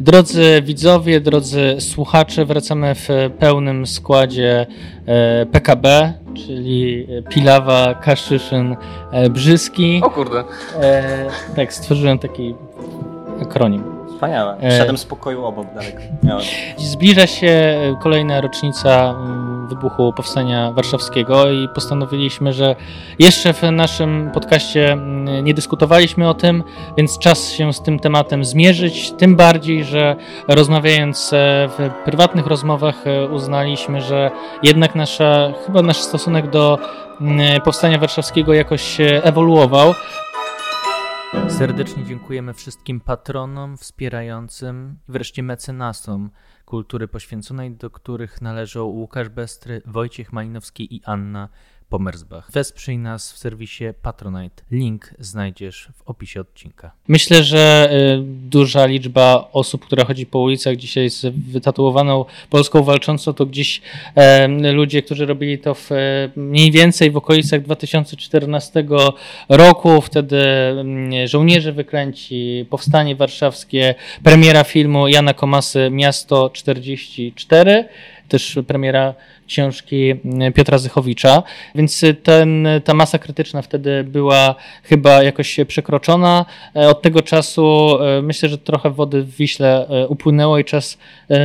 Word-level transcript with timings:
Drodzy 0.00 0.62
widzowie, 0.62 1.20
drodzy 1.20 1.76
słuchacze, 1.78 2.44
wracamy 2.44 2.94
w 2.94 3.08
pełnym 3.38 3.86
składzie 3.86 4.66
e, 5.06 5.46
PKB, 5.46 6.12
czyli 6.34 7.06
Pilawa, 7.30 7.94
Kaszyszyn, 7.94 8.76
e, 9.12 9.30
Brzyski. 9.30 10.00
O 10.04 10.10
kurde. 10.10 10.44
E, 10.80 11.26
tak, 11.56 11.74
stworzyłem 11.74 12.18
taki 12.18 12.54
akronim. 13.42 13.99
Wspaniałe. 14.20 14.56
Szedłem 14.78 14.98
z 14.98 15.04
pokoju 15.04 15.44
obok 15.44 15.66
daleko. 15.74 15.98
Miałem. 16.22 16.44
Zbliża 16.76 17.26
się 17.26 17.76
kolejna 18.02 18.40
rocznica 18.40 19.10
mm, 19.10 19.68
wybuchu 19.68 20.12
Powstania 20.12 20.72
Warszawskiego 20.72 21.50
i 21.50 21.68
postanowiliśmy, 21.74 22.52
że 22.52 22.76
jeszcze 23.18 23.52
w 23.52 23.62
naszym 23.62 24.30
podcaście 24.34 24.92
mm, 24.92 25.44
nie 25.44 25.54
dyskutowaliśmy 25.54 26.28
o 26.28 26.34
tym, 26.34 26.64
więc 26.96 27.18
czas 27.18 27.52
się 27.52 27.72
z 27.72 27.82
tym 27.82 27.98
tematem 27.98 28.44
zmierzyć. 28.44 29.12
Tym 29.12 29.36
bardziej, 29.36 29.84
że 29.84 30.16
rozmawiając 30.48 31.32
e, 31.32 31.68
w 31.78 31.90
prywatnych 32.04 32.46
rozmowach 32.46 33.06
e, 33.06 33.26
uznaliśmy, 33.26 34.00
że 34.00 34.30
jednak 34.62 34.94
nasza, 34.94 35.52
chyba 35.66 35.82
nasz 35.82 35.98
stosunek 35.98 36.50
do 36.50 36.78
mm, 37.20 37.60
Powstania 37.60 37.98
Warszawskiego 37.98 38.54
jakoś 38.54 38.96
ewoluował. 39.00 39.94
Serdecznie 41.48 42.04
dziękujemy 42.04 42.54
wszystkim 42.54 43.00
patronom, 43.00 43.76
wspierającym 43.76 44.96
i 45.08 45.12
wreszcie 45.12 45.42
mecenasom 45.42 46.30
kultury 46.64 47.08
poświęconej, 47.08 47.70
do 47.70 47.90
których 47.90 48.42
należą 48.42 48.84
Łukasz 48.84 49.28
Bestry, 49.28 49.82
Wojciech 49.86 50.32
Malinowski 50.32 50.96
i 50.96 51.04
Anna 51.04 51.48
Pomersbach. 51.90 52.50
Wesprzyj 52.52 52.98
nas 52.98 53.32
w 53.32 53.38
serwisie 53.38 53.84
Patronite. 54.02 54.62
Link 54.70 55.14
znajdziesz 55.18 55.88
w 55.94 56.02
opisie 56.08 56.40
odcinka. 56.40 56.90
Myślę, 57.08 57.44
że 57.44 57.90
y, 57.92 58.22
duża 58.24 58.86
liczba 58.86 59.48
osób, 59.52 59.84
która 59.84 60.04
chodzi 60.04 60.26
po 60.26 60.38
ulicach 60.38 60.76
dzisiaj 60.76 61.10
z 61.10 61.26
wytatuowaną 61.26 62.24
Polską 62.50 62.82
walczącą, 62.82 63.32
to 63.32 63.46
gdzieś 63.46 63.80
ludzie, 64.72 65.02
którzy 65.02 65.26
robili 65.26 65.58
to 65.58 65.74
w, 65.74 65.90
mniej 66.36 66.70
więcej 66.70 67.10
w 67.10 67.16
okolicach 67.16 67.62
2014 67.62 68.84
roku. 69.48 70.00
Wtedy 70.00 70.42
żołnierze 71.24 71.72
wyklęci, 71.72 72.66
powstanie 72.70 73.16
warszawskie, 73.16 73.94
premiera 74.22 74.64
filmu 74.64 75.08
Jana 75.08 75.34
Komasy 75.34 75.88
Miasto 75.90 76.50
44 76.50 77.88
też 78.30 78.58
premiera 78.66 79.14
książki 79.50 80.10
mm, 80.10 80.52
Piotra 80.52 80.78
Zychowicza, 80.78 81.42
więc 81.74 82.04
ten, 82.22 82.68
ta 82.84 82.94
masa 82.94 83.18
krytyczna 83.18 83.62
wtedy 83.62 84.04
była 84.04 84.54
chyba 84.82 85.22
jakoś 85.22 85.56
przekroczona. 85.68 86.46
E, 86.76 86.88
od 86.88 87.02
tego 87.02 87.22
czasu 87.22 87.96
e, 88.00 88.22
myślę, 88.22 88.48
że 88.48 88.58
trochę 88.58 88.90
wody 88.90 89.22
w 89.22 89.36
Wiśle 89.36 89.88
e, 89.88 90.08
upłynęło 90.08 90.58
i 90.58 90.64
czas 90.64 90.98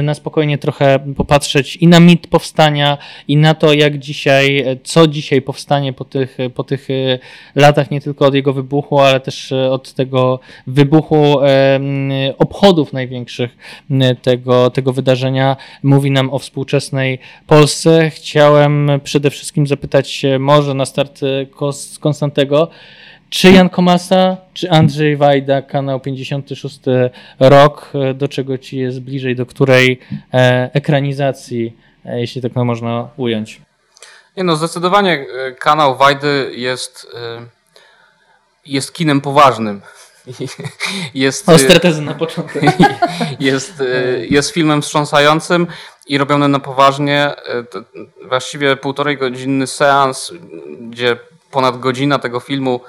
na 0.03 0.13
spokojnie 0.13 0.57
trochę 0.57 0.99
popatrzeć 1.17 1.75
i 1.75 1.87
na 1.87 1.99
mit 1.99 2.27
powstania, 2.27 2.97
i 3.27 3.37
na 3.37 3.53
to, 3.53 3.73
jak 3.73 3.97
dzisiaj, 3.97 4.65
co 4.83 5.07
dzisiaj 5.07 5.41
powstanie 5.41 5.93
po 5.93 6.05
tych, 6.05 6.37
po 6.55 6.63
tych 6.63 6.87
latach, 7.55 7.91
nie 7.91 8.01
tylko 8.01 8.25
od 8.25 8.33
jego 8.33 8.53
wybuchu, 8.53 8.99
ale 8.99 9.19
też 9.19 9.51
od 9.51 9.93
tego 9.93 10.39
wybuchu 10.67 11.37
obchodów 12.37 12.93
największych 12.93 13.57
tego, 14.21 14.69
tego 14.69 14.93
wydarzenia. 14.93 15.57
Mówi 15.83 16.11
nam 16.11 16.29
o 16.33 16.39
współczesnej 16.39 17.19
Polsce 17.47 17.94
chciałem 18.09 18.91
przede 19.03 19.29
wszystkim 19.29 19.67
zapytać 19.67 20.25
może 20.39 20.73
na 20.73 20.85
start 20.85 21.19
e, 21.23 21.45
Konstantego, 21.99 22.69
czy 23.29 23.51
Jan 23.51 23.69
Komasa, 23.69 24.37
czy 24.53 24.71
Andrzej 24.71 25.17
Wajda, 25.17 25.61
kanał 25.61 25.99
56 25.99 26.79
rok, 27.39 27.91
e, 27.93 28.13
do 28.13 28.27
czego 28.27 28.57
ci 28.57 28.77
jest 28.77 28.99
bliżej, 28.99 29.35
do 29.35 29.45
której 29.45 29.99
e, 30.33 30.69
ekranizacji, 30.73 31.77
jeśli 32.05 32.41
tak 32.41 32.55
można 32.55 33.09
ująć? 33.17 33.61
Nie 34.37 34.43
no, 34.43 34.55
zdecydowanie 34.55 35.25
kanał 35.59 35.97
Wajdy 35.97 36.51
jest, 36.55 37.07
jest 38.65 38.93
kinem 38.93 39.21
poważnym. 39.21 39.81
Jest, 41.13 41.49
Ostre 41.49 41.79
tezy 41.79 42.01
na 42.01 42.13
początek. 42.23 42.63
Jest, 43.39 43.83
jest 44.29 44.51
filmem 44.51 44.81
wstrząsającym 44.81 45.67
i 46.07 46.17
robione 46.17 46.47
na 46.47 46.59
poważnie. 46.59 47.21
E, 47.23 47.63
właściwie 48.27 48.75
półtorej 48.75 49.17
godzinny 49.17 49.67
seans, 49.67 50.31
gdzie 50.79 51.17
ponad 51.51 51.79
godzina 51.79 52.19
tego 52.19 52.39
filmu 52.39 52.79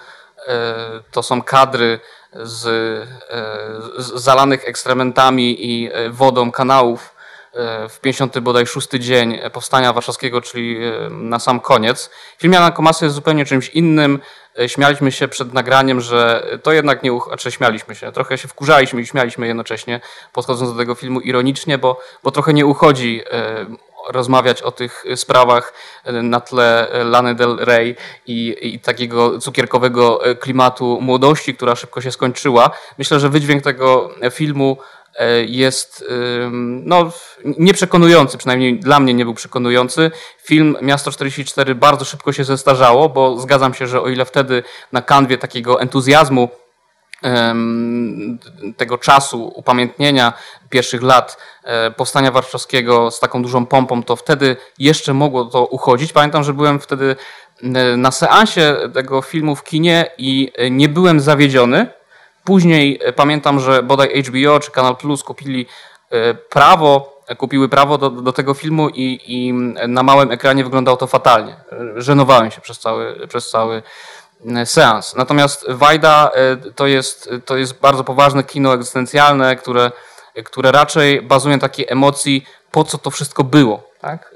to 1.10 1.22
są 1.22 1.42
kadry 1.42 2.00
z, 2.32 2.62
z 3.98 4.22
zalanych 4.22 4.68
ekstrementami 4.68 5.56
i 5.70 5.90
wodą 6.10 6.52
kanałów 6.52 7.14
w 7.88 8.00
50 8.00 8.38
bodaj 8.38 8.66
szósty 8.66 9.00
dzień 9.00 9.38
powstania 9.52 9.92
warszawskiego, 9.92 10.40
czyli 10.40 10.78
na 11.10 11.38
sam 11.38 11.60
koniec. 11.60 12.10
Film 12.38 12.52
Jana 12.52 12.70
Komasy 12.70 13.04
jest 13.04 13.14
zupełnie 13.14 13.44
czymś 13.44 13.68
innym. 13.68 14.20
Śmialiśmy 14.66 15.12
się 15.12 15.28
przed 15.28 15.54
nagraniem, 15.54 16.00
że 16.00 16.46
to 16.62 16.72
jednak 16.72 17.02
nie, 17.02 17.12
uch... 17.12 17.26
znaczy 17.28 17.52
śmialiśmy 17.52 17.94
się, 17.94 18.12
trochę 18.12 18.38
się 18.38 18.48
wkurzaliśmy 18.48 19.00
i 19.00 19.06
śmialiśmy 19.06 19.46
jednocześnie, 19.46 20.00
podchodząc 20.32 20.72
do 20.72 20.78
tego 20.78 20.94
filmu 20.94 21.20
ironicznie, 21.20 21.78
bo, 21.78 22.00
bo 22.22 22.30
trochę 22.30 22.52
nie 22.52 22.66
uchodzi 22.66 23.22
rozmawiać 24.08 24.62
o 24.62 24.72
tych 24.72 25.04
sprawach 25.16 25.72
na 26.04 26.40
tle 26.40 26.88
Lany 27.04 27.34
Del 27.34 27.56
Rey 27.56 27.96
i, 28.26 28.56
i, 28.62 28.80
takiego 28.80 29.38
cukierkowego 29.38 30.20
klimatu 30.40 30.98
młodości, 31.00 31.54
która 31.54 31.76
szybko 31.76 32.00
się 32.00 32.12
skończyła. 32.12 32.70
Myślę, 32.98 33.20
że 33.20 33.28
wydźwięk 33.28 33.62
tego 33.62 34.10
filmu 34.30 34.76
E, 34.76 34.95
jest 35.46 36.04
no, 36.84 37.10
nieprzekonujący, 37.44 38.38
przynajmniej 38.38 38.80
dla 38.80 39.00
mnie 39.00 39.14
nie 39.14 39.24
był 39.24 39.34
przekonujący. 39.34 40.10
Film 40.42 40.76
Miasto 40.82 41.12
44 41.12 41.74
bardzo 41.74 42.04
szybko 42.04 42.32
się 42.32 42.44
zestarzało, 42.44 43.08
bo 43.08 43.38
zgadzam 43.38 43.74
się, 43.74 43.86
że 43.86 44.02
o 44.02 44.08
ile 44.08 44.24
wtedy 44.24 44.62
na 44.92 45.02
kanwie 45.02 45.38
takiego 45.38 45.80
entuzjazmu 45.80 46.48
tego 48.76 48.98
czasu 48.98 49.52
upamiętnienia 49.54 50.32
pierwszych 50.70 51.02
lat 51.02 51.36
e, 51.64 51.90
powstania 51.90 52.30
warszawskiego 52.30 53.10
z 53.10 53.20
taką 53.20 53.42
dużą 53.42 53.66
pompą, 53.66 54.02
to 54.02 54.16
wtedy 54.16 54.56
jeszcze 54.78 55.14
mogło 55.14 55.44
to 55.44 55.66
uchodzić. 55.66 56.12
Pamiętam, 56.12 56.44
że 56.44 56.54
byłem 56.54 56.80
wtedy 56.80 57.16
na 57.96 58.10
seansie 58.10 58.76
tego 58.94 59.22
filmu 59.22 59.56
w 59.56 59.64
kinie 59.64 60.10
i 60.18 60.52
nie 60.70 60.88
byłem 60.88 61.20
zawiedziony, 61.20 61.86
Później 62.46 63.00
e, 63.02 63.12
pamiętam, 63.12 63.60
że 63.60 63.82
bodaj 63.82 64.22
HBO 64.22 64.60
czy 64.60 64.70
Kanal 64.70 64.96
Plus 64.96 65.22
kupili 65.22 65.66
e, 66.10 66.34
prawo, 66.34 67.22
kupiły 67.36 67.68
prawo 67.68 67.98
do, 67.98 68.10
do 68.10 68.32
tego 68.32 68.54
filmu 68.54 68.88
i, 68.88 69.20
i 69.26 69.52
na 69.88 70.02
małym 70.02 70.30
ekranie 70.30 70.64
wyglądało 70.64 70.96
to 70.96 71.06
fatalnie. 71.06 71.56
Żenowałem 71.96 72.50
się 72.50 72.60
przez 72.60 72.78
cały, 72.78 73.26
przez 73.28 73.50
cały 73.50 73.82
e, 74.56 74.66
seans. 74.66 75.16
Natomiast 75.16 75.66
Wajda 75.68 76.30
to 76.74 76.86
jest, 76.86 77.30
to 77.44 77.56
jest 77.56 77.80
bardzo 77.80 78.04
poważne 78.04 78.44
kino 78.44 78.74
egzystencjalne, 78.74 79.56
które, 79.56 79.90
które 80.44 80.72
raczej 80.72 81.22
bazuje 81.22 81.56
na 81.56 81.60
takiej 81.60 81.86
emocji, 81.88 82.46
po 82.70 82.84
co 82.84 82.98
to 82.98 83.10
wszystko 83.10 83.44
było. 83.44 83.90
Tak? 84.00 84.34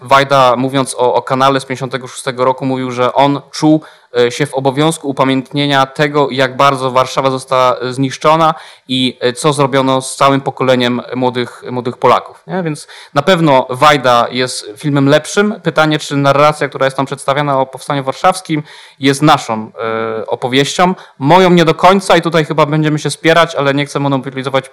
Wajda, 0.00 0.56
mówiąc 0.56 0.94
o, 0.94 1.14
o 1.14 1.22
kanale 1.22 1.60
z 1.60 1.64
56 1.64 2.24
roku, 2.36 2.66
mówił, 2.66 2.90
że 2.90 3.12
on 3.12 3.40
czuł 3.50 3.80
E, 4.09 4.09
się 4.30 4.46
w 4.46 4.54
obowiązku 4.54 5.08
upamiętnienia 5.08 5.86
tego, 5.86 6.30
jak 6.30 6.56
bardzo 6.56 6.90
Warszawa 6.90 7.30
została 7.30 7.76
zniszczona 7.90 8.54
i 8.88 9.18
e, 9.20 9.32
co 9.32 9.52
zrobiono 9.52 10.02
z 10.02 10.16
całym 10.16 10.40
pokoleniem 10.40 11.00
młodych, 11.16 11.62
młodych 11.70 11.96
Polaków. 11.96 12.42
Nie? 12.46 12.62
Więc 12.62 12.88
na 13.14 13.22
pewno 13.22 13.66
Wajda 13.70 14.26
jest 14.30 14.72
filmem 14.76 15.08
lepszym. 15.08 15.54
Pytanie, 15.62 15.98
czy 15.98 16.16
narracja, 16.16 16.68
która 16.68 16.86
jest 16.86 16.96
tam 16.96 17.06
przedstawiana 17.06 17.60
o 17.60 17.66
Powstaniu 17.66 18.04
Warszawskim 18.04 18.62
jest 19.00 19.22
naszą 19.22 19.72
e, 20.18 20.26
opowieścią. 20.26 20.94
Moją 21.18 21.50
nie 21.50 21.64
do 21.64 21.74
końca 21.74 22.16
i 22.16 22.22
tutaj 22.22 22.44
chyba 22.44 22.66
będziemy 22.66 22.98
się 22.98 23.10
spierać, 23.10 23.54
ale 23.54 23.74
nie 23.74 23.86
chcę 23.86 23.98
monopolizować 23.98 24.66
e, 24.66 24.70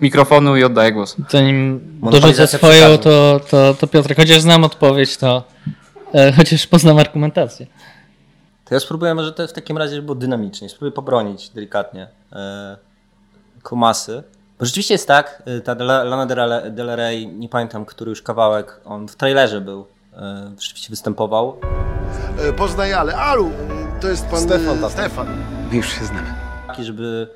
mikrofonu 0.00 0.56
i 0.56 0.64
oddaję 0.64 0.92
głos. 0.92 1.16
Zanim 1.28 1.80
dorzucę 2.02 2.46
swoją, 2.46 2.98
to, 2.98 3.40
to, 3.50 3.74
to 3.74 3.86
Piotr, 3.86 4.16
chociaż 4.16 4.40
znam 4.40 4.64
odpowiedź, 4.64 5.16
to 5.16 5.42
e, 6.14 6.32
chociaż 6.32 6.66
poznam 6.66 6.98
argumentację. 6.98 7.66
To 8.68 8.74
ja 8.74 8.80
spróbuję 8.80 9.14
może 9.14 9.32
to 9.32 9.48
w 9.48 9.52
takim 9.52 9.78
razie, 9.78 9.94
żeby 9.94 10.06
było 10.06 10.14
dynamicznie. 10.14 10.68
Spróbuję 10.68 10.92
pobronić 10.92 11.48
delikatnie 11.48 12.08
e, 12.32 12.76
Kumasy. 13.62 14.22
Bo 14.58 14.64
rzeczywiście 14.64 14.94
jest 14.94 15.08
tak, 15.08 15.42
e, 15.46 15.60
ta 15.60 15.74
Lana 15.84 16.26
Del 16.70 16.96
Rey, 16.96 17.26
nie 17.26 17.48
pamiętam, 17.48 17.84
który 17.84 18.10
już 18.10 18.22
kawałek, 18.22 18.80
on 18.84 19.08
w 19.08 19.16
trailerze 19.16 19.60
był, 19.60 19.86
e, 20.12 20.52
rzeczywiście 20.60 20.90
występował. 20.90 21.56
E, 22.38 22.52
poznaj 22.52 22.92
Ale. 22.92 23.16
Alu, 23.16 23.50
to 24.00 24.08
jest 24.08 24.26
pan 24.26 24.40
Stefan. 24.40 24.84
E, 24.84 24.90
Stefan. 24.90 25.26
My 25.70 25.76
już 25.76 25.88
się 25.88 26.04
znamy. 26.04 26.34
Taki, 26.66 26.84
żeby... 26.84 27.28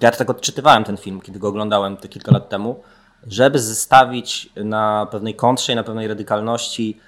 Ja 0.00 0.10
tak 0.10 0.30
odczytywałem 0.30 0.84
ten 0.84 0.96
film, 0.96 1.20
kiedy 1.20 1.38
go 1.38 1.48
oglądałem 1.48 1.96
te 1.96 2.08
kilka 2.08 2.32
lat 2.32 2.48
temu, 2.48 2.82
żeby 3.26 3.58
zestawić 3.58 4.52
na 4.56 5.06
pewnej 5.10 5.34
kontrze 5.34 5.72
i 5.72 5.76
na 5.76 5.84
pewnej 5.84 6.08
radykalności 6.08 7.00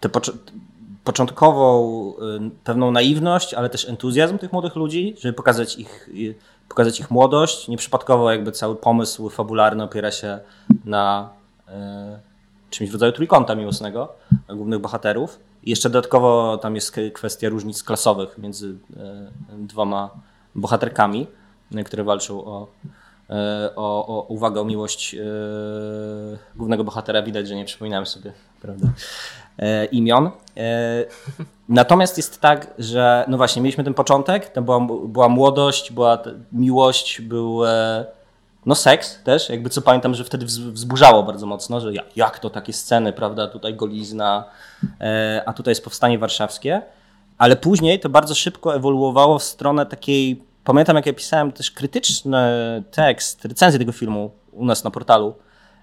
te 0.00 0.08
początkową 1.04 2.12
y, 2.12 2.50
pewną 2.64 2.90
naiwność, 2.90 3.54
ale 3.54 3.70
też 3.70 3.88
entuzjazm 3.88 4.38
tych 4.38 4.52
młodych 4.52 4.76
ludzi, 4.76 5.14
żeby 5.20 5.32
pokazać 5.32 5.78
ich 5.78 6.08
y, 6.08 6.34
pokazać 6.68 7.00
ich 7.00 7.10
młodość. 7.10 7.68
Nieprzypadkowo 7.68 8.30
jakby 8.30 8.52
cały 8.52 8.76
pomysł 8.76 9.28
fabularny 9.28 9.84
opiera 9.84 10.10
się 10.10 10.38
na 10.84 11.30
e, 11.68 12.18
czymś 12.70 12.90
w 12.90 12.92
rodzaju 12.92 13.12
trójkąta 13.12 13.54
miłosnego 13.54 14.12
głównych 14.48 14.80
bohaterów. 14.80 15.38
I 15.62 15.70
jeszcze 15.70 15.90
dodatkowo 15.90 16.58
tam 16.58 16.74
jest 16.74 16.96
kwestia 17.14 17.48
różnic 17.48 17.82
klasowych 17.82 18.38
między 18.38 18.74
dwoma 19.58 20.10
bohaterkami, 20.54 21.26
które 21.84 22.04
walczą 22.04 22.44
o, 22.44 22.66
o, 23.76 24.06
o 24.06 24.26
uwagę, 24.28 24.60
o 24.60 24.64
miłość 24.64 25.16
głównego 26.56 26.84
bohatera. 26.84 27.22
Widać, 27.22 27.48
że 27.48 27.54
nie 27.54 27.64
przypominałem 27.64 28.06
sobie 28.06 28.32
prawda, 28.62 28.88
imion. 29.92 30.30
E, 30.56 31.04
natomiast 31.68 32.16
jest 32.16 32.40
tak, 32.40 32.74
że 32.78 33.24
no 33.28 33.36
właśnie, 33.36 33.62
mieliśmy 33.62 33.84
ten 33.84 33.94
początek, 33.94 34.48
to 34.48 34.62
była, 34.62 34.80
była 35.06 35.28
młodość, 35.28 35.92
była 35.92 36.18
miłość, 36.52 37.20
był 37.20 37.66
e, 37.66 38.04
no 38.66 38.74
seks 38.74 39.22
też, 39.22 39.48
jakby 39.48 39.70
co 39.70 39.82
pamiętam, 39.82 40.14
że 40.14 40.24
wtedy 40.24 40.46
wz- 40.46 40.72
wzburzało 40.72 41.22
bardzo 41.22 41.46
mocno, 41.46 41.80
że 41.80 41.92
jak, 42.16 42.38
to 42.38 42.50
takie 42.50 42.72
sceny, 42.72 43.12
prawda, 43.12 43.46
tutaj 43.48 43.74
golizna, 43.74 44.44
e, 45.00 45.42
a 45.46 45.52
tutaj 45.52 45.72
jest 45.72 45.84
powstanie 45.84 46.18
warszawskie, 46.18 46.82
ale 47.38 47.56
później 47.56 48.00
to 48.00 48.08
bardzo 48.08 48.34
szybko 48.34 48.74
ewoluowało 48.74 49.38
w 49.38 49.42
stronę 49.42 49.86
takiej, 49.86 50.42
pamiętam 50.64 50.96
jak 50.96 51.06
ja 51.06 51.12
pisałem 51.12 51.52
też 51.52 51.70
krytyczny 51.70 52.38
tekst, 52.90 53.44
recenzję 53.44 53.78
tego 53.78 53.92
filmu 53.92 54.30
u 54.52 54.64
nas 54.64 54.84
na 54.84 54.90
portalu, 54.90 55.34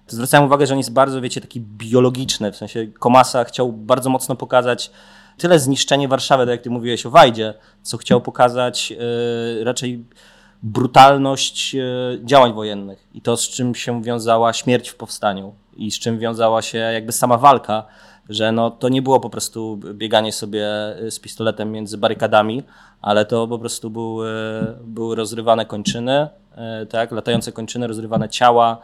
to 0.07 0.15
zwracałem 0.15 0.45
uwagę, 0.45 0.68
że 0.68 0.74
on 0.74 0.77
jest 0.77 0.94
bardzo, 0.94 1.21
wiecie, 1.21 1.42
taki 1.42 1.62
biologiczny, 1.62 2.51
w 2.51 2.57
sensie 2.57 2.88
Komasa 2.88 3.44
chciał 3.44 3.74
bardzo 3.74 4.09
mocno 4.09 4.36
pokazać 4.36 4.92
tyle 5.38 5.59
zniszczenie 5.59 6.07
Warszawy, 6.07 6.44
tak 6.44 6.51
jak 6.51 6.62
ty 6.62 6.69
mówiłeś 6.69 7.06
o 7.06 7.09
Wajdzie, 7.09 7.54
co 7.81 7.98
chciał 7.98 8.21
pokazać 8.21 8.94
e, 9.62 9.63
raczej 9.63 10.06
brutalność 10.63 11.75
e, 11.75 11.80
działań 12.24 12.54
wojennych. 12.54 13.07
I 13.13 13.21
to, 13.21 13.38
z 13.38 13.50
czym 13.50 13.75
się 13.75 14.04
wiązała 14.04 14.54
śmierć 14.54 14.89
w 14.89 14.95
powstaniu. 14.95 15.54
I 15.77 15.92
z 15.92 16.00
czym 16.00 16.19
wiązała 16.19 16.62
się 16.62 16.77
jakby 16.77 17.12
sama 17.12 17.38
walka, 17.38 17.83
że 18.30 18.51
no, 18.51 18.71
to 18.71 18.89
nie 18.89 19.01
było 19.01 19.19
po 19.19 19.30
prostu 19.30 19.80
bieganie 19.94 20.31
sobie 20.31 20.68
e, 20.68 21.12
z 21.12 21.19
pistoletem 21.19 21.71
między 21.71 21.98
barykadami, 21.98 22.63
ale 23.01 23.25
to 23.25 23.48
po 23.48 23.60
prostu 23.60 23.89
były, 23.89 24.31
były 24.83 25.15
rozrywane 25.15 25.65
kończyny, 25.65 26.27
tak, 26.89 27.12
latające 27.12 27.51
kończyny, 27.51 27.88
rozrywane 27.88 28.30
ciała, 28.30 28.81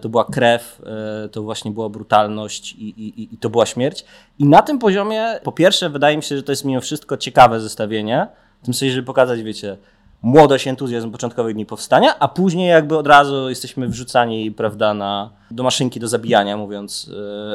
to 0.00 0.08
była 0.08 0.24
krew, 0.24 0.82
e, 1.24 1.28
to 1.28 1.42
właśnie 1.42 1.70
była 1.70 1.88
brutalność 1.88 2.72
i, 2.72 2.88
i, 2.88 3.34
i 3.34 3.38
to 3.38 3.50
była 3.50 3.66
śmierć. 3.66 4.04
I 4.38 4.44
na 4.44 4.62
tym 4.62 4.78
poziomie, 4.78 5.40
po 5.42 5.52
pierwsze, 5.52 5.90
wydaje 5.90 6.16
mi 6.16 6.22
się, 6.22 6.36
że 6.36 6.42
to 6.42 6.52
jest 6.52 6.64
mimo 6.64 6.80
wszystko 6.80 7.16
ciekawe 7.16 7.60
zestawienie, 7.60 8.26
w 8.62 8.64
tym 8.64 8.74
sensie, 8.74 8.94
żeby 8.94 9.06
pokazać, 9.06 9.42
wiecie, 9.42 9.76
młodość, 10.22 10.68
entuzjazm 10.68 11.10
początkowych 11.10 11.54
dni 11.54 11.66
powstania, 11.66 12.18
a 12.18 12.28
później 12.28 12.68
jakby 12.68 12.96
od 12.96 13.06
razu 13.06 13.48
jesteśmy 13.48 13.88
wrzucani, 13.88 14.50
prawda, 14.52 14.94
na, 14.94 15.30
do 15.50 15.62
maszynki 15.62 16.00
do 16.00 16.08
zabijania, 16.08 16.56
mówiąc, 16.56 17.10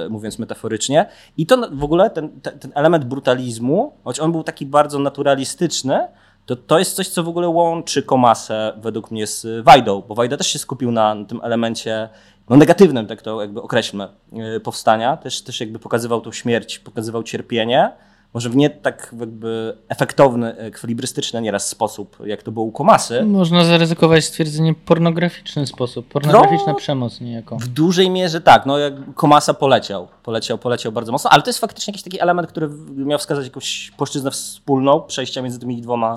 e, 0.06 0.10
mówiąc 0.10 0.40
metaforycznie. 0.40 1.06
I 1.38 1.46
to 1.46 1.58
w 1.72 1.84
ogóle, 1.84 2.10
ten, 2.10 2.42
ten, 2.42 2.60
ten 2.60 2.72
element 2.76 3.06
brutalizmu, 3.06 3.94
choć 4.04 4.20
on 4.20 4.32
był 4.32 4.44
taki 4.44 4.66
bardzo 4.66 5.00
naturalistyczny, 5.00 6.08
to 6.46 6.56
to 6.56 6.80
jest 6.80 6.96
coś, 6.96 7.08
co 7.08 7.24
w 7.24 7.28
ogóle 7.28 7.48
łączy 7.48 8.04
Komasę 8.04 8.74
według 8.78 9.12
mnie 9.12 9.28
z 9.28 9.64
Wajdą, 9.64 10.04
bo 10.08 10.16
Wajda 10.16 10.38
też 10.38 10.48
się 10.48 10.60
skupił 10.60 10.92
na 10.92 11.16
tym 11.28 11.40
elemencie 11.44 12.10
no 12.50 12.56
negatywnym, 12.56 13.08
tak 13.08 13.22
to 13.22 13.42
jakby 13.42 13.62
określmy, 13.62 14.08
e, 14.34 14.60
powstania. 14.60 15.18
Też, 15.18 15.42
też 15.42 15.60
jakby 15.60 15.80
pokazywał 15.80 16.22
tą 16.22 16.32
śmierć, 16.32 16.80
pokazywał 16.80 17.24
cierpienie, 17.24 17.92
może 18.34 18.50
w 18.50 18.56
nie 18.56 18.70
tak 18.70 19.16
jakby 19.20 19.78
efektowny, 19.90 20.58
e, 20.58 20.72
kwilibrystyczny 20.72 21.42
nieraz 21.42 21.68
sposób, 21.68 22.18
jak 22.26 22.44
to 22.44 22.52
było 22.52 22.66
u 22.66 22.72
Komasy. 22.72 23.24
Można 23.24 23.66
zaryzykować 23.66 24.26
stwierdzenie 24.26 24.74
pornograficzny 24.74 25.68
sposób, 25.68 26.08
pornograficzna 26.08 26.72
No. 26.72 26.76
przemoc 26.76 27.22
niejako. 27.22 27.58
W 27.58 27.68
dużej 27.68 28.10
mierze 28.10 28.42
tak, 28.42 28.66
no 28.66 28.78
jak 28.78 28.94
Komasa 29.14 29.54
poleciał, 29.54 30.08
poleciał, 30.24 30.58
poleciał 30.58 30.92
bardzo 30.92 31.12
mocno, 31.12 31.30
ale 31.30 31.42
to 31.44 31.50
jest 31.50 31.60
faktycznie 31.60 31.92
jakiś 31.92 32.04
taki 32.04 32.22
element, 32.22 32.48
który 32.48 32.70
miał 32.96 33.20
wskazać 33.20 33.46
jakąś 33.46 33.92
płaszczyznę 33.98 34.32
wspólną, 34.32 35.02
przejścia 35.02 35.42
między 35.42 35.60
tymi 35.60 35.82
dwoma, 35.82 36.16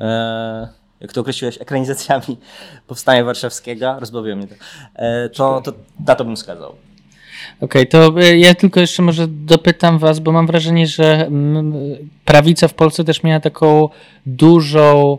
e, 0.00 0.68
jak 1.00 1.12
to 1.12 1.20
określiłeś, 1.20 1.60
ekranizacjami 1.60 2.38
Powstania 2.86 3.24
Warszawskiego, 3.24 4.00
rozbawiło 4.00 4.36
mnie 4.36 4.46
to, 4.46 4.54
e, 4.94 5.28
to, 5.28 5.60
to 5.64 5.72
na 6.06 6.14
to 6.14 6.24
bym 6.24 6.36
wskazał. 6.36 6.74
Okej, 7.60 7.86
to 7.86 8.20
y, 8.22 8.38
ja 8.38 8.54
tylko 8.54 8.80
jeszcze 8.80 9.02
może 9.02 9.28
dopytam 9.28 9.98
was, 9.98 10.20
bo 10.20 10.32
mam 10.32 10.46
wrażenie, 10.46 10.86
że 10.86 11.26
mm, 11.26 11.74
prawica 12.24 12.68
w 12.68 12.74
Polsce 12.74 13.04
też 13.04 13.22
miała 13.22 13.40
taką 13.40 13.88
dużą 14.26 15.18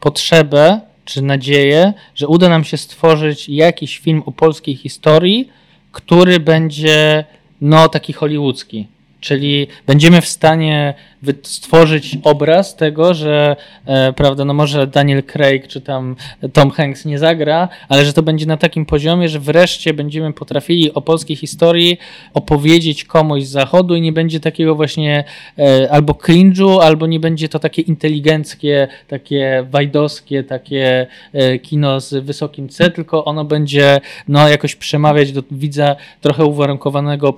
potrzebę 0.00 0.80
czy 1.04 1.22
nadzieję, 1.22 1.92
że 2.14 2.28
uda 2.28 2.48
nam 2.48 2.64
się 2.64 2.76
stworzyć 2.76 3.48
jakiś 3.48 3.98
film 3.98 4.22
o 4.26 4.32
polskiej 4.32 4.76
historii, 4.76 5.48
który 5.92 6.40
będzie 6.40 7.24
no 7.60 7.88
taki 7.88 8.12
hollywoodzki. 8.12 8.86
Czyli 9.20 9.66
będziemy 9.86 10.20
w 10.20 10.28
stanie 10.28 10.94
stworzyć 11.42 12.18
obraz 12.22 12.76
tego, 12.76 13.14
że 13.14 13.56
e, 13.86 14.12
prawda, 14.12 14.44
no 14.44 14.54
może 14.54 14.86
Daniel 14.86 15.22
Craig 15.22 15.66
czy 15.66 15.80
tam 15.80 16.16
Tom 16.52 16.70
Hanks 16.70 17.04
nie 17.04 17.18
zagra, 17.18 17.68
ale 17.88 18.04
że 18.04 18.12
to 18.12 18.22
będzie 18.22 18.46
na 18.46 18.56
takim 18.56 18.86
poziomie, 18.86 19.28
że 19.28 19.38
wreszcie 19.38 19.94
będziemy 19.94 20.32
potrafili 20.32 20.94
o 20.94 21.00
polskiej 21.00 21.36
historii 21.36 21.98
opowiedzieć 22.34 23.04
komuś 23.04 23.44
z 23.44 23.50
zachodu 23.50 23.94
i 23.94 24.00
nie 24.00 24.12
będzie 24.12 24.40
takiego 24.40 24.74
właśnie 24.74 25.24
e, 25.58 25.88
albo 25.90 26.12
cringe'u, 26.12 26.80
albo 26.82 27.06
nie 27.06 27.20
będzie 27.20 27.48
to 27.48 27.58
takie 27.58 27.82
inteligenckie, 27.82 28.88
takie 29.08 29.66
wajdowskie, 29.70 30.44
takie 30.44 31.06
e, 31.32 31.58
kino 31.58 32.00
z 32.00 32.24
wysokim 32.24 32.68
C, 32.68 32.90
tylko 32.90 33.24
ono 33.24 33.44
będzie 33.44 34.00
no 34.28 34.48
jakoś 34.48 34.76
przemawiać 34.76 35.32
do 35.32 35.42
widza 35.50 35.96
trochę 36.20 36.44
uwarunkowanego, 36.44 37.34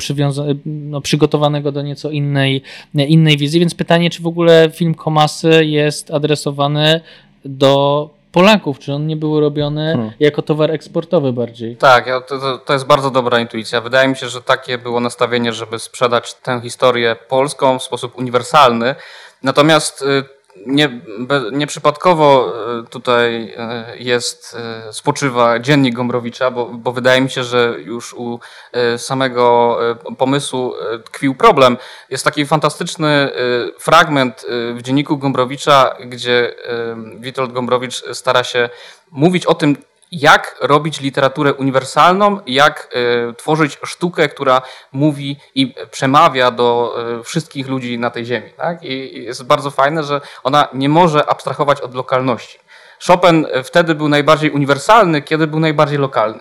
no, 0.67 1.01
przygotowanego 1.01 1.72
do 1.73 1.83
nieco 1.83 2.11
innej, 2.11 2.63
innej 2.95 3.37
wizji. 3.37 3.61
Więc 3.61 3.75
pytanie, 3.75 4.11
czy 4.11 4.23
w 4.23 4.27
ogóle 4.27 4.71
film 4.75 4.95
Komasy 4.95 5.65
jest 5.65 6.11
adresowany 6.11 7.01
do 7.45 8.11
Polaków, 8.33 8.79
czy 8.79 8.93
on 8.95 9.07
nie 9.07 9.17
był 9.17 9.41
robiony 9.41 9.93
Hmm. 9.93 10.13
jako 10.21 10.43
towar 10.43 10.71
eksportowy 10.71 11.33
bardziej? 11.33 11.77
Tak, 11.77 12.07
ja- 12.07 12.21
to, 12.21 12.39
to, 12.39 12.59
to 12.59 12.73
jest 12.73 12.87
bardzo 12.87 13.11
dobra 13.11 13.41
intuicja. 13.41 13.81
Wydaje 13.81 14.09
mi 14.09 14.17
się, 14.17 14.29
że 14.29 14.43
takie 14.43 14.79
było 14.79 15.01
nastawienie, 15.01 15.53
żeby 15.53 15.79
sprzedać 15.79 16.35
tę 16.35 16.61
historię 16.63 17.17
polską 17.29 17.79
w 17.79 17.83
sposób 17.83 18.19
uniwersalny. 18.19 18.95
Natomiast 19.43 20.03
y, 20.03 20.25
nie, 20.67 21.01
nieprzypadkowo 21.53 22.53
y, 22.81 22.89
tutaj 22.89 23.55
y, 23.95 23.99
jest, 23.99 24.57
y, 24.89 24.93
spoczywa 24.93 25.59
dziennik 25.59 25.95
Gombrowicza, 25.95 26.51
bo, 26.51 26.67
bo 26.67 26.93
wydaje 26.93 27.21
mi 27.21 27.31
się, 27.31 27.45
że 27.45 27.75
już 27.79 28.15
u 28.15 28.41
samego 28.97 29.79
pomysłu 30.19 30.75
tkwił 31.05 31.35
problem. 31.35 31.77
Jest 32.11 32.25
taki 32.25 32.47
fantastyczny 32.47 33.31
fragment 33.79 34.47
w 34.75 34.79
dzienniku 34.83 35.19
Gombrowicza, 35.19 35.97
gdzie 36.07 36.55
Witold 37.19 37.53
Gombrowicz 37.53 38.05
stara 38.13 38.45
się 38.45 38.69
mówić 39.11 39.47
o 39.47 39.55
tym, 39.55 39.77
jak 40.13 40.57
robić 40.61 41.01
literaturę 41.01 41.55
uniwersalną, 41.55 42.41
jak 42.47 42.89
y, 43.31 43.35
tworzyć 43.35 43.79
sztukę, 43.85 44.29
która 44.29 44.63
mówi 44.93 45.37
i 45.55 45.75
przemawia 45.91 46.51
do 46.51 46.97
y, 47.21 47.25
wszystkich 47.25 47.69
ludzi 47.69 47.99
na 47.99 48.11
tej 48.11 48.25
ziemi. 48.25 48.51
Tak? 48.57 48.83
I, 48.83 49.19
I 49.19 49.25
jest 49.25 49.45
bardzo 49.45 49.71
fajne, 49.71 50.03
że 50.03 50.21
ona 50.43 50.69
nie 50.75 50.89
może 50.89 51.31
abstrahować 51.31 51.81
od 51.81 51.95
lokalności. 51.95 52.59
Chopin 53.07 53.47
wtedy 53.65 53.95
był 53.95 54.09
najbardziej 54.09 54.51
uniwersalny, 54.51 55.23
kiedy 55.23 55.47
był 55.47 55.61
najbardziej 55.61 55.99
lokalny. 55.99 56.41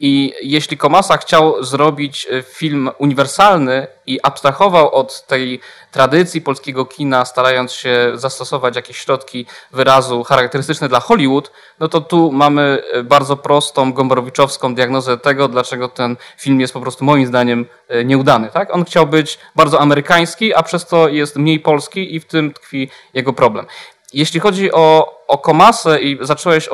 I 0.00 0.32
jeśli 0.42 0.76
Komasa 0.76 1.16
chciał 1.16 1.64
zrobić 1.64 2.26
y, 2.32 2.42
film 2.42 2.90
uniwersalny 2.98 3.86
i 4.06 4.20
abstrahował 4.22 4.94
od 4.94 5.26
tej 5.26 5.60
tradycji 5.92 6.40
polskiego 6.40 6.84
kina, 6.84 7.24
starając 7.24 7.72
się 7.72 8.12
zastosować 8.14 8.76
jakieś 8.76 8.96
środki 8.98 9.46
wyrazu 9.72 10.24
charakterystyczne 10.24 10.88
dla 10.88 11.00
Hollywood, 11.00 11.52
no 11.80 11.88
to 11.88 12.00
tu 12.00 12.32
mamy 12.32 12.82
y, 12.94 13.04
bardzo 13.04 13.36
prostą, 13.36 13.92
gombrowiczowską 13.92 14.74
diagnozę 14.74 15.18
tego, 15.18 15.48
dlaczego 15.48 15.88
ten 15.88 16.16
film 16.38 16.60
jest 16.60 16.72
po 16.72 16.80
prostu 16.80 17.04
moim 17.04 17.26
zdaniem 17.26 17.66
y, 17.90 18.04
nieudany. 18.04 18.48
Tak? 18.52 18.74
On 18.74 18.84
chciał 18.84 19.06
być 19.06 19.38
bardzo 19.56 19.80
amerykański, 19.80 20.54
a 20.54 20.62
przez 20.62 20.86
to 20.86 21.08
jest 21.08 21.36
mniej 21.36 21.60
polski 21.60 22.14
i 22.14 22.20
w 22.20 22.24
tym 22.24 22.52
tkwi 22.52 22.90
jego 23.14 23.32
problem. 23.32 23.66
Jeśli 24.12 24.40
chodzi 24.40 24.72
o, 24.72 25.16
o 25.28 25.38
Komasę 25.38 26.00
i 26.00 26.18
zacząłeś 26.20 26.68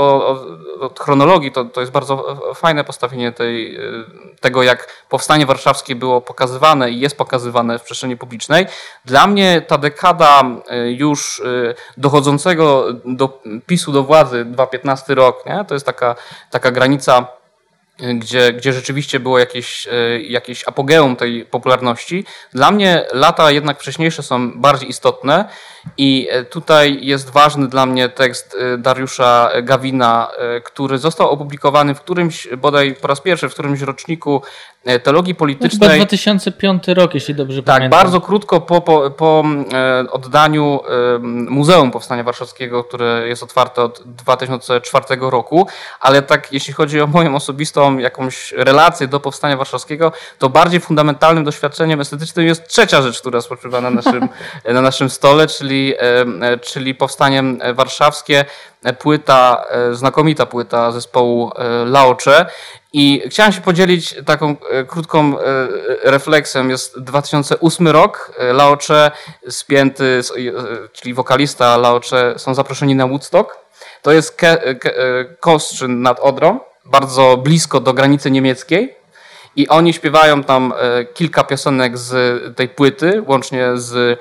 od 0.81 1.01
chronologii, 1.01 1.53
to, 1.53 1.65
to 1.65 1.81
jest 1.81 1.93
bardzo 1.93 2.37
fajne 2.55 2.85
postawienie 2.85 3.33
tej, 3.33 3.77
y, 3.77 4.05
tego, 4.41 4.63
jak 4.63 5.05
powstanie 5.09 5.47
warszawskie 5.47 5.95
było 5.95 6.21
pokazywane 6.21 6.91
i 6.91 7.01
jest 7.01 7.17
pokazywane 7.17 7.79
w 7.79 7.83
przestrzeni 7.83 8.17
publicznej. 8.17 8.67
Dla 9.05 9.27
mnie 9.27 9.63
ta 9.67 9.79
dekada 9.79 10.43
y, 10.43 10.93
już 10.93 11.39
y, 11.39 11.75
dochodzącego 11.97 12.87
do 13.05 13.43
PiSu 13.67 13.93
do 13.93 14.03
władzy, 14.03 14.45
2015 14.45 15.15
rok, 15.15 15.47
nie? 15.47 15.65
to 15.69 15.75
jest 15.75 15.87
taka, 15.87 16.15
taka 16.51 16.71
granica 16.71 17.27
gdzie, 18.15 18.53
gdzie 18.53 18.73
rzeczywiście 18.73 19.21
było 19.21 19.39
jakieś, 19.39 19.89
jakieś 20.29 20.69
apogeum 20.69 21.17
tej 21.17 21.47
popularności. 21.47 22.25
Dla 22.53 22.71
mnie 22.71 23.07
lata 23.13 23.51
jednak 23.51 23.81
wcześniejsze 23.81 24.23
są 24.23 24.61
bardziej 24.61 24.89
istotne 24.89 25.49
I 25.99 26.29
e, 26.31 26.45
tutaj 26.45 26.99
jest 27.03 27.31
ważny 27.31 27.69
dla 27.69 27.87
mnie 27.87 28.09
tekst 28.09 28.57
e, 28.75 28.79
Dariusza 28.79 29.51
Gawina, 29.63 30.29
e, 30.39 30.61
który 30.61 30.99
został 30.99 31.31
opublikowany 31.31 31.95
w 31.95 32.01
którymś, 32.01 32.49
bodaj 32.57 32.95
po 32.95 33.09
raz 33.09 33.21
pierwszy, 33.21 33.49
w 33.49 33.53
którymś 33.53 33.81
roczniku 33.81 34.43
teologii 35.03 35.35
politycznej. 35.35 35.91
Chyba 35.91 35.97
2005 35.97 36.89
rok, 36.89 37.15
jeśli 37.15 37.35
dobrze 37.35 37.63
tak, 37.63 37.67
pamiętam. 37.75 37.91
Tak, 37.91 38.05
bardzo 38.05 38.21
krótko 38.21 38.61
po, 38.61 38.81
po, 38.81 39.11
po 39.11 39.45
oddaniu 40.11 40.81
Muzeum 41.49 41.91
Powstania 41.91 42.23
Warszawskiego, 42.23 42.85
które 42.85 43.29
jest 43.29 43.43
otwarte 43.43 43.83
od 43.83 44.03
2004 44.07 45.05
roku, 45.21 45.67
ale 46.01 46.23
tak 46.23 46.53
jeśli 46.53 46.73
chodzi 46.73 47.01
o 47.01 47.07
moją 47.07 47.37
osobistą 47.37 47.99
jakąś 47.99 48.53
relację 48.53 49.09
do 49.09 49.21
Powstania 49.21 49.57
Warszawskiego, 49.57 50.13
to 50.39 50.49
bardziej 50.49 50.81
fundamentalnym 50.81 51.45
doświadczeniem 51.45 52.01
estetycznym 52.01 52.47
jest 52.47 52.69
trzecia 52.69 53.03
rzecz, 53.03 53.21
która 53.21 53.41
spoczywa 53.41 53.81
na 53.81 53.91
naszym, 53.91 54.29
na 54.75 54.81
naszym 54.81 55.11
stole, 55.11 55.47
czyli, 55.47 55.72
e, 55.81 56.59
czyli 56.59 56.95
powstaniem 56.95 57.59
warszawskie, 57.75 58.45
płyta, 58.99 59.65
e, 59.71 59.95
znakomita 59.95 60.47
płyta 60.47 60.93
zespołu 60.93 61.53
e, 61.57 61.85
Laocze. 61.85 62.47
I 62.93 63.23
chciałem 63.27 63.53
się 63.53 63.61
podzielić 63.61 64.15
taką 64.27 64.57
krótką 64.87 65.35
refleksją. 66.03 66.69
Jest 66.69 67.01
2008 67.01 67.89
rok. 67.89 68.33
Laocze 68.39 69.11
spięty, 69.49 70.21
czyli 70.93 71.15
wokalista 71.15 71.77
Laocze 71.77 72.35
są 72.37 72.55
zaproszeni 72.55 72.95
na 72.95 73.07
Woodstock. 73.07 73.57
To 74.03 74.13
jest 74.13 74.37
Ke, 74.37 74.75
Ke, 74.75 74.95
Kostrzyn 75.41 76.03
nad 76.03 76.21
Odrą, 76.21 76.61
bardzo 76.85 77.37
blisko 77.37 77.81
do 77.81 77.93
granicy 77.93 78.31
niemieckiej. 78.31 78.95
I 79.57 79.69
oni 79.69 79.93
śpiewają 79.93 80.45
tam 80.45 80.73
kilka 81.15 81.45
piosenek 81.45 81.99
z 81.99 82.57
tej 82.57 82.69
płyty, 82.69 83.23
łącznie 83.27 83.69
z 83.75 84.19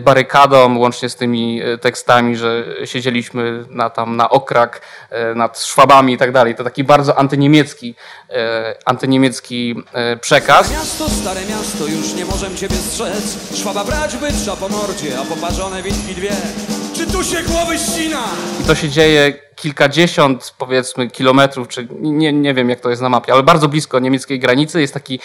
barykadą, 0.00 0.78
łącznie 0.78 1.08
z 1.08 1.16
tymi 1.16 1.62
y, 1.62 1.78
tekstami, 1.78 2.36
że 2.36 2.64
siedzieliśmy 2.84 3.64
na, 3.70 3.90
tam 3.90 4.16
na 4.16 4.30
okrak 4.30 4.80
y, 5.32 5.34
nad 5.34 5.60
Szwabami 5.60 6.12
i 6.12 6.18
tak 6.18 6.32
dalej. 6.32 6.54
To 6.54 6.64
taki 6.64 6.84
bardzo 6.84 7.18
antyniemiecki, 7.18 7.94
antyniemiecki 8.84 9.74
przekaz. 10.20 10.72
Miasto, 10.72 11.08
stare 11.08 11.40
miasto, 11.44 11.86
już 11.86 12.14
nie 12.14 12.24
możemy 12.24 12.56
ciebie 12.56 12.76
strzec. 12.76 13.56
Szwaba 13.60 13.84
brać 13.84 14.16
by 14.16 14.32
trzeba 14.32 14.56
po 14.56 14.68
mordzie, 14.68 15.18
a 15.20 15.24
poparzone 15.24 15.82
witki 15.82 16.14
dwie. 16.14 16.32
Czy 16.96 17.06
tu 17.06 17.24
się 17.24 17.42
głowy 17.42 17.78
ścina? 17.78 18.24
I 18.60 18.64
to 18.64 18.74
się 18.74 18.88
dzieje 18.88 19.32
kilkadziesiąt, 19.56 20.54
powiedzmy, 20.58 21.10
kilometrów, 21.10 21.68
czy 21.68 21.88
nie, 22.00 22.32
nie 22.32 22.54
wiem 22.54 22.70
jak 22.70 22.80
to 22.80 22.90
jest 22.90 23.02
na 23.02 23.08
mapie, 23.08 23.32
ale 23.32 23.42
bardzo 23.42 23.68
blisko 23.68 23.98
niemieckiej 23.98 24.38
granicy. 24.38 24.80
Jest 24.80 24.94
taki 24.94 25.20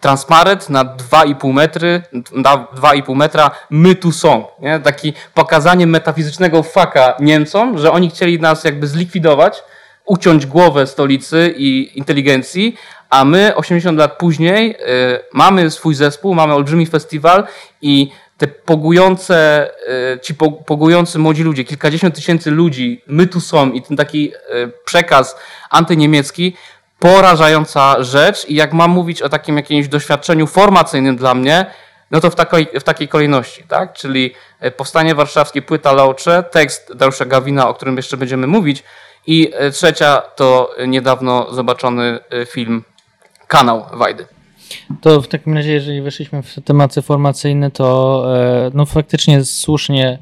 transparent 0.00 0.70
na 0.70 0.84
2,5 0.84 1.52
metry, 1.52 2.02
na 2.32 2.56
2,5 2.56 3.16
metra, 3.16 3.50
my 3.70 3.94
tu 3.94 4.12
są. 4.12 4.44
Nie? 4.60 4.80
Taki 4.80 5.12
pokazanie 5.34 5.86
metafizycznego 5.86 6.62
faka 6.62 7.14
Niemcom, 7.20 7.78
że 7.78 7.92
oni 7.92 8.10
chcieli 8.10 8.40
nas 8.40 8.64
jakby 8.64 8.86
zlikwidować, 8.86 9.62
uciąć 10.04 10.46
głowę 10.46 10.86
stolicy 10.86 11.54
i 11.56 11.98
inteligencji, 11.98 12.76
a 13.10 13.24
my 13.24 13.56
80 13.56 13.98
lat 13.98 14.18
później 14.18 14.70
y, 14.70 14.76
mamy 15.32 15.70
swój 15.70 15.94
zespół, 15.94 16.34
mamy 16.34 16.54
olbrzymi 16.54 16.86
festiwal 16.86 17.46
i 17.82 18.10
te 18.38 18.46
pogujące, 18.46 19.70
y, 20.14 20.20
ci 20.20 20.34
pogujący 20.66 21.18
młodzi 21.18 21.42
ludzie, 21.42 21.64
kilkadziesiąt 21.64 22.14
tysięcy 22.14 22.50
ludzi, 22.50 23.02
my 23.06 23.26
tu 23.26 23.40
są 23.40 23.72
i 23.72 23.82
ten 23.82 23.96
taki 23.96 24.32
y, 24.32 24.72
przekaz 24.84 25.36
antyniemiecki 25.70 26.54
porażająca 27.00 28.02
rzecz 28.02 28.48
i 28.48 28.54
jak 28.54 28.72
mam 28.72 28.90
mówić 28.90 29.22
o 29.22 29.28
takim 29.28 29.56
jakimś 29.56 29.88
doświadczeniu 29.88 30.46
formacyjnym 30.46 31.16
dla 31.16 31.34
mnie, 31.34 31.66
no 32.10 32.20
to 32.20 32.30
w 32.30 32.34
takiej, 32.34 32.66
w 32.80 32.82
takiej 32.82 33.08
kolejności, 33.08 33.64
tak? 33.68 33.92
Czyli 33.92 34.34
e, 34.60 34.70
Powstanie 34.70 35.14
Warszawskie, 35.14 35.62
płyta 35.62 35.92
Laucze, 35.92 36.44
tekst 36.50 36.92
Dariusza 36.96 37.24
Gawina, 37.24 37.68
o 37.68 37.74
którym 37.74 37.96
jeszcze 37.96 38.16
będziemy 38.16 38.46
mówić 38.46 38.82
i 39.26 39.50
e, 39.54 39.70
trzecia 39.70 40.22
to 40.36 40.74
niedawno 40.86 41.54
zobaczony 41.54 42.18
e, 42.30 42.46
film 42.46 42.84
Kanał 43.46 43.84
Wajdy. 43.92 44.26
To 45.00 45.20
w 45.20 45.28
takim 45.28 45.54
razie, 45.54 45.72
jeżeli 45.72 46.02
weszliśmy 46.02 46.42
w 46.42 46.54
tematy 46.64 47.02
formacyjne, 47.02 47.70
to 47.70 48.24
no 48.74 48.86
faktycznie 48.86 49.44
słusznie 49.44 50.18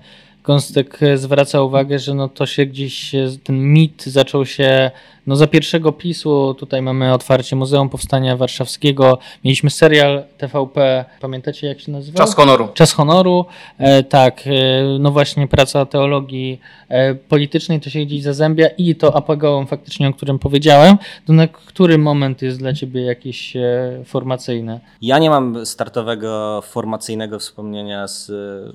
Konstek 0.48 1.00
zwraca 1.14 1.62
uwagę, 1.62 1.98
że 1.98 2.14
no 2.14 2.28
to 2.28 2.46
się 2.46 2.66
gdzieś, 2.66 3.12
ten 3.44 3.58
mit 3.58 4.04
zaczął 4.04 4.46
się 4.46 4.90
no 5.26 5.36
za 5.36 5.46
pierwszego 5.46 5.92
PiSu. 5.92 6.54
Tutaj 6.58 6.82
mamy 6.82 7.12
otwarcie 7.12 7.56
Muzeum 7.56 7.88
Powstania 7.88 8.36
Warszawskiego. 8.36 9.18
Mieliśmy 9.44 9.70
serial 9.70 10.24
TVP, 10.38 11.04
pamiętacie 11.20 11.66
jak 11.66 11.80
się 11.80 11.92
nazywał? 11.92 12.26
Czas 12.26 12.34
Honoru. 12.34 12.68
Czas 12.74 12.92
Honoru, 12.92 13.46
e, 13.78 14.02
tak. 14.02 14.42
E, 14.46 14.50
no 14.98 15.10
właśnie 15.10 15.48
praca 15.48 15.86
teologii 15.86 16.60
e, 16.88 17.14
politycznej 17.14 17.80
to 17.80 17.90
się 17.90 18.00
gdzieś 18.00 18.22
zazębia 18.22 18.68
i 18.68 18.94
to 18.94 19.16
apogeum 19.16 19.66
faktycznie, 19.66 20.08
o 20.08 20.12
którym 20.12 20.38
powiedziałem. 20.38 20.96
To 21.26 21.32
na 21.32 21.48
który 21.48 21.98
moment 21.98 22.42
jest 22.42 22.58
dla 22.58 22.72
ciebie 22.72 23.02
jakieś 23.02 23.56
e, 23.56 24.02
formacyjne? 24.04 24.80
Ja 25.02 25.18
nie 25.18 25.30
mam 25.30 25.66
startowego 25.66 26.62
formacyjnego 26.62 27.38
wspomnienia 27.38 28.08
z, 28.08 28.26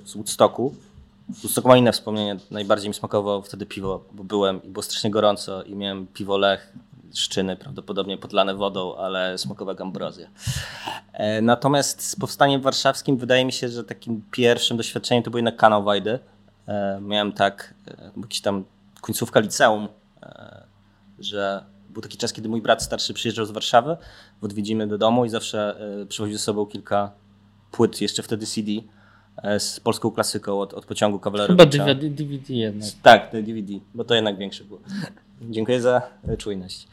z 0.06 0.16
Woodstocku 0.16 0.74
Ma 1.66 1.78
inne 1.78 1.92
wspomnienia. 1.92 2.36
Najbardziej 2.52 2.90
mi 2.90 2.94
smakowało 2.94 3.42
wtedy 3.42 3.66
piwo, 3.66 4.06
bo 4.12 4.24
byłem 4.24 4.64
i 4.64 4.70
było 4.70 4.84
strasznie 4.84 5.12
gorąco 5.12 5.64
i 5.64 5.76
miałem 5.76 6.08
piwo 6.08 6.38
Lech, 6.38 6.74
szczyny 7.14 7.56
prawdopodobnie 7.56 8.18
podlane 8.18 8.56
wodą, 8.56 8.96
ale 8.96 9.38
smakowa 9.38 9.76
ambrozja. 9.80 10.28
E, 11.14 11.42
natomiast 11.42 12.02
z 12.02 12.16
powstaniem 12.16 12.62
warszawskim 12.62 13.18
wydaje 13.18 13.46
mi 13.46 13.52
się, 13.52 13.70
że 13.70 13.84
takim 13.84 14.24
pierwszym 14.32 14.78
doświadczeniem 14.78 15.24
to 15.24 15.32
był 15.32 15.38
jednak 15.38 15.56
kanał 15.56 15.84
Wajdy. 15.84 16.20
E, 16.68 17.00
miałem 17.02 17.32
tak, 17.32 17.74
e, 17.88 18.12
jakiś 18.22 18.42
tam 18.42 18.64
końcówka 19.02 19.40
liceum, 19.40 19.88
że 21.20 21.66
był 21.90 22.02
taki 22.02 22.18
czas, 22.18 22.34
kiedy 22.34 22.50
mój 22.50 22.62
brat 22.62 22.84
starszy 22.84 23.14
przyjeżdżał 23.14 23.46
z 23.46 23.52
Warszawy 23.52 23.98
w 24.42 24.46
odwiedziny 24.46 24.88
do 24.88 24.98
domu 24.98 25.26
i 25.26 25.30
zawsze 25.30 25.76
przywoził 26.10 26.38
ze 26.38 26.44
sobą 26.44 26.66
kilka 26.66 27.12
płyt, 27.72 28.02
jeszcze 28.02 28.24
wtedy 28.24 28.46
CD 28.46 28.72
E, 28.72 28.93
z 29.60 29.80
polską 29.80 30.12
klasyką 30.12 30.60
od, 30.60 30.74
od 30.74 30.86
pociągu 30.86 31.20
kawalerowicza. 31.20 31.72
Chyba 31.72 31.94
DVD, 31.94 32.10
DVD 32.10 32.54
jednak. 32.54 32.90
Tak, 33.02 33.32
DVD, 33.32 33.74
bo 33.94 34.04
to 34.04 34.16
jednak 34.16 34.38
większe 34.38 34.64
było. 34.64 34.80
Dziękuję 35.42 35.82
za 35.82 36.02
e, 36.28 36.38
czujność. 36.38 36.88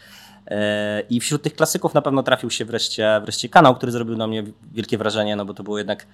E, 0.46 1.02
I 1.10 1.20
wśród 1.20 1.42
tych 1.42 1.54
klasyków 1.54 1.94
na 1.94 2.02
pewno 2.02 2.22
trafił 2.22 2.50
się 2.50 2.64
wreszcie, 2.64 3.20
wreszcie 3.22 3.48
kanał, 3.48 3.74
który 3.74 3.92
zrobił 3.92 4.16
na 4.16 4.26
mnie 4.26 4.44
wielkie 4.72 4.98
wrażenie, 4.98 5.36
no 5.36 5.44
bo 5.44 5.54
to 5.54 5.62
było 5.62 5.78
jednak 5.78 6.06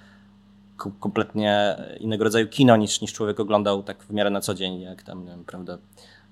kompletnie 1.00 1.76
innego 2.00 2.25
rodzaju 2.25 2.49
kino 2.49 2.76
niż, 2.76 3.00
niż 3.00 3.12
człowiek 3.12 3.40
oglądał 3.40 3.83
tak 3.83 4.02
w 4.02 4.11
miarę 4.11 4.30
na 4.30 4.40
co 4.40 4.54
dzień, 4.54 4.80
jak 4.80 5.02
tam, 5.02 5.25
nie 5.25 5.30
wiem, 5.30 5.45
prawda, 5.45 5.78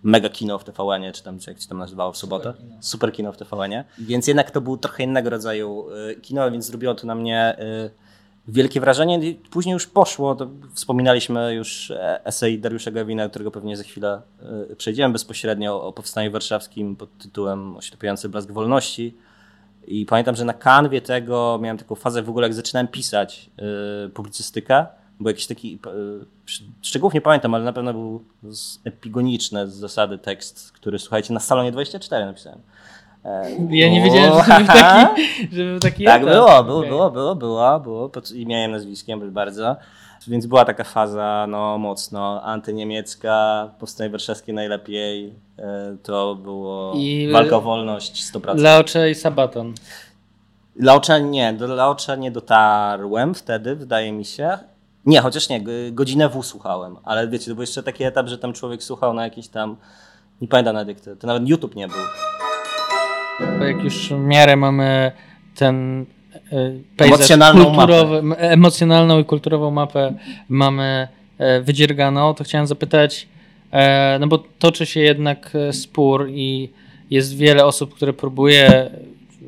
mega 0.02 0.28
kino 0.28 0.58
w 0.58 0.64
TVN-ie, 0.64 1.12
czy 1.12 1.22
tam, 1.22 1.38
czy 1.38 1.50
jak 1.50 1.60
się 1.60 1.68
tam 1.68 1.78
nazywało 1.78 2.12
w 2.12 2.16
sobotę. 2.16 2.52
Super 2.52 2.62
kino, 2.62 2.82
Super 2.82 3.12
kino 3.12 3.32
w 3.32 3.36
TVN-ie. 3.36 3.84
Więc 3.98 4.26
jednak 4.26 4.50
to 4.50 4.60
był 4.60 4.76
trochę 4.76 5.02
innego 5.02 5.30
rodzaju 5.30 5.86
kino, 6.22 6.50
więc 6.50 6.66
zrobiło 6.66 6.94
to 6.94 7.06
na 7.06 7.14
mnie 7.14 7.56
wielkie 8.48 8.80
wrażenie. 8.80 9.34
Później 9.50 9.72
już 9.72 9.86
poszło, 9.86 10.36
wspominaliśmy 10.74 11.54
już 11.54 11.92
esej 12.24 12.58
Dariusza 12.58 12.90
Gawina, 12.90 13.28
którego 13.28 13.50
pewnie 13.50 13.76
za 13.76 13.82
chwilę 13.82 14.22
e, 14.70 14.76
przejdziemy 14.76 15.12
bezpośrednio 15.12 15.82
o 15.82 15.92
powstaniu 15.92 16.30
warszawskim 16.30 16.96
pod 16.96 17.18
tytułem 17.18 17.76
Oślepiający 17.76 18.28
blask 18.28 18.50
wolności. 18.50 19.16
I 19.86 20.06
pamiętam, 20.06 20.36
że 20.36 20.44
na 20.44 20.52
kanwie 20.52 21.00
tego 21.00 21.58
miałem 21.62 21.78
taką 21.78 21.94
fazę 21.94 22.22
w 22.22 22.30
ogóle, 22.30 22.46
jak 22.46 22.54
zaczynałem 22.54 22.88
pisać 22.88 23.50
yy, 24.02 24.10
publicystykę, 24.10 24.86
bo 25.20 25.30
jakiś 25.30 25.46
taki, 25.46 25.72
yy, 25.86 26.26
szczegółów 26.82 27.14
nie 27.14 27.20
pamiętam, 27.20 27.54
ale 27.54 27.64
na 27.64 27.72
pewno 27.72 27.92
był 27.92 28.24
epigoniczny 28.84 29.70
z 29.70 29.74
zasady 29.74 30.18
tekst, 30.18 30.72
który 30.72 30.98
słuchajcie, 30.98 31.34
na 31.34 31.40
salonie 31.40 31.72
24 31.72 32.26
napisałem. 32.26 32.58
Ja 33.70 33.90
nie 33.90 34.02
wiedziałem, 34.02 34.32
że 34.32 34.58
był 34.58 34.66
taki, 34.66 35.22
że 35.56 35.64
był 35.64 35.78
taki 35.78 36.04
Tak, 36.04 36.22
etap. 36.22 36.34
było, 36.34 36.64
było, 36.64 36.78
okay. 36.78 36.90
było, 36.90 37.10
było, 37.10 37.36
było, 37.36 37.80
było, 37.80 38.08
pod 38.08 38.30
imieniem, 38.30 38.70
nazwiskiem 38.70 39.32
bardzo. 39.32 39.76
Więc 40.28 40.46
była 40.46 40.64
taka 40.64 40.84
faza 40.84 41.46
no, 41.48 41.78
mocno 41.78 42.42
antyniemiecka, 42.42 43.68
powstanie 43.78 44.10
warszawskie 44.10 44.52
najlepiej. 44.52 45.34
E, 45.58 45.96
to 46.02 46.34
było 46.34 46.92
I 46.96 47.28
walka 47.32 47.56
o 47.56 47.60
wolność 47.60 48.24
100%. 48.32 48.58
Laocze 48.58 49.10
i 49.10 49.14
Sabaton. 49.14 49.74
Laocze 50.76 51.22
nie, 51.22 51.52
do 51.52 51.66
Laocze 51.66 52.18
nie 52.18 52.30
dotarłem 52.30 53.34
wtedy, 53.34 53.76
wydaje 53.76 54.12
mi 54.12 54.24
się. 54.24 54.58
Nie, 55.06 55.20
chociaż 55.20 55.48
nie, 55.48 55.64
godzinę 55.92 56.28
W 56.28 56.42
słuchałem, 56.42 56.96
ale 57.04 57.28
wiecie, 57.28 57.46
to 57.50 57.54
był 57.54 57.62
jeszcze 57.62 57.82
taki 57.82 58.04
etap, 58.04 58.28
że 58.28 58.38
tam 58.38 58.52
człowiek 58.52 58.82
słuchał 58.82 59.14
na 59.14 59.24
jakiś 59.24 59.48
tam, 59.48 59.76
nie 60.40 60.48
pamiętam 60.48 60.74
nawet 60.74 60.88
jak 60.88 61.00
to, 61.00 61.16
to 61.16 61.26
nawet 61.26 61.48
YouTube 61.48 61.76
nie 61.76 61.88
był. 61.88 61.96
Jak 63.40 63.84
już 63.84 64.08
w 64.08 64.18
miarę 64.18 64.56
mamy 64.56 65.12
ten 65.54 66.06
e, 66.52 67.04
emocjonalną, 67.04 67.64
kulturowy, 67.64 68.22
mapę. 68.22 68.40
emocjonalną 68.40 69.18
i 69.18 69.24
kulturową 69.24 69.70
mapę 69.70 70.14
mamy 70.48 71.08
e, 71.38 71.60
wydzierganą, 71.60 72.34
to 72.34 72.44
chciałem 72.44 72.66
zapytać, 72.66 73.28
e, 73.72 74.16
no 74.20 74.26
bo 74.26 74.38
toczy 74.58 74.86
się 74.86 75.00
jednak 75.00 75.50
spór 75.72 76.28
i 76.30 76.68
jest 77.10 77.36
wiele 77.36 77.64
osób, 77.64 77.94
które 77.94 78.12
próbuje, 78.12 78.90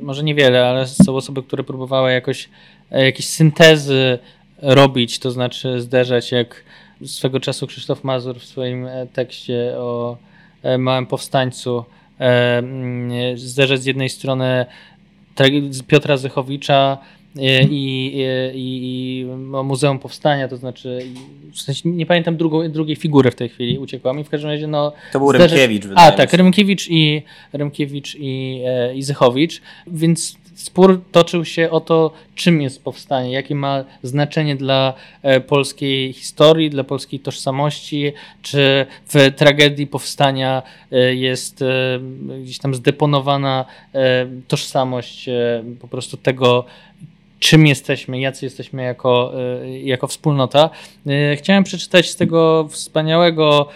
może 0.02 0.24
niewiele, 0.24 0.66
ale 0.66 0.86
są 0.86 1.16
osoby, 1.16 1.42
które 1.42 1.64
próbowały 1.64 2.12
jakoś 2.12 2.48
jakieś 2.90 3.28
syntezy 3.28 4.18
robić, 4.62 5.18
to 5.18 5.30
znaczy 5.30 5.80
zderzać 5.80 6.32
jak 6.32 6.64
swego 7.04 7.40
czasu 7.40 7.66
Krzysztof 7.66 8.04
Mazur 8.04 8.38
w 8.38 8.44
swoim 8.44 8.88
tekście 9.12 9.74
o 9.78 10.16
Małym 10.78 11.06
Powstańcu 11.06 11.84
mm, 12.18 13.38
zderza 13.38 13.76
z 13.76 13.85
jednej 13.85 14.08
strony 14.08 14.66
Piotra 15.87 16.16
Zychowicza 16.16 16.99
i, 17.38 17.68
i, 17.70 18.16
i, 18.54 18.80
i 18.82 19.26
Muzeum 19.64 19.99
Powstania, 19.99 20.49
to 20.49 20.56
znaczy 20.56 20.99
w 21.52 21.61
sensie 21.61 21.88
nie 21.88 22.06
pamiętam 22.06 22.37
drugą, 22.37 22.68
drugiej 22.68 22.96
figury 22.96 23.30
w 23.30 23.35
tej 23.35 23.49
chwili, 23.49 23.78
uciekła 23.78 24.12
mi. 24.12 24.25
W 24.25 24.28
każdym 24.28 24.50
razie 24.50 24.66
no... 24.66 24.92
To 25.12 25.18
był 25.18 25.32
Rymkiewicz. 25.32 25.85
A, 25.94 26.12
tak, 26.12 26.32
Rymkiewicz 26.32 26.90
i, 26.90 27.23
Rymkiewicz 27.52 28.16
i, 28.20 28.62
i 28.94 29.02
Zychowicz, 29.02 29.62
więc 29.87 30.37
spór 30.56 31.00
toczył 31.12 31.44
się 31.44 31.70
o 31.70 31.80
to, 31.80 32.12
czym 32.34 32.62
jest 32.62 32.84
powstanie, 32.84 33.32
jakie 33.32 33.54
ma 33.54 33.84
znaczenie 34.02 34.56
dla 34.56 34.94
e, 35.22 35.40
polskiej 35.40 36.12
historii, 36.12 36.70
dla 36.70 36.84
polskiej 36.84 37.20
tożsamości, 37.20 38.12
czy 38.42 38.86
w 39.06 39.34
tragedii 39.36 39.86
powstania 39.86 40.62
e, 40.92 41.14
jest 41.14 41.62
e, 41.62 41.66
gdzieś 42.42 42.58
tam 42.58 42.75
zdeponowana 42.75 43.64
tożsamość 44.48 45.28
po 45.80 45.88
prostu 45.88 46.16
tego, 46.16 46.64
czym 47.38 47.66
jesteśmy, 47.66 48.20
jacy 48.20 48.46
jesteśmy 48.46 48.82
jako, 48.82 49.32
jako 49.82 50.06
wspólnota. 50.06 50.70
Chciałem 51.36 51.64
przeczytać 51.64 52.10
z 52.10 52.16
tego 52.16 52.68
wspaniałego 52.70 53.68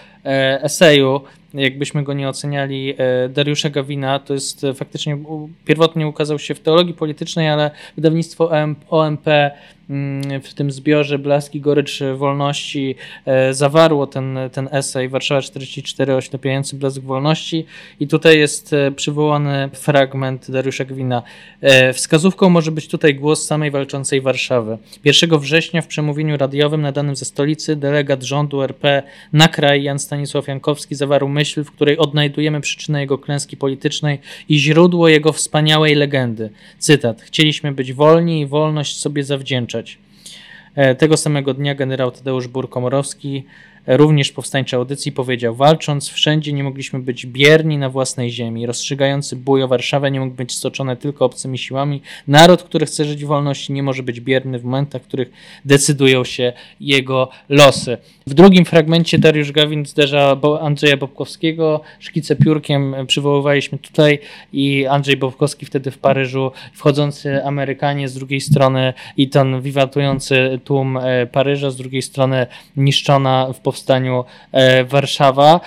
eseju 0.63 1.21
jakbyśmy 1.55 2.03
go 2.03 2.13
nie 2.13 2.29
oceniali, 2.29 2.95
e, 2.99 3.29
Dariusza 3.29 3.71
Gawina, 3.71 4.19
to 4.19 4.35
jest 4.35 4.65
e, 4.65 4.75
faktycznie, 4.75 5.19
pierwotnie 5.65 6.07
ukazał 6.09 6.39
się 6.39 6.55
w 6.55 6.61
teologii 6.61 6.95
politycznej, 6.95 7.49
ale 7.49 7.71
wydawnictwo 7.97 8.51
OMP 8.91 9.27
w 10.43 10.55
tym 10.55 10.71
zbiorze 10.71 11.19
Blaski, 11.19 11.61
Gorycz 11.61 12.01
Wolności 12.17 12.95
e, 13.27 13.55
zawarło 13.55 14.07
ten, 14.07 14.39
ten 14.53 14.69
esej 14.73 15.09
Warszawa 15.09 15.43
44 15.43 16.15
oślepiający 16.15 16.77
blask 16.77 17.01
wolności 17.01 17.67
i 18.01 18.09
tutaj 18.09 18.39
jest 18.39 18.73
e, 18.73 18.93
przywołany 18.93 19.69
fragment 19.73 20.51
Dariusza 20.51 20.85
Gwina. 20.85 21.23
E, 21.61 21.93
wskazówką 21.93 22.49
może 22.49 22.73
być 22.73 22.89
tutaj 22.89 23.15
głos 23.15 23.47
samej 23.47 23.71
walczącej 23.71 24.21
Warszawy. 24.21 24.79
1 25.05 25.39
września 25.39 25.83
w 25.83 25.87
przemówieniu 25.87 26.37
radiowym 26.37 26.83
nadanym 26.83 27.17
ze 27.17 27.25
stolicy 27.25 27.77
delegat 27.77 28.23
rządu 28.23 28.63
RP 28.63 29.03
na 29.33 29.49
kraj 29.49 29.83
Jan 29.83 29.99
Stanisław 29.99 30.49
Jankowski 30.49 30.95
zawarł 30.95 31.29
myśl, 31.29 31.65
w 31.65 31.71
której 31.71 31.99
odnajdujemy 31.99 32.61
przyczynę 32.61 33.01
jego 33.01 33.19
klęski 33.19 33.57
politycznej 33.57 34.19
i 34.49 34.59
źródło 34.59 35.09
jego 35.09 35.33
wspaniałej 35.33 35.95
legendy. 35.95 36.51
Cytat. 36.79 37.23
Chcieliśmy 37.23 37.73
być 37.73 37.93
wolni 37.93 38.41
i 38.41 38.47
wolność 38.47 38.97
sobie 38.97 39.25
zawdzięczać. 39.25 39.80
E, 40.75 40.95
tego 40.95 41.17
samego 41.17 41.55
dnia 41.55 41.75
generał 41.75 42.11
Tadeusz 42.11 42.49
Burkomorowski 42.49 43.45
również 43.87 44.33
powstańczy 44.33 44.77
audycji 44.77 45.13
powiedział: 45.13 45.55
Walcząc 45.55 46.09
wszędzie 46.09 46.53
nie 46.53 46.65
mogliśmy 46.65 46.99
być 46.99 47.27
bierni 47.27 47.79
na 47.79 47.89
własnej 47.89 48.31
ziemi. 48.31 48.67
Rozstrzygający 48.67 49.37
bój 49.37 49.63
o 49.63 49.69
Warszawę 49.69 50.11
nie 50.11 50.21
mógł 50.21 50.37
być 50.37 50.55
stoczony 50.55 50.97
tylko 50.97 51.25
obcymi 51.25 51.59
siłami. 51.59 52.03
Naród, 52.27 52.63
który 52.63 52.87
chce 52.87 53.05
żyć 53.05 53.25
w 53.25 53.29
wolności, 53.29 53.73
nie 53.73 53.83
może 53.83 54.03
być 54.03 54.21
bierny 54.21 54.59
w 54.59 54.65
momentach, 54.65 55.03
w 55.03 55.07
których 55.07 55.31
decydują 55.65 56.25
się 56.25 56.53
jego 56.81 57.29
losy. 57.49 57.99
W 58.31 58.35
drugim 58.35 58.65
fragmencie 58.65 59.19
Dariusz 59.19 59.53
Gawin 59.53 59.87
zderza 59.87 60.37
Andrzeja 60.61 60.97
Bobkowskiego. 60.97 61.81
Szkice 61.99 62.37
piórkiem 62.37 62.95
przywoływaliśmy 63.07 63.79
tutaj 63.79 64.19
i 64.53 64.87
Andrzej 64.87 65.17
Bobkowski 65.17 65.67
wtedy 65.67 65.91
w 65.91 65.99
Paryżu, 65.99 66.53
wchodzący 66.73 67.45
Amerykanie 67.45 68.09
z 68.09 68.15
drugiej 68.15 68.41
strony 68.41 68.93
i 69.17 69.29
ten 69.29 69.61
wiwatujący 69.61 70.61
tłum 70.65 70.97
e, 70.97 71.27
Paryża, 71.27 71.71
z 71.71 71.77
drugiej 71.77 72.03
strony 72.03 72.47
niszczona 72.77 73.53
w 73.53 73.61
powstaniu 73.61 74.25
e, 74.53 74.85
Warszawa. 74.85 75.61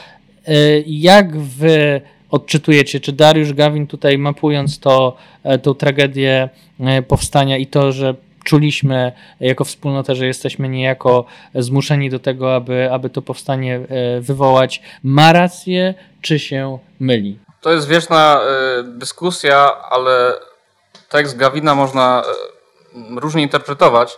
E, 0.48 0.54
jak 0.88 1.38
wy 1.38 2.02
odczytujecie, 2.30 3.00
czy 3.00 3.12
Dariusz 3.12 3.54
Gawin 3.54 3.88
tutaj 3.88 4.18
mapując 4.18 4.80
to, 4.80 5.18
tą 5.62 5.74
tragedię 5.74 6.50
powstania 7.08 7.58
i 7.58 7.68
to, 7.68 7.92
że 7.92 8.16
czuliśmy 8.44 9.12
jako 9.40 9.66
wspólnota, 9.66 10.16
że 10.16 10.26
jesteśmy 10.26 10.70
niejako 10.70 11.26
zmuszeni 11.56 12.10
do 12.10 12.20
tego, 12.20 12.56
aby, 12.56 12.90
aby 12.92 13.10
to 13.10 13.22
powstanie 13.22 13.76
e, 13.76 14.22
wywołać. 14.22 14.82
Ma 15.04 15.34
rację, 15.34 15.94
czy 16.22 16.40
się 16.40 16.80
myli? 17.00 17.40
To 17.62 17.72
jest 17.72 17.88
wieczna 17.88 18.42
e, 18.42 18.84
dyskusja, 18.84 19.82
ale 19.90 20.34
tekst 21.10 21.38
Gawina 21.38 21.76
można 21.76 22.24
e, 22.26 23.20
różnie 23.20 23.42
interpretować. 23.42 24.18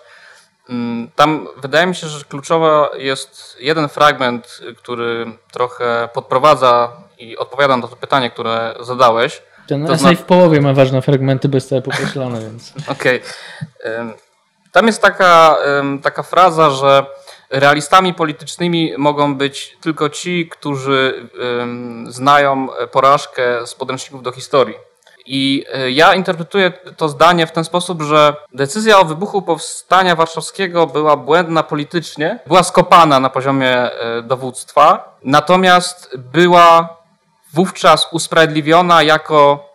Mm, 0.69 1.09
tam 1.15 1.47
wydaje 1.61 1.87
mi 1.87 1.95
się, 1.95 2.07
że 2.07 2.25
kluczowa 2.25 2.89
jest 2.97 3.57
jeden 3.59 3.89
fragment, 3.89 4.61
który 4.77 5.25
trochę 5.51 6.09
podprowadza 6.13 6.91
i 7.17 7.37
odpowiada 7.37 7.77
na 7.77 7.87
to 7.87 7.95
pytanie, 7.95 8.29
które 8.29 8.75
zadałeś. 8.79 9.41
Ten 9.67 9.87
to 9.87 9.93
esej 9.93 10.15
zna... 10.15 10.23
w 10.23 10.25
połowie 10.25 10.61
ma 10.61 10.73
ważne 10.73 11.01
fragmenty 11.01 11.49
bez 11.49 11.67
tego 11.67 11.81
pokreślone, 11.81 12.41
więc. 12.41 12.73
Okej. 12.87 13.21
Okay. 13.21 14.13
Tam 14.71 14.87
jest 14.87 15.01
taka, 15.01 15.57
taka 16.03 16.23
fraza, 16.23 16.69
że 16.69 17.05
realistami 17.49 18.13
politycznymi 18.13 18.93
mogą 18.97 19.35
być 19.35 19.77
tylko 19.81 20.09
ci, 20.09 20.49
którzy 20.49 21.29
znają 22.07 22.67
porażkę 22.91 23.67
z 23.67 23.75
podręczników 23.75 24.23
do 24.23 24.31
historii. 24.31 24.75
I 25.25 25.65
e, 25.73 25.91
ja 25.91 26.13
interpretuję 26.13 26.71
to 26.97 27.09
zdanie 27.09 27.47
w 27.47 27.51
ten 27.51 27.63
sposób, 27.63 28.01
że 28.01 28.35
decyzja 28.53 28.99
o 28.99 29.05
wybuchu 29.05 29.41
powstania 29.41 30.15
warszawskiego 30.15 30.87
była 30.87 31.17
błędna 31.17 31.63
politycznie, 31.63 32.39
była 32.47 32.63
skopana 32.63 33.19
na 33.19 33.29
poziomie 33.29 33.71
e, 33.71 34.21
dowództwa, 34.21 35.17
natomiast 35.23 36.17
była 36.17 36.94
wówczas 37.55 38.07
usprawiedliwiona 38.11 39.03
jako 39.03 39.69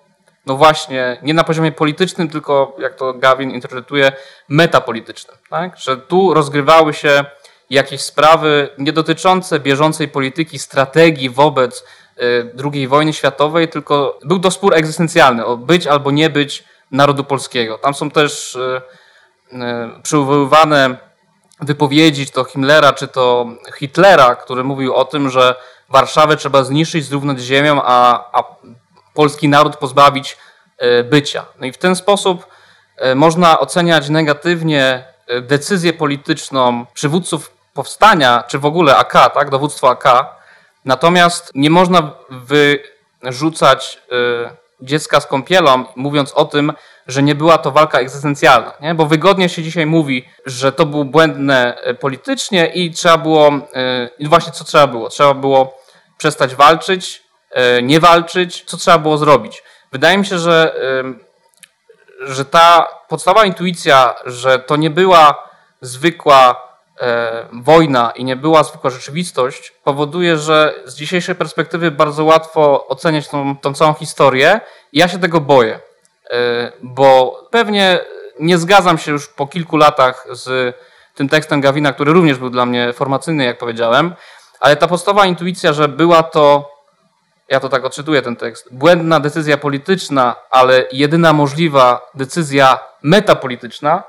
no 0.46 0.56
właśnie, 0.56 1.18
nie 1.22 1.34
na 1.34 1.44
poziomie 1.44 1.72
politycznym, 1.72 2.28
tylko 2.28 2.76
jak 2.78 2.94
to 2.94 3.14
Gawin 3.14 3.50
interpretuje, 3.50 4.12
metapolitycznym. 4.48 5.36
Tak? 5.50 5.76
Że 5.76 5.96
tu 5.96 6.34
rozgrywały 6.34 6.94
się 6.94 7.24
jakieś 7.70 8.00
sprawy 8.00 8.68
nie 8.78 8.92
dotyczące 8.92 9.60
bieżącej 9.60 10.08
polityki, 10.08 10.58
strategii 10.58 11.30
wobec 11.30 11.84
y, 12.22 12.52
II 12.72 12.88
wojny 12.88 13.12
światowej, 13.12 13.68
tylko 13.68 14.18
był 14.24 14.38
to 14.38 14.50
spór 14.50 14.74
egzystencjalny 14.74 15.46
o 15.46 15.56
być 15.56 15.86
albo 15.86 16.10
nie 16.10 16.30
być 16.30 16.64
narodu 16.90 17.24
polskiego. 17.24 17.78
Tam 17.78 17.94
są 17.94 18.10
też 18.10 18.54
y, 18.54 18.80
y, 19.52 19.58
przywoływane 20.02 20.96
wypowiedzi, 21.60 22.26
czy 22.26 22.32
to 22.32 22.44
Himmlera, 22.44 22.92
czy 22.92 23.08
to 23.08 23.46
Hitlera, 23.78 24.34
który 24.34 24.64
mówił 24.64 24.94
o 24.94 25.04
tym, 25.04 25.30
że 25.30 25.54
Warszawę 25.90 26.36
trzeba 26.36 26.64
zniszczyć, 26.64 27.04
zrównać 27.04 27.40
z 27.40 27.44
ziemią, 27.44 27.82
a, 27.84 28.24
a 28.38 28.44
polski 29.14 29.48
naród 29.48 29.76
pozbawić 29.76 30.36
e, 30.78 31.04
bycia. 31.04 31.46
No 31.60 31.66
i 31.66 31.72
w 31.72 31.78
ten 31.78 31.96
sposób 31.96 32.46
e, 32.96 33.14
można 33.14 33.60
oceniać 33.60 34.08
negatywnie 34.08 35.04
e, 35.26 35.40
decyzję 35.40 35.92
polityczną 35.92 36.86
przywódców 36.94 37.50
powstania, 37.74 38.44
czy 38.48 38.58
w 38.58 38.66
ogóle 38.66 38.96
AK, 38.96 39.12
tak, 39.12 39.50
dowództwo 39.50 39.90
AK. 39.90 40.04
Natomiast 40.84 41.50
nie 41.54 41.70
można 41.70 42.10
wyrzucać 43.22 44.02
dziecka 44.80 45.20
z 45.20 45.26
kąpielą, 45.26 45.84
mówiąc 45.96 46.32
o 46.32 46.44
tym, 46.44 46.72
że 47.06 47.22
nie 47.22 47.34
była 47.34 47.58
to 47.58 47.70
walka 47.70 47.98
egzystencjalna. 47.98 48.72
Nie? 48.80 48.94
Bo 48.94 49.06
wygodnie 49.06 49.48
się 49.48 49.62
dzisiaj 49.62 49.86
mówi, 49.86 50.28
że 50.46 50.72
to 50.72 50.86
było 50.86 51.04
błędne 51.04 51.78
politycznie 52.00 52.66
i 52.66 52.90
trzeba 52.90 53.18
było, 53.18 53.50
i 54.18 54.28
właśnie 54.28 54.52
co 54.52 54.64
trzeba 54.64 54.86
było? 54.86 55.08
Trzeba 55.08 55.34
było 55.34 55.79
przestać 56.20 56.54
walczyć, 56.54 57.22
E, 57.50 57.82
nie 57.82 58.00
walczyć, 58.00 58.64
co 58.66 58.76
trzeba 58.76 58.98
było 58.98 59.18
zrobić. 59.18 59.62
Wydaje 59.92 60.18
mi 60.18 60.26
się, 60.26 60.38
że, 60.38 60.74
że 62.20 62.44
ta 62.44 62.88
podstawowa 63.08 63.46
intuicja, 63.46 64.14
że 64.24 64.58
to 64.58 64.76
nie 64.76 64.90
była 64.90 65.48
zwykła 65.80 66.68
e, 67.00 67.46
wojna 67.52 68.12
i 68.16 68.24
nie 68.24 68.36
była 68.36 68.62
zwykła 68.62 68.90
rzeczywistość, 68.90 69.72
powoduje, 69.84 70.36
że 70.36 70.74
z 70.84 70.94
dzisiejszej 70.94 71.34
perspektywy 71.34 71.90
bardzo 71.90 72.24
łatwo 72.24 72.86
oceniać 72.88 73.28
tą, 73.28 73.56
tą 73.56 73.74
całą 73.74 73.94
historię. 73.94 74.60
Ja 74.92 75.08
się 75.08 75.18
tego 75.18 75.40
boję, 75.40 75.80
e, 76.30 76.72
bo 76.82 77.40
pewnie 77.50 77.98
nie 78.40 78.58
zgadzam 78.58 78.98
się 78.98 79.12
już 79.12 79.28
po 79.28 79.46
kilku 79.46 79.76
latach 79.76 80.26
z 80.30 80.76
tym 81.14 81.28
tekstem 81.28 81.60
Gawina, 81.60 81.92
który 81.92 82.12
również 82.12 82.38
był 82.38 82.50
dla 82.50 82.66
mnie 82.66 82.92
formacyjny, 82.92 83.44
jak 83.44 83.58
powiedziałem, 83.58 84.14
ale 84.60 84.76
ta 84.76 84.88
podstawowa 84.88 85.26
intuicja, 85.26 85.72
że 85.72 85.88
była 85.88 86.22
to 86.22 86.70
ja 87.50 87.60
to 87.60 87.68
tak 87.68 87.84
odczytuję 87.84 88.22
ten 88.22 88.36
tekst, 88.36 88.68
błędna 88.70 89.20
decyzja 89.20 89.56
polityczna, 89.58 90.36
ale 90.50 90.84
jedyna 90.92 91.32
możliwa 91.32 92.10
decyzja 92.14 92.78
metapolityczna 93.02 94.02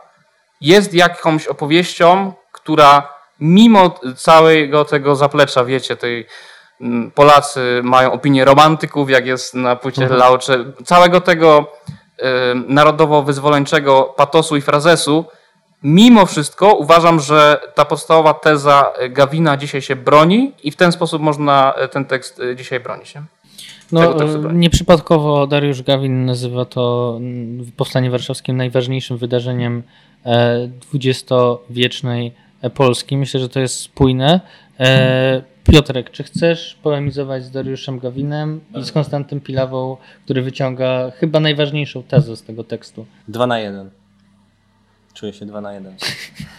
jest 0.62 0.94
jakąś 0.94 1.48
opowieścią, 1.48 2.34
która 2.52 3.14
mimo 3.40 4.00
całego 4.16 4.86
tego 4.86 5.16
zaplecza, 5.16 5.66
wiecie, 5.66 5.96
tej 5.96 6.28
mm, 6.82 7.12
Polacy 7.12 7.82
mają 7.84 8.12
opinię 8.12 8.46
romantyków, 8.46 9.10
jak 9.10 9.26
jest 9.26 9.54
na 9.54 9.76
płycie 9.76 10.02
mhm. 10.02 10.20
Laucze, 10.20 10.66
całego 10.86 11.22
tego 11.22 11.66
y, 12.20 12.24
narodowo-wyzwoleńczego 12.68 14.04
patosu 14.04 14.56
i 14.56 14.62
frazesu, 14.62 15.26
Mimo 15.84 16.26
wszystko 16.26 16.74
uważam, 16.74 17.20
że 17.20 17.60
ta 17.76 17.86
podstawowa 17.86 18.34
teza 18.34 18.94
Gawina 19.10 19.58
dzisiaj 19.58 19.82
się 19.82 19.96
broni 19.96 20.52
i 20.64 20.72
w 20.72 20.76
ten 20.76 20.92
sposób 20.92 21.22
można 21.22 21.74
ten 21.92 22.06
tekst 22.06 22.42
dzisiaj 22.56 22.80
bronić. 22.80 23.16
Nie? 23.16 23.22
No, 23.92 24.14
nieprzypadkowo 24.54 25.48
Dariusz 25.48 25.84
Gawin 25.84 26.26
nazywa 26.26 26.66
to 26.66 27.14
mm, 27.18 27.72
powstanie 27.78 28.10
warszawskim 28.10 28.58
najważniejszym 28.58 29.18
wydarzeniem 29.18 29.84
dwudziestowiecznej 30.82 32.32
Polski. 32.74 33.18
Myślę, 33.18 33.40
że 33.40 33.50
to 33.50 33.60
jest 33.60 33.80
spójne. 33.80 34.42
E, 34.80 35.42
Piotrek, 35.64 36.12
czy 36.12 36.24
chcesz 36.24 36.78
polemizować 36.84 37.44
z 37.44 37.52
Dariuszem 37.52 38.00
Gawinem 38.00 38.60
i 38.76 38.84
z 38.84 38.92
Konstantym 38.92 39.42
Pilawą, 39.42 39.98
który 40.26 40.42
wyciąga 40.42 41.12
chyba 41.12 41.40
najważniejszą 41.40 42.04
tezę 42.04 42.38
z 42.38 42.44
tego 42.44 42.64
tekstu? 42.64 43.06
Dwa 43.28 43.48
na 43.48 43.60
jeden. 43.60 43.90
Czuję 45.14 45.34
się 45.34 45.46
dwa 45.46 45.62
na 45.62 45.74
jeden. 45.74 45.96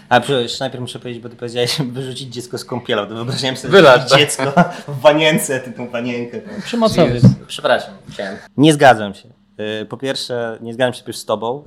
A 0.08 0.20
przecież 0.20 0.60
najpierw 0.60 0.80
muszę 0.80 0.98
powiedzieć, 0.98 1.22
bo 1.22 1.28
ty 1.28 1.36
powiedziałeś 1.36 1.78
wyrzucić 1.80 2.34
dziecko 2.34 2.58
z 2.58 2.64
kąpielą. 2.64 3.06
To 3.06 3.14
wyobrażałem 3.14 3.56
sobie 3.56 3.72
Wylać, 3.72 4.10
tak? 4.10 4.18
dziecko 4.18 4.52
w 4.88 5.00
wanience, 5.00 5.60
tą 5.60 5.88
panienkę. 5.88 6.40
Przemocowiec. 6.64 7.24
Przepraszam, 7.46 7.94
chciałem. 8.08 8.36
Nie 8.56 8.72
zgadzam 8.72 9.14
się. 9.14 9.28
Y, 9.82 9.86
po 9.86 9.96
pierwsze, 9.96 10.58
nie 10.60 10.74
zgadzam 10.74 10.94
się 10.94 11.04
też 11.04 11.16
z 11.16 11.24
Tobą, 11.24 11.64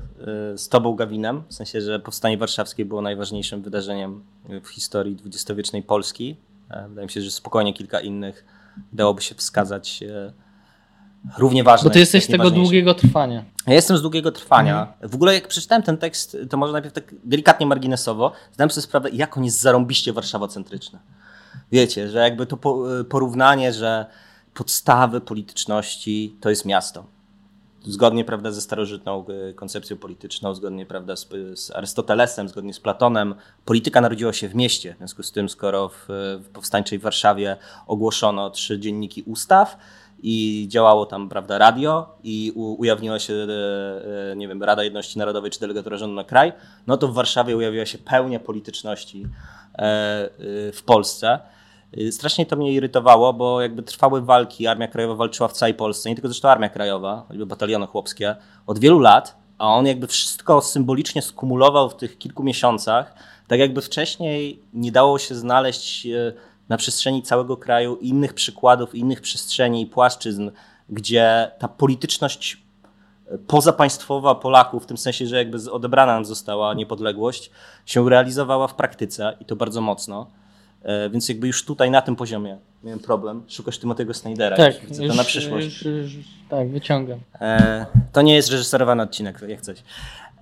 y, 0.54 0.58
z 0.58 0.70
Tobą 0.70 0.96
Gawinem, 0.96 1.44
w 1.50 1.54
sensie, 1.54 1.82
że 1.82 2.00
Powstanie 2.00 2.38
Warszawskie 2.38 2.86
było 2.86 3.02
najważniejszym 3.02 3.62
wydarzeniem 3.62 4.24
w 4.64 4.68
historii 4.68 5.16
dwudziestowiecznej 5.16 5.84
Polski. 5.84 6.36
E, 6.70 6.88
wydaje 6.88 7.06
mi 7.06 7.12
się, 7.12 7.22
że 7.22 7.32
spokojnie 7.32 7.74
kilka 7.74 8.00
innych 8.00 8.46
dałoby 8.94 9.22
się 9.22 9.36
wskazać 9.36 10.04
e, 10.04 10.34
równie 11.38 11.64
ważne. 11.64 11.90
Bo 11.90 11.94
ty 11.94 12.00
jesteś 12.00 12.24
z 12.24 12.28
tego 12.28 12.52
długiego 12.52 12.94
trwania. 12.94 13.44
Ja 13.68 13.74
jestem 13.74 13.98
z 13.98 14.02
długiego 14.02 14.32
trwania. 14.32 14.82
Mhm. 14.82 15.10
W 15.10 15.16
ogóle 15.16 15.34
jak 15.34 15.48
przeczytałem 15.48 15.84
ten 15.84 15.98
tekst, 15.98 16.38
to 16.50 16.58
może 16.58 16.74
najpierw 16.74 16.94
tak 16.94 17.16
delikatnie 17.24 17.66
marginesowo, 17.66 18.32
zdałem 18.52 18.72
sobie 18.72 18.82
sprawę, 18.82 19.10
jak 19.10 19.38
on 19.38 19.44
jest 19.44 19.62
zarąbiście 19.62 20.14
warszawocentryczny. 20.14 21.00
Wiecie, 21.72 22.10
że 22.10 22.20
jakby 22.20 22.46
to 22.46 22.58
e, 23.00 23.04
porównanie, 23.04 23.74
że 23.74 24.06
podstawy 24.54 25.22
polityczności 25.22 26.38
to 26.42 26.50
jest 26.50 26.66
miasto 26.66 27.16
zgodnie 27.88 28.26
prawda, 28.26 28.52
ze 28.52 28.62
starożytną 28.62 29.26
e, 29.50 29.54
koncepcją 29.54 29.98
polityczną, 29.98 30.56
zgodnie 30.56 30.86
prawda, 30.86 31.16
z, 31.16 31.28
z, 31.56 31.72
Arystotelesem, 31.72 32.50
zgodnie 32.50 32.74
z 32.74 32.80
Platonem, 32.80 33.36
polityka 33.66 34.02
narodziła 34.02 34.34
się 34.34 34.50
w 34.50 34.56
mieście. 34.56 34.94
W 34.94 34.98
związku 34.98 35.24
z 35.24 35.32
tym, 35.32 35.50
skoro 35.50 35.90
w, 35.90 36.06
w 36.44 36.50
powstańczej 36.54 37.00
Warszawie 37.00 37.58
ogłoszono 37.88 38.50
trzy 38.50 38.80
dzienniki 38.80 39.24
ustaw 39.24 39.78
i 40.24 40.66
działało 40.70 41.06
tam 41.06 41.30
prawda, 41.30 41.58
radio 41.58 42.16
i 42.24 42.52
ujawniła 42.56 43.20
się 43.20 43.34
e, 43.34 44.32
e, 44.32 44.36
nie 44.36 44.48
wiem, 44.48 44.64
Rada 44.64 44.84
Jedności 44.84 45.20
Narodowej 45.20 45.52
czy 45.52 45.60
Delegatura 45.60 45.98
Rządu 45.98 46.16
na 46.16 46.24
kraj, 46.24 46.54
no 46.88 46.98
to 46.98 47.08
w 47.08 47.14
Warszawie 47.14 47.58
ujawiła 47.58 47.86
się 47.86 47.98
pełnia 47.98 48.40
polityczności 48.40 49.28
w 50.74 50.82
Polsce. 50.86 51.40
Strasznie 52.12 52.46
to 52.46 52.56
mnie 52.56 52.74
irytowało, 52.74 53.34
bo 53.34 53.62
jakby 53.62 53.84
trwały 53.84 54.22
walki, 54.22 54.68
Armia 54.68 54.88
Krajowa 54.88 55.16
walczyła 55.16 55.50
w 55.50 55.54
całej 55.54 55.74
Polsce, 55.74 56.10
nie 56.10 56.16
tylko 56.16 56.28
zresztą 56.28 56.50
Armia 56.50 56.70
Krajowa, 56.70 57.26
choćby 57.28 57.46
bataliony 57.46 57.88
chłopskie, 57.88 58.36
od 58.68 58.80
wielu 58.80 59.00
lat, 59.00 59.36
a 59.58 59.68
on 59.68 59.86
jakby 59.86 60.08
wszystko 60.08 60.62
symbolicznie 60.62 61.22
skumulował 61.22 61.90
w 61.90 61.96
tych 61.96 62.18
kilku 62.18 62.44
miesiącach, 62.44 63.14
tak 63.48 63.60
jakby 63.60 63.82
wcześniej 63.82 64.60
nie 64.74 64.92
dało 64.92 65.20
się 65.20 65.36
znaleźć 65.36 66.08
na 66.70 66.78
przestrzeni 66.78 67.24
całego 67.24 67.58
kraju 67.58 67.96
innych 67.96 68.34
przykładów, 68.34 68.96
innych 68.96 69.22
przestrzeni 69.22 69.82
i 69.82 69.86
płaszczyzn, 69.86 70.52
gdzie 70.90 71.52
ta 71.60 71.68
polityczność 71.68 72.58
y, 73.34 73.38
pozapaństwowa 73.38 74.36
Polaków, 74.36 74.84
w 74.84 74.86
tym 74.86 74.98
sensie, 74.98 75.28
że 75.28 75.38
jakby 75.38 75.72
odebrana 75.72 76.14
nam 76.14 76.26
została 76.26 76.74
niepodległość, 76.74 77.52
się 77.86 78.10
realizowała 78.10 78.68
w 78.68 78.76
praktyce 78.76 79.38
i 79.40 79.46
to 79.46 79.56
bardzo 79.56 79.82
mocno. 79.82 80.28
E, 80.86 81.10
więc 81.10 81.30
jakby 81.30 81.48
już 81.48 81.66
tutaj 81.66 81.92
na 81.92 82.02
tym 82.02 82.16
poziomie 82.16 82.58
miałem 82.84 83.00
problem. 83.00 83.44
Szukasz 83.48 83.80
Timothy'ego 83.80 84.14
Snydera. 84.14 84.58
Tak, 84.58 84.84
już, 84.84 85.00
już, 85.00 85.10
to 85.10 85.16
na 85.16 85.24
przyszłość. 85.24 85.84
Już, 85.84 86.12
tak, 86.50 86.70
wyciągam. 86.70 87.20
E, 87.42 87.86
to 88.12 88.22
nie 88.22 88.36
jest 88.36 88.50
reżyserowany 88.50 89.04
odcinek, 89.04 89.42
jak 89.48 89.62
coś. 89.62 89.84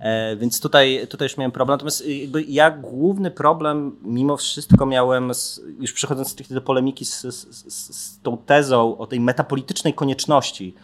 E, 0.04 0.36
więc 0.36 0.60
tutaj, 0.60 1.06
tutaj 1.10 1.26
już 1.26 1.36
miałem 1.36 1.52
problem. 1.52 1.74
Natomiast 1.74 2.06
jakby 2.06 2.42
ja 2.42 2.70
główny 2.70 3.30
problem 3.30 3.96
mimo 4.02 4.36
wszystko 4.36 4.86
miałem, 4.86 5.34
z, 5.34 5.60
już 5.80 5.92
przechodząc 5.92 6.34
do 6.50 6.60
polemiki 6.60 7.04
z, 7.04 7.20
z, 7.22 7.74
z, 7.74 8.20
tą 8.20 8.36
tezą 8.36 8.98
o 8.98 9.06
tej 9.06 9.20
metapolitycznej 9.20 9.94
konieczności. 9.94 10.74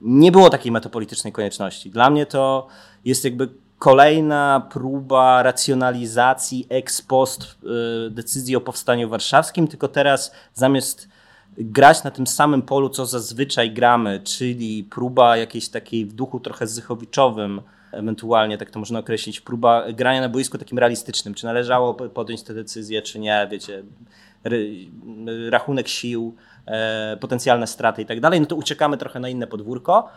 Nie 0.00 0.32
było 0.32 0.50
takiej 0.50 0.72
metapolitycznej 0.72 1.32
konieczności. 1.32 1.90
Dla 1.90 2.10
mnie 2.10 2.26
to 2.26 2.66
jest 3.04 3.24
jakby 3.24 3.48
kolejna 3.78 4.68
próba 4.70 5.42
racjonalizacji 5.42 6.66
ex 6.68 7.02
post 7.02 7.42
y, 8.06 8.10
decyzji 8.10 8.56
o 8.56 8.60
powstaniu 8.60 9.08
warszawskim, 9.08 9.68
tylko 9.68 9.88
teraz 9.88 10.32
zamiast 10.54 11.08
grać 11.58 12.04
na 12.04 12.10
tym 12.10 12.26
samym 12.26 12.62
polu, 12.62 12.88
co 12.88 13.06
zazwyczaj 13.06 13.72
gramy, 13.72 14.20
czyli 14.24 14.84
próba 14.84 15.36
jakiejś 15.36 15.68
takiej 15.68 16.06
w 16.06 16.12
duchu 16.12 16.40
trochę 16.40 16.66
zychowiczowym, 16.66 17.60
ewentualnie 17.92 18.58
tak 18.58 18.70
to 18.70 18.78
można 18.78 18.98
określić, 18.98 19.40
próba 19.40 19.92
grania 19.92 20.20
na 20.20 20.28
boisku 20.28 20.58
takim 20.58 20.78
realistycznym. 20.78 21.34
Czy 21.34 21.44
należało 21.44 21.94
podjąć 21.94 22.42
tę 22.42 22.54
decyzję, 22.54 23.02
czy 23.02 23.18
nie, 23.18 23.48
wiecie, 23.50 23.82
rachunek 25.50 25.88
sił, 25.88 26.34
e, 26.66 27.16
potencjalne 27.20 27.66
straty 27.66 28.02
i 28.02 28.06
tak 28.06 28.20
dalej, 28.20 28.40
no 28.40 28.46
to 28.46 28.56
uciekamy 28.56 28.96
trochę 28.96 29.20
na 29.20 29.28
inne 29.28 29.46
podwórko. 29.46 30.08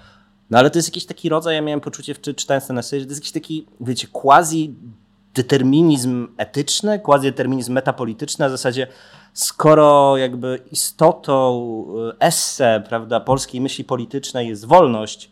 No 0.50 0.58
ale 0.58 0.70
to 0.70 0.78
jest 0.78 0.88
jakiś 0.88 1.06
taki 1.06 1.30
rodzaj, 1.30 1.56
ja 1.56 1.62
miałem 1.62 1.82
poczucie, 1.82 2.16
czytając 2.16 2.68
ten 2.68 2.78
esej, 2.78 3.00
że 3.00 3.06
to 3.06 3.12
jest 3.12 3.22
jakiś 3.22 3.32
taki, 3.32 3.66
wiecie, 3.82 4.08
quasi 4.12 4.76
determinizm 5.34 6.28
etyczny, 6.38 7.00
quasi 7.00 7.24
determinizm 7.24 7.74
metapolityczny, 7.74 8.46
na 8.46 8.50
zasadzie 8.50 8.88
skoro 9.34 10.18
jakby 10.18 10.60
istotą 10.72 11.66
e, 12.20 12.20
esse, 12.20 12.84
prawda, 12.88 13.20
polskiej 13.20 13.62
myśli 13.62 13.84
politycznej 13.84 14.48
jest 14.48 14.66
wolność, 14.66 15.32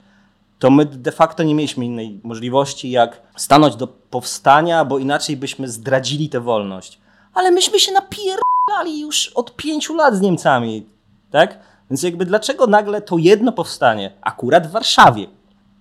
to 0.64 0.70
my 0.70 0.86
de 0.86 1.12
facto 1.12 1.44
nie 1.44 1.56
mieliśmy 1.56 1.86
innej 1.86 2.22
możliwości, 2.24 2.92
jak 2.92 3.22
stanąć 3.36 3.76
do 3.76 3.88
powstania, 3.88 4.86
bo 4.86 5.00
inaczej 5.00 5.38
byśmy 5.38 5.68
zdradzili 5.68 6.30
tę 6.30 6.40
wolność. 6.40 7.00
Ale 7.34 7.52
myśmy 7.52 7.80
się 7.80 7.92
napierdali 7.92 9.00
już 9.00 9.28
od 9.28 9.56
pięciu 9.56 9.96
lat 9.96 10.16
z 10.16 10.22
Niemcami, 10.22 10.86
tak? 11.32 11.60
Więc 11.90 12.04
jakby 12.04 12.26
dlaczego 12.26 12.68
nagle 12.68 13.02
to 13.02 13.18
jedno 13.18 13.52
powstanie 13.52 14.12
akurat 14.22 14.68
w 14.68 14.72
Warszawie? 14.72 15.28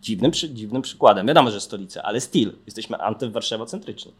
Dziwnym, 0.02 0.32
dziwnym 0.32 0.82
przykładem. 0.82 1.26
Wiadomo, 1.26 1.50
że 1.50 1.60
stolica, 1.60 2.02
ale 2.02 2.20
still, 2.20 2.52
jesteśmy 2.66 2.98
antywarszawocentryczni. 2.98 4.12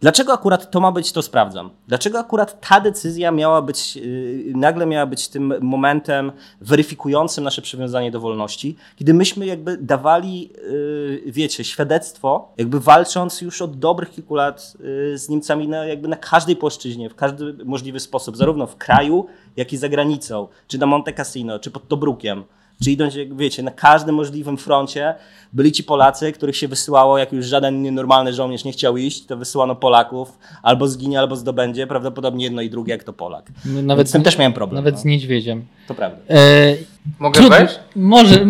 Dlaczego 0.00 0.32
akurat 0.32 0.70
to 0.70 0.80
ma 0.80 0.92
być, 0.92 1.12
to 1.12 1.22
sprawdzam. 1.22 1.70
Dlaczego 1.88 2.18
akurat 2.18 2.68
ta 2.68 2.80
decyzja 2.80 3.30
miała 3.30 3.62
być, 3.62 3.96
yy, 3.96 4.52
nagle 4.54 4.86
miała 4.86 5.06
być 5.06 5.28
tym 5.28 5.54
momentem 5.60 6.32
weryfikującym 6.60 7.44
nasze 7.44 7.62
przywiązanie 7.62 8.10
do 8.10 8.20
wolności, 8.20 8.76
kiedy 8.96 9.14
myśmy 9.14 9.46
jakby 9.46 9.76
dawali, 9.76 10.50
yy, 10.70 11.22
wiecie, 11.26 11.64
świadectwo, 11.64 12.52
jakby 12.56 12.80
walcząc 12.80 13.40
już 13.40 13.62
od 13.62 13.78
dobrych 13.78 14.10
kilku 14.10 14.34
lat 14.34 14.76
yy, 14.80 15.18
z 15.18 15.28
Niemcami 15.28 15.68
na, 15.68 15.86
jakby 15.86 16.08
na 16.08 16.16
każdej 16.16 16.56
płaszczyźnie, 16.56 17.10
w 17.10 17.14
każdy 17.14 17.64
możliwy 17.64 18.00
sposób, 18.00 18.36
zarówno 18.36 18.66
w 18.66 18.76
kraju, 18.76 19.26
jak 19.56 19.72
i 19.72 19.76
za 19.76 19.88
granicą, 19.88 20.48
czy 20.66 20.78
na 20.78 20.86
Monte 20.86 21.12
Cassino, 21.12 21.58
czy 21.58 21.70
pod 21.70 21.88
Tobrukiem. 21.88 22.44
Czy 22.84 22.90
idąc, 22.90 23.14
jak 23.14 23.36
wiecie, 23.36 23.62
na 23.62 23.70
każdym 23.70 24.14
możliwym 24.14 24.58
froncie 24.58 25.14
byli 25.52 25.72
ci 25.72 25.84
Polacy, 25.84 26.32
których 26.32 26.56
się 26.56 26.68
wysyłało, 26.68 27.18
jak 27.18 27.32
już 27.32 27.46
żaden 27.46 27.82
nienormalny 27.82 28.32
żołnierz 28.32 28.64
nie 28.64 28.72
chciał 28.72 28.96
iść, 28.96 29.26
to 29.26 29.36
wysyłano 29.36 29.76
Polaków, 29.76 30.38
albo 30.62 30.88
zginie, 30.88 31.18
albo 31.18 31.36
zdobędzie, 31.36 31.86
prawdopodobnie 31.86 32.44
jedno 32.44 32.62
i 32.62 32.70
drugie, 32.70 32.92
jak 32.92 33.04
to 33.04 33.12
Polak. 33.12 33.46
Nawet 33.64 33.98
Więc 33.98 34.08
z 34.08 34.12
tym 34.12 34.22
też 34.22 34.38
miałem 34.38 34.52
problem. 34.52 34.76
Nawet 34.76 34.94
no. 34.94 35.00
z 35.00 35.04
niedźwiedziem. 35.04 35.66
To 35.88 35.94
prawda. 35.94 36.18
E... 36.30 36.74
Mogę 37.18 37.40
Trud... 37.40 37.50
wejść? 37.50 37.78
Może, 37.96 38.46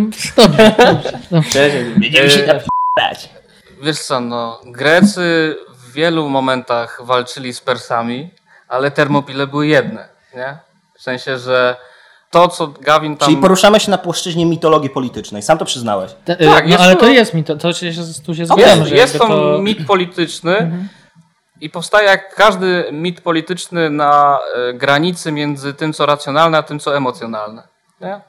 dobrze. 1.30 1.70
Będziemy 1.96 2.30
się 2.30 2.44
e... 2.44 2.60
Wiesz 3.82 3.98
co, 3.98 4.20
no, 4.20 4.60
Grecy 4.66 5.56
w 5.78 5.92
wielu 5.92 6.28
momentach 6.28 7.00
walczyli 7.04 7.52
z 7.52 7.60
Persami, 7.60 8.30
ale 8.68 8.90
termopile 8.90 9.46
były 9.46 9.66
jedne, 9.66 10.08
nie? 10.36 10.58
W 10.94 11.02
sensie, 11.02 11.38
że 11.38 11.76
to, 12.30 12.48
co 12.48 12.66
Gawin 12.66 13.16
tam... 13.16 13.28
Czyli 13.28 13.42
poruszamy 13.42 13.80
się 13.80 13.90
na 13.90 13.98
płaszczyźnie 13.98 14.46
mitologii 14.46 14.90
politycznej. 14.90 15.42
Sam 15.42 15.58
to 15.58 15.64
przyznałeś. 15.64 16.12
Te, 16.24 16.36
tak, 16.36 16.68
no, 16.68 16.76
ale 16.78 16.96
to, 16.96 17.08
jest 17.08 17.34
mit, 17.34 17.46
to 17.60 17.72
się, 17.72 17.92
tu 18.26 18.34
się 18.34 18.46
zgadzam. 18.46 18.80
Jest, 18.80 18.92
jest 18.92 19.18
to, 19.18 19.28
to 19.28 19.58
mit 19.58 19.86
polityczny 19.86 20.56
mhm. 20.56 20.88
i 21.60 21.70
powstaje 21.70 22.08
jak 22.08 22.34
każdy 22.34 22.88
mit 22.92 23.20
polityczny 23.20 23.90
na 23.90 24.38
e, 24.54 24.74
granicy 24.74 25.32
między 25.32 25.74
tym, 25.74 25.92
co 25.92 26.06
racjonalne, 26.06 26.58
a 26.58 26.62
tym, 26.62 26.78
co 26.78 26.96
emocjonalne. 26.96 27.62
Nie? 28.00 28.20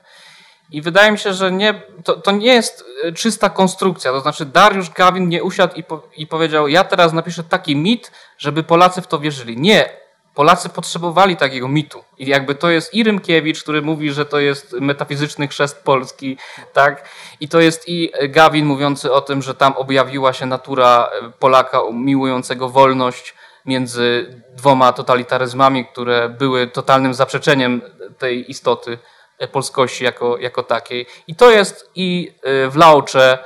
I 0.71 0.81
wydaje 0.81 1.11
mi 1.11 1.17
się, 1.17 1.33
że 1.33 1.51
nie, 1.51 1.81
to, 2.03 2.13
to 2.13 2.31
nie 2.31 2.53
jest 2.53 2.85
e, 3.03 3.11
czysta 3.11 3.49
konstrukcja. 3.49 4.11
To 4.11 4.21
znaczy, 4.21 4.45
Dariusz 4.45 4.89
Gawin 4.89 5.29
nie 5.29 5.43
usiadł 5.43 5.75
i, 5.75 5.83
po, 5.83 6.01
i 6.17 6.27
powiedział: 6.27 6.67
Ja 6.67 6.83
teraz 6.83 7.13
napiszę 7.13 7.43
taki 7.43 7.75
mit, 7.75 8.11
żeby 8.37 8.63
Polacy 8.63 9.01
w 9.01 9.07
to 9.07 9.19
wierzyli. 9.19 9.57
Nie 9.57 9.89
Polacy 10.39 10.69
potrzebowali 10.69 11.37
takiego 11.37 11.67
mitu. 11.67 12.03
I 12.17 12.27
jakby 12.27 12.55
to 12.55 12.69
jest 12.69 12.93
i 12.93 13.03
Rymkiewicz, 13.03 13.63
który 13.63 13.81
mówi, 13.81 14.11
że 14.11 14.25
to 14.25 14.39
jest 14.39 14.73
metafizyczny 14.73 15.47
chrzest 15.47 15.83
Polski, 15.83 16.37
tak? 16.73 17.09
I 17.39 17.49
to 17.49 17.59
jest 17.59 17.89
i 17.89 18.11
Gawin 18.29 18.65
mówiący 18.65 19.13
o 19.13 19.21
tym, 19.21 19.41
że 19.41 19.55
tam 19.55 19.73
objawiła 19.73 20.33
się 20.33 20.45
natura 20.45 21.09
Polaka 21.39 21.79
miłującego 21.93 22.69
wolność 22.69 23.33
między 23.65 24.35
dwoma 24.55 24.93
totalitaryzmami, 24.93 25.85
które 25.85 26.29
były 26.29 26.67
totalnym 26.67 27.13
zaprzeczeniem 27.13 27.81
tej 28.17 28.51
istoty 28.51 28.97
polskości 29.51 30.03
jako, 30.03 30.37
jako 30.37 30.63
takiej. 30.63 31.05
I 31.27 31.35
to 31.35 31.51
jest 31.51 31.91
i 31.95 32.33
w 32.69 32.75
Laucze, 32.75 33.37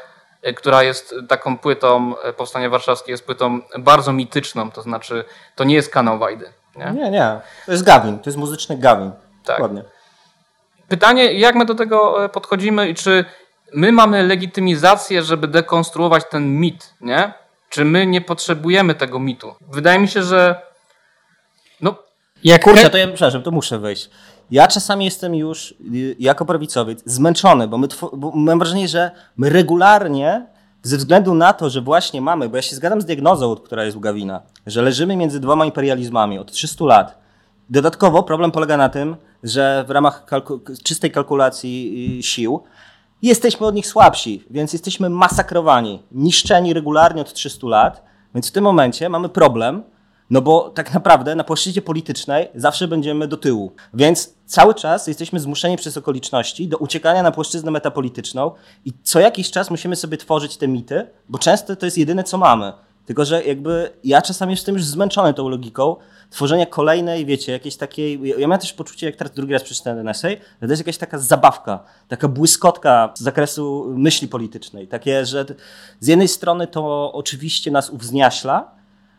która 0.56 0.84
jest 0.84 1.16
taką 1.30 1.58
płytą, 1.58 2.16
Powstanie 2.38 2.70
Warszawskie 2.70 3.12
jest 3.12 3.26
płytą 3.26 3.62
bardzo 3.80 4.14
mityczną, 4.14 4.72
to 4.72 4.82
znaczy 4.82 5.26
to 5.56 5.64
nie 5.64 5.76
jest 5.76 5.90
kanał 5.90 6.20
Wajdy. 6.20 6.54
Nie? 6.76 6.92
nie, 6.92 7.12
nie. 7.12 7.40
To 7.66 7.72
jest 7.72 7.84
Gawin, 7.84 8.20
to 8.20 8.30
jest 8.30 8.38
muzyczny 8.38 8.78
Gawin. 8.78 9.12
Tak. 9.46 9.58
Dokładnie. 9.58 9.84
Pytanie, 10.88 11.34
jak 11.34 11.56
my 11.56 11.66
do 11.66 11.76
tego 11.76 12.30
podchodzimy 12.30 12.90
i 12.90 12.96
czy 12.96 13.26
my 13.74 13.92
mamy 13.92 14.24
legitymizację, 14.24 15.24
żeby 15.24 15.48
dekonstruować 15.48 16.24
ten 16.32 16.60
mit, 16.60 16.94
nie? 17.02 17.34
Czy 17.70 17.86
my 17.86 18.08
nie 18.08 18.22
potrzebujemy 18.22 18.96
tego 18.96 19.20
mitu? 19.20 19.56
Wydaje 19.72 20.00
mi 20.00 20.08
się, 20.08 20.24
że 20.24 20.62
no... 21.82 21.96
Jak 22.44 22.64
Kurczę, 22.64 22.90
to 22.90 22.98
ja, 22.98 23.08
przepraszam, 23.08 23.44
to 23.44 23.52
muszę 23.52 23.80
wejść. 23.80 24.10
Ja 24.52 24.68
czasami 24.68 25.06
jestem 25.06 25.36
już, 25.36 25.72
y, 25.72 26.16
jako 26.20 26.46
prawicowiec, 26.46 27.04
zmęczony, 27.06 27.68
bo, 27.68 27.78
my 27.78 27.88
bo 28.14 28.32
mam 28.36 28.60
wrażenie, 28.60 28.88
że 28.88 29.12
my 29.38 29.50
regularnie, 29.50 30.46
ze 30.84 30.98
względu 30.98 31.34
na 31.34 31.54
to, 31.54 31.70
że 31.70 31.82
właśnie 31.82 32.22
mamy, 32.22 32.50
bo 32.50 32.56
ja 32.56 32.62
się 32.62 32.76
zgadzam 32.76 33.02
z 33.02 33.06
diagnozą, 33.06 33.56
która 33.56 33.84
jest 33.84 33.98
u 33.98 34.00
Gawina, 34.00 34.42
że 34.66 34.82
leżymy 34.82 35.16
między 35.16 35.40
dwoma 35.40 35.66
imperializmami 35.66 36.40
od 36.40 36.52
300 36.52 36.86
lat. 36.86 37.18
Dodatkowo 37.70 38.24
problem 38.24 38.52
polega 38.52 38.78
na 38.78 38.90
tym, 38.90 39.16
że 39.44 39.86
w 39.88 39.92
ramach 39.92 40.26
kalku 40.26 40.60
czystej 40.84 41.12
kalkulacji 41.12 42.18
y, 42.20 42.24
sił 42.24 42.64
jesteśmy 43.22 43.68
od 43.68 43.76
nich 43.76 43.88
słabsi, 43.88 44.44
więc 44.50 44.74
jesteśmy 44.74 45.10
masakrowani, 45.10 46.04
niszczeni 46.12 46.74
regularnie 46.74 47.22
od 47.22 47.34
300 47.34 47.68
lat, 47.68 48.04
więc 48.36 48.50
w 48.50 48.52
tym 48.52 48.64
momencie 48.64 49.10
mamy 49.10 49.30
problem, 49.30 49.84
no 50.30 50.42
bo 50.42 50.70
tak 50.70 50.94
naprawdę 50.94 51.36
na 51.36 51.44
płaszczyźnie 51.44 51.82
politycznej 51.82 52.48
zawsze 52.56 52.88
będziemy 52.88 53.28
do 53.28 53.38
tyłu. 53.38 53.72
Więc 53.94 54.34
cały 54.46 54.74
czas 54.74 55.08
jesteśmy 55.08 55.40
zmuszeni 55.40 55.78
przez 55.78 55.98
okoliczności 55.98 56.68
do 56.68 56.78
uciekania 56.78 57.24
na 57.24 57.32
płaszczyznę 57.32 57.72
metapolityczną 57.72 58.52
i 58.86 58.94
co 59.04 59.20
jakiś 59.20 59.52
czas 59.52 59.70
musimy 59.70 59.96
sobie 59.96 60.18
tworzyć 60.18 60.58
te 60.58 60.68
mity, 60.68 61.08
bo 61.30 61.40
często 61.40 61.76
to 61.76 61.86
jest 61.86 61.98
jedyne, 61.98 62.24
co 62.24 62.38
mamy. 62.38 62.74
Tylko, 63.06 63.26
że 63.26 63.44
jakby 63.44 63.90
ja 64.04 64.22
czasami 64.22 64.52
jestem 64.52 64.76
już 64.76 64.84
zmęczony 64.84 65.34
tą 65.34 65.50
logiką 65.50 65.96
tworzenia 66.30 66.66
kolejnej, 66.66 67.26
wiecie, 67.26 67.52
jakiejś 67.52 67.76
takiej. 67.76 68.22
Ja 68.24 68.48
miałem 68.48 68.60
też 68.60 68.74
poczucie, 68.74 69.06
jak 69.06 69.16
teraz 69.16 69.34
drugi 69.34 69.54
raz 69.54 69.64
przeczytałem 69.64 70.00
ten 70.00 70.08
essay, 70.08 70.38
że 70.62 70.68
to 70.68 70.74
jest 70.74 70.82
jakaś 70.82 70.98
taka 70.98 71.18
zabawka, 71.18 71.84
taka 72.08 72.28
błyskotka 72.28 73.14
z 73.16 73.22
zakresu 73.22 73.94
myśli 73.98 74.28
politycznej. 74.28 74.88
Takie, 74.88 75.26
że 75.26 75.46
z 76.00 76.08
jednej 76.08 76.28
strony 76.28 76.68
to 76.68 77.14
oczywiście 77.14 77.72
nas 77.72 77.90
uwzniaśla, 77.90 78.72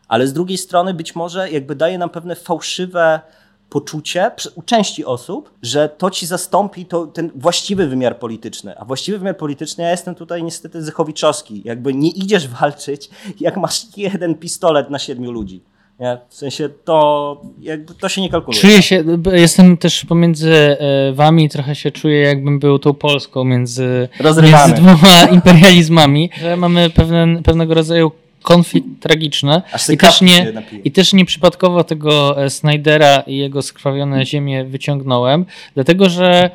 ale 0.07 0.27
z 0.27 0.33
drugiej 0.33 0.57
strony 0.57 0.93
być 0.93 1.15
może 1.15 1.51
jakby 1.51 1.75
daje 1.75 1.97
nam 1.97 2.09
pewne 2.09 2.35
fałszywe 2.35 3.21
poczucie 3.69 4.31
u 4.55 4.61
części 4.61 5.05
osób, 5.05 5.51
że 5.61 5.89
to 5.89 6.09
ci 6.09 6.25
zastąpi 6.25 6.85
to, 6.85 7.07
ten 7.07 7.31
właściwy 7.35 7.87
wymiar 7.87 8.19
polityczny. 8.19 8.77
A 8.77 8.85
właściwy 8.85 9.17
wymiar 9.17 9.37
polityczny, 9.37 9.83
ja 9.83 9.91
jestem 9.91 10.15
tutaj 10.15 10.43
niestety 10.43 10.83
Zychowiczowski. 10.83 11.61
Jakby 11.65 11.93
nie 11.93 12.09
idziesz 12.09 12.47
walczyć, 12.59 13.09
jak 13.39 13.57
masz 13.57 13.97
jeden 13.97 14.35
pistolet 14.35 14.89
na 14.89 14.99
siedmiu 14.99 15.31
ludzi. 15.31 15.63
Nie? 15.99 16.17
W 16.29 16.35
sensie 16.35 16.69
to, 16.83 17.41
jakby 17.59 17.93
to 17.93 18.09
się 18.09 18.21
nie 18.21 18.29
kalkuluje. 18.29 18.61
Czuję 18.61 18.81
się, 18.81 19.03
jestem 19.33 19.77
też 19.77 20.05
pomiędzy 20.05 20.53
e, 20.53 21.13
wami, 21.13 21.49
trochę 21.49 21.75
się 21.75 21.91
czuję 21.91 22.21
jakbym 22.21 22.59
był 22.59 22.79
tą 22.79 22.93
Polską 22.93 23.43
między, 23.43 24.09
między 24.23 24.73
dwoma 24.75 25.23
imperializmami, 25.31 26.29
że 26.41 26.57
mamy 26.57 26.89
pewne, 26.89 27.43
pewnego 27.43 27.73
rodzaju 27.73 28.11
konflikt 28.45 28.87
tragiczny. 28.99 29.61
I 29.93 29.97
też, 29.97 30.21
nie, 30.21 30.53
I 30.83 30.91
też 30.91 31.13
nieprzypadkowo 31.13 31.83
tego 31.83 32.43
e, 32.43 32.49
Snydera 32.49 33.23
i 33.27 33.37
jego 33.37 33.61
skrwawione 33.61 34.25
ziemię 34.25 34.65
wyciągnąłem, 34.65 35.45
dlatego 35.73 36.09
że 36.09 36.49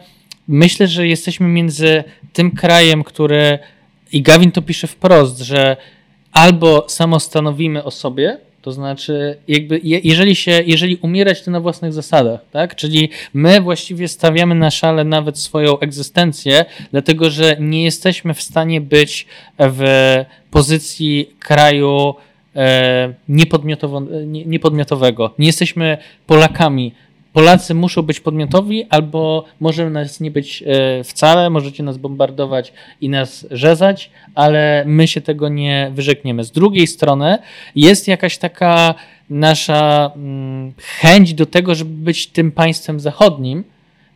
myślę, 0.49 0.87
że 0.87 1.07
jesteśmy 1.07 1.49
między 1.49 2.05
tym 2.33 2.51
krajem, 2.51 3.05
który 3.05 3.59
i 4.13 4.23
Gawin 4.23 4.53
to 4.53 4.63
pisze 4.63 4.87
wprost, 4.87 5.39
że 5.39 5.77
albo 6.33 6.87
samostanowimy 6.89 7.85
o 7.85 7.91
sobie, 7.91 8.39
to 8.63 8.73
znaczy, 8.73 9.37
jakby, 9.49 9.81
jeżeli 9.83 10.35
się, 10.37 10.63
jeżeli 10.67 10.97
umierać, 10.97 11.43
to 11.43 11.51
na 11.51 11.61
własnych 11.61 11.93
zasadach, 11.93 12.41
tak? 12.53 12.77
Czyli 12.77 13.09
my 13.35 13.61
właściwie 13.61 14.09
stawiamy 14.09 14.55
na 14.55 14.71
szale 14.71 15.05
nawet 15.05 15.39
swoją 15.39 15.79
egzystencję, 15.79 16.65
dlatego 16.91 17.31
że 17.31 17.57
nie 17.61 17.85
jesteśmy 17.85 18.35
w 18.35 18.43
stanie 18.43 18.81
być 18.81 19.27
w 19.59 19.85
pozycji 20.51 21.35
kraju 21.39 22.15
e, 22.57 23.15
niepodmiotowego. 24.47 25.35
Nie 25.39 25.47
jesteśmy 25.47 25.99
Polakami 26.27 26.93
Polacy 27.33 27.75
muszą 27.75 28.03
być 28.03 28.21
podmiotowi, 28.21 28.87
albo 28.91 29.45
może 29.61 29.91
nas 29.91 30.21
nie 30.21 30.31
być 30.31 30.63
e, 30.67 31.05
wcale, 31.05 31.51
możecie 31.51 31.83
nas 31.83 31.99
bombardować 31.99 32.73
i 33.01 33.09
nas 33.09 33.47
rzezać, 33.51 34.11
ale 34.35 34.85
my 34.87 35.09
się 35.09 35.21
tego 35.21 35.49
nie 35.49 35.91
wyrzekniemy. 35.95 36.45
Z 36.45 36.51
drugiej 36.51 36.87
strony 36.87 37.39
jest 37.75 38.09
jakaś 38.09 38.39
taka 38.39 38.95
nasza 39.31 40.11
mm, 40.17 40.73
chęć 40.79 41.35
do 41.35 41.47
tego, 41.47 41.75
żeby 41.75 41.91
być 41.91 42.27
tym 42.27 42.53
państwem 42.53 43.01
zachodnim, 43.01 43.65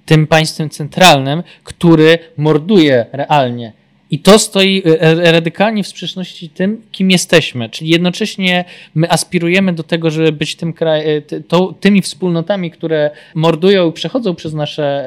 tym 0.06 0.26
państwem 0.26 0.70
centralnym, 0.70 1.42
który 1.64 2.18
morduje 2.36 3.06
realnie 3.12 3.72
i 4.14 4.18
to 4.18 4.38
stoi 4.38 4.82
e, 4.86 5.00
e, 5.00 5.32
radykalnie 5.32 5.82
w 5.82 5.86
sprzeczności 5.86 6.48
tym, 6.48 6.82
kim 6.92 7.10
jesteśmy. 7.10 7.68
Czyli 7.70 7.90
jednocześnie 7.90 8.64
my 8.94 9.10
aspirujemy 9.10 9.72
do 9.72 9.82
tego, 9.82 10.10
żeby 10.10 10.32
być 10.32 10.56
tym 10.56 10.72
kraj, 10.72 11.16
e, 11.16 11.22
to, 11.22 11.74
tymi 11.80 12.02
wspólnotami, 12.02 12.70
które 12.70 13.10
mordują 13.34 13.90
i 13.90 13.92
przechodzą 13.92 14.34
przez 14.34 14.54
nasze 14.54 15.04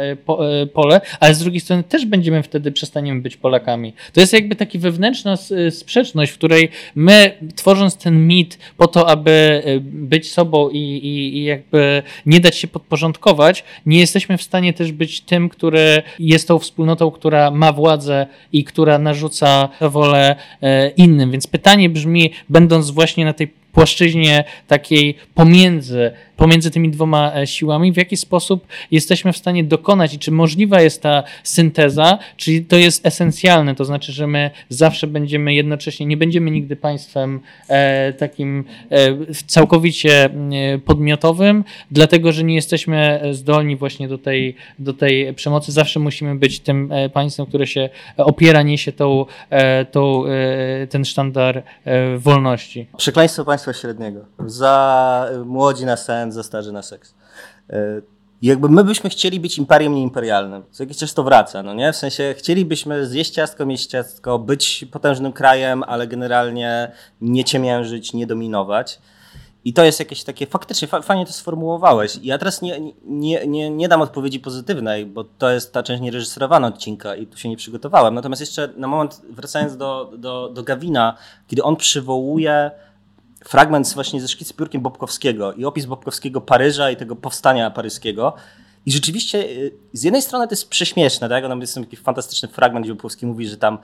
pole, 0.74 1.02
ale 1.20 1.34
z 1.34 1.40
drugiej 1.40 1.60
strony 1.60 1.84
też 1.84 2.06
będziemy 2.06 2.44
wtedy 2.44 2.72
przestaniemy 2.72 3.22
być 3.22 3.38
Polakami. 3.38 3.94
To 4.14 4.22
jest 4.22 4.34
jakby 4.34 4.56
taka 4.56 4.80
wewnętrzna 4.80 5.38
sprzeczność, 5.70 6.32
w 6.32 6.38
której 6.38 6.70
my, 6.96 7.32
tworząc 7.56 7.98
ten 7.98 8.28
mit 8.28 8.60
po 8.78 8.88
to, 8.88 9.10
aby 9.10 9.64
być 9.82 10.32
sobą 10.32 10.70
i, 10.70 10.78
i, 10.78 11.38
i 11.38 11.44
jakby 11.44 12.04
nie 12.26 12.40
dać 12.40 12.58
się 12.58 12.68
podporządkować, 12.68 13.64
nie 13.86 14.00
jesteśmy 14.00 14.38
w 14.38 14.44
stanie 14.44 14.74
też 14.74 14.92
być 14.92 15.22
tym, 15.22 15.50
który 15.50 16.04
jest 16.20 16.48
tą 16.48 16.60
wspólnotą, 16.60 17.12
która 17.12 17.52
ma 17.52 17.72
władzę 17.72 18.28
i 18.52 18.64
która 18.64 18.97
narzuca 19.00 19.70
wolę 19.82 20.36
e, 20.62 20.90
innym. 20.90 21.32
Więc 21.32 21.48
pytanie 21.48 21.90
brzmi, 21.90 22.32
będąc 22.50 22.92
właśnie 22.92 23.26
na 23.26 23.34
tej 23.34 23.48
płaszczyźnie 23.72 24.44
takiej 24.68 25.16
pomiędzy 25.36 26.12
pomiędzy 26.38 26.72
tymi 26.72 26.90
dwoma 26.90 27.36
e, 27.36 27.48
siłami, 27.48 27.94
w 27.94 27.98
jaki 27.98 28.18
sposób 28.18 28.68
jesteśmy 28.92 29.34
w 29.34 29.38
stanie 29.38 29.64
dokonać 29.64 30.14
i 30.14 30.20
czy 30.20 30.32
możliwa 30.32 30.82
jest 30.82 31.02
ta 31.02 31.24
synteza, 31.44 32.18
czyli 32.38 32.66
to 32.66 32.76
jest 32.76 33.06
esencjalne, 33.06 33.76
to 33.76 33.86
znaczy, 33.86 34.12
że 34.12 34.28
my 34.28 34.52
zawsze 34.70 35.08
będziemy 35.08 35.54
jednocześnie, 35.54 36.06
nie 36.06 36.18
będziemy 36.18 36.52
nigdy 36.52 36.76
państwem 36.76 37.40
e, 37.68 38.14
takim 38.14 38.64
e, 38.92 39.34
całkowicie 39.48 40.26
e, 40.26 40.30
podmiotowym, 40.80 41.64
dlatego, 41.92 42.32
że 42.32 42.44
nie 42.44 42.56
jesteśmy 42.56 43.22
zdolni 43.32 43.76
właśnie 43.76 44.08
do 44.08 44.18
tej, 44.18 44.56
do 44.80 44.94
tej 44.94 45.34
przemocy. 45.34 45.72
Zawsze 45.72 46.00
musimy 46.00 46.36
być 46.36 46.60
tym 46.60 46.90
państwem, 47.14 47.46
które 47.46 47.68
się 47.68 47.90
opiera, 48.18 48.62
niesie 48.62 48.92
tą, 48.92 49.26
tą, 49.92 50.24
ten 50.90 51.06
sztandar 51.06 51.64
wolności. 52.18 52.88
Przekleństwo 52.98 53.46
państwa 53.46 53.74
średniego. 53.74 54.20
Za 54.46 55.30
młodzi 55.46 55.86
na 55.86 55.98
sen 55.98 56.27
za 56.32 56.44
starzy 56.44 56.72
na 56.72 56.82
seks. 56.82 57.16
E, 57.70 58.02
jakby 58.42 58.70
my 58.70 58.84
byśmy 58.84 59.10
chcieli 59.10 59.40
być 59.40 59.58
imperium 59.58 59.96
nieimperialnym. 59.96 60.64
Co 60.72 60.84
jakiś 60.84 60.98
czas 60.98 61.14
to 61.14 61.24
wraca, 61.24 61.64
no 61.64 61.74
nie? 61.74 61.94
W 61.94 61.96
sensie 61.96 62.36
chcielibyśmy 62.38 63.06
zjeść 63.06 63.32
ciastko, 63.32 63.66
mieć 63.66 63.86
ciastko, 63.86 64.40
być 64.40 64.86
potężnym 64.92 65.34
krajem, 65.34 65.84
ale 65.84 66.08
generalnie 66.08 66.92
nie 67.22 67.44
ciemiężyć, 67.44 68.14
nie 68.14 68.28
dominować. 68.28 69.00
I 69.66 69.74
to 69.74 69.84
jest 69.84 70.00
jakieś 70.00 70.24
takie, 70.24 70.46
faktycznie 70.46 70.88
fajnie 70.88 71.26
to 71.26 71.32
sformułowałeś. 71.34 72.20
Ja 72.22 72.38
teraz 72.38 72.62
nie, 72.62 72.80
nie, 73.06 73.48
nie, 73.48 73.70
nie 73.70 73.88
dam 73.88 74.02
odpowiedzi 74.02 74.40
pozytywnej, 74.40 75.06
bo 75.06 75.24
to 75.24 75.50
jest 75.50 75.74
ta 75.74 75.84
część 75.84 76.02
niereżyserowana 76.02 76.68
odcinka 76.68 77.16
i 77.16 77.28
tu 77.28 77.38
się 77.38 77.50
nie 77.50 77.58
przygotowałem. 77.58 78.16
Natomiast 78.16 78.40
jeszcze 78.40 78.70
na 78.78 78.88
moment, 78.88 79.22
wracając 79.30 79.78
do, 79.78 80.12
do, 80.18 80.50
do 80.50 80.64
Gawina, 80.64 81.18
kiedy 81.48 81.64
on 81.64 81.76
przywołuje 81.76 82.72
fragment 83.48 83.94
właśnie 83.94 84.22
ze 84.22 84.28
szkicy 84.28 84.54
piórkiem 84.54 84.82
Bobkowskiego 84.82 85.54
i 85.54 85.66
opis 85.66 85.86
Bobkowskiego 85.86 86.42
Paryża 86.42 86.92
i 86.92 86.96
tego 86.96 87.16
powstania 87.16 87.72
paryskiego. 87.72 88.34
I 88.86 88.92
rzeczywiście 88.92 89.38
y, 89.38 89.72
z 89.94 90.04
jednej 90.04 90.22
strony 90.22 90.48
to 90.48 90.54
jest 90.54 90.70
prześmieszne, 90.70 91.30
tak? 91.30 91.44
Tam 91.48 91.62
jest 91.62 91.76
taki 91.76 91.98
fantastyczny 91.98 92.50
fragment, 92.50 92.86
gdzie 92.86 92.94
Bobkowski 92.94 93.26
mówi, 93.26 93.48
że 93.48 93.58
tam 93.58 93.78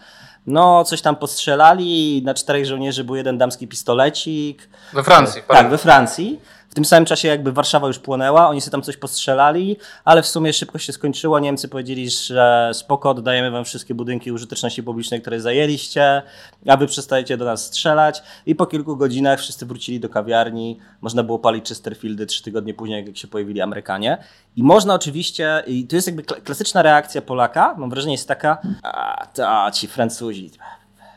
no 0.47 0.83
coś 0.83 1.01
tam 1.01 1.15
postrzelali, 1.15 2.21
na 2.25 2.33
czterech 2.33 2.65
żołnierzy 2.65 3.03
był 3.03 3.15
jeden 3.15 3.37
damski 3.37 3.67
pistolecik. 3.67 4.69
We 4.93 5.03
Francji. 5.03 5.41
Tak, 5.47 5.69
we 5.69 5.77
Francji. 5.77 6.39
W 6.73 6.75
tym 6.75 6.85
samym 6.85 7.05
czasie 7.05 7.27
jakby 7.27 7.51
Warszawa 7.51 7.87
już 7.87 7.99
płonęła, 7.99 8.49
oni 8.49 8.61
sobie 8.61 8.71
tam 8.71 8.81
coś 8.81 8.97
postrzelali, 8.97 9.77
ale 10.05 10.21
w 10.21 10.27
sumie 10.27 10.53
szybko 10.53 10.79
się 10.79 10.93
skończyło. 10.93 11.39
Niemcy 11.39 11.69
powiedzieli, 11.69 12.09
że 12.09 12.71
spoko, 12.73 13.09
oddajemy 13.09 13.51
wam 13.51 13.65
wszystkie 13.65 13.95
budynki 13.95 14.31
użyteczności 14.31 14.83
publicznej, 14.83 15.21
które 15.21 15.39
zajęliście, 15.39 16.21
a 16.67 16.77
wy 16.77 16.87
przestajecie 16.87 17.37
do 17.37 17.45
nas 17.45 17.65
strzelać. 17.65 18.23
I 18.45 18.55
po 18.55 18.65
kilku 18.65 18.97
godzinach 18.97 19.39
wszyscy 19.39 19.65
wrócili 19.65 19.99
do 19.99 20.09
kawiarni. 20.09 20.79
Można 21.01 21.23
było 21.23 21.39
palić 21.39 21.69
Chesterfieldy 21.69 22.25
trzy 22.25 22.43
tygodnie 22.43 22.73
później, 22.73 23.05
jak 23.05 23.17
się 23.17 23.27
pojawili 23.27 23.61
Amerykanie. 23.61 24.17
I 24.55 24.63
można 24.63 24.93
oczywiście, 24.93 25.63
i 25.67 25.87
to 25.87 25.95
jest 25.95 26.07
jakby 26.07 26.23
kla- 26.23 26.41
klasyczna 26.41 26.81
reakcja 26.81 27.21
Polaka, 27.21 27.75
mam 27.77 27.89
wrażenie 27.89 28.13
jest 28.13 28.27
taka, 28.27 28.57
a 28.83 29.27
to 29.33 29.71
ci 29.73 29.87
Francuzi, 29.87 30.51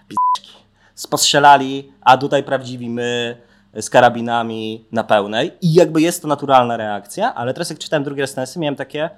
p***czki, 0.09 0.51
postrzelali, 1.11 1.93
a 2.01 2.19
tutaj 2.19 2.43
prawdziwi 2.43 2.91
my, 2.91 3.37
z 3.81 3.91
karabinami 3.91 4.85
na 4.93 5.05
pełnej 5.05 5.53
i 5.61 5.75
jakby 5.75 6.01
jest 6.01 6.23
to 6.23 6.29
naturalna 6.29 6.77
reakcja, 6.77 7.35
ale 7.35 7.55
teraz 7.55 7.71
jak 7.71 7.79
czytałem 7.79 8.05
drugi 8.05 8.21
raz 8.21 8.35
Tennessee, 8.35 8.59
miałem 8.59 8.77
takie 8.77 9.11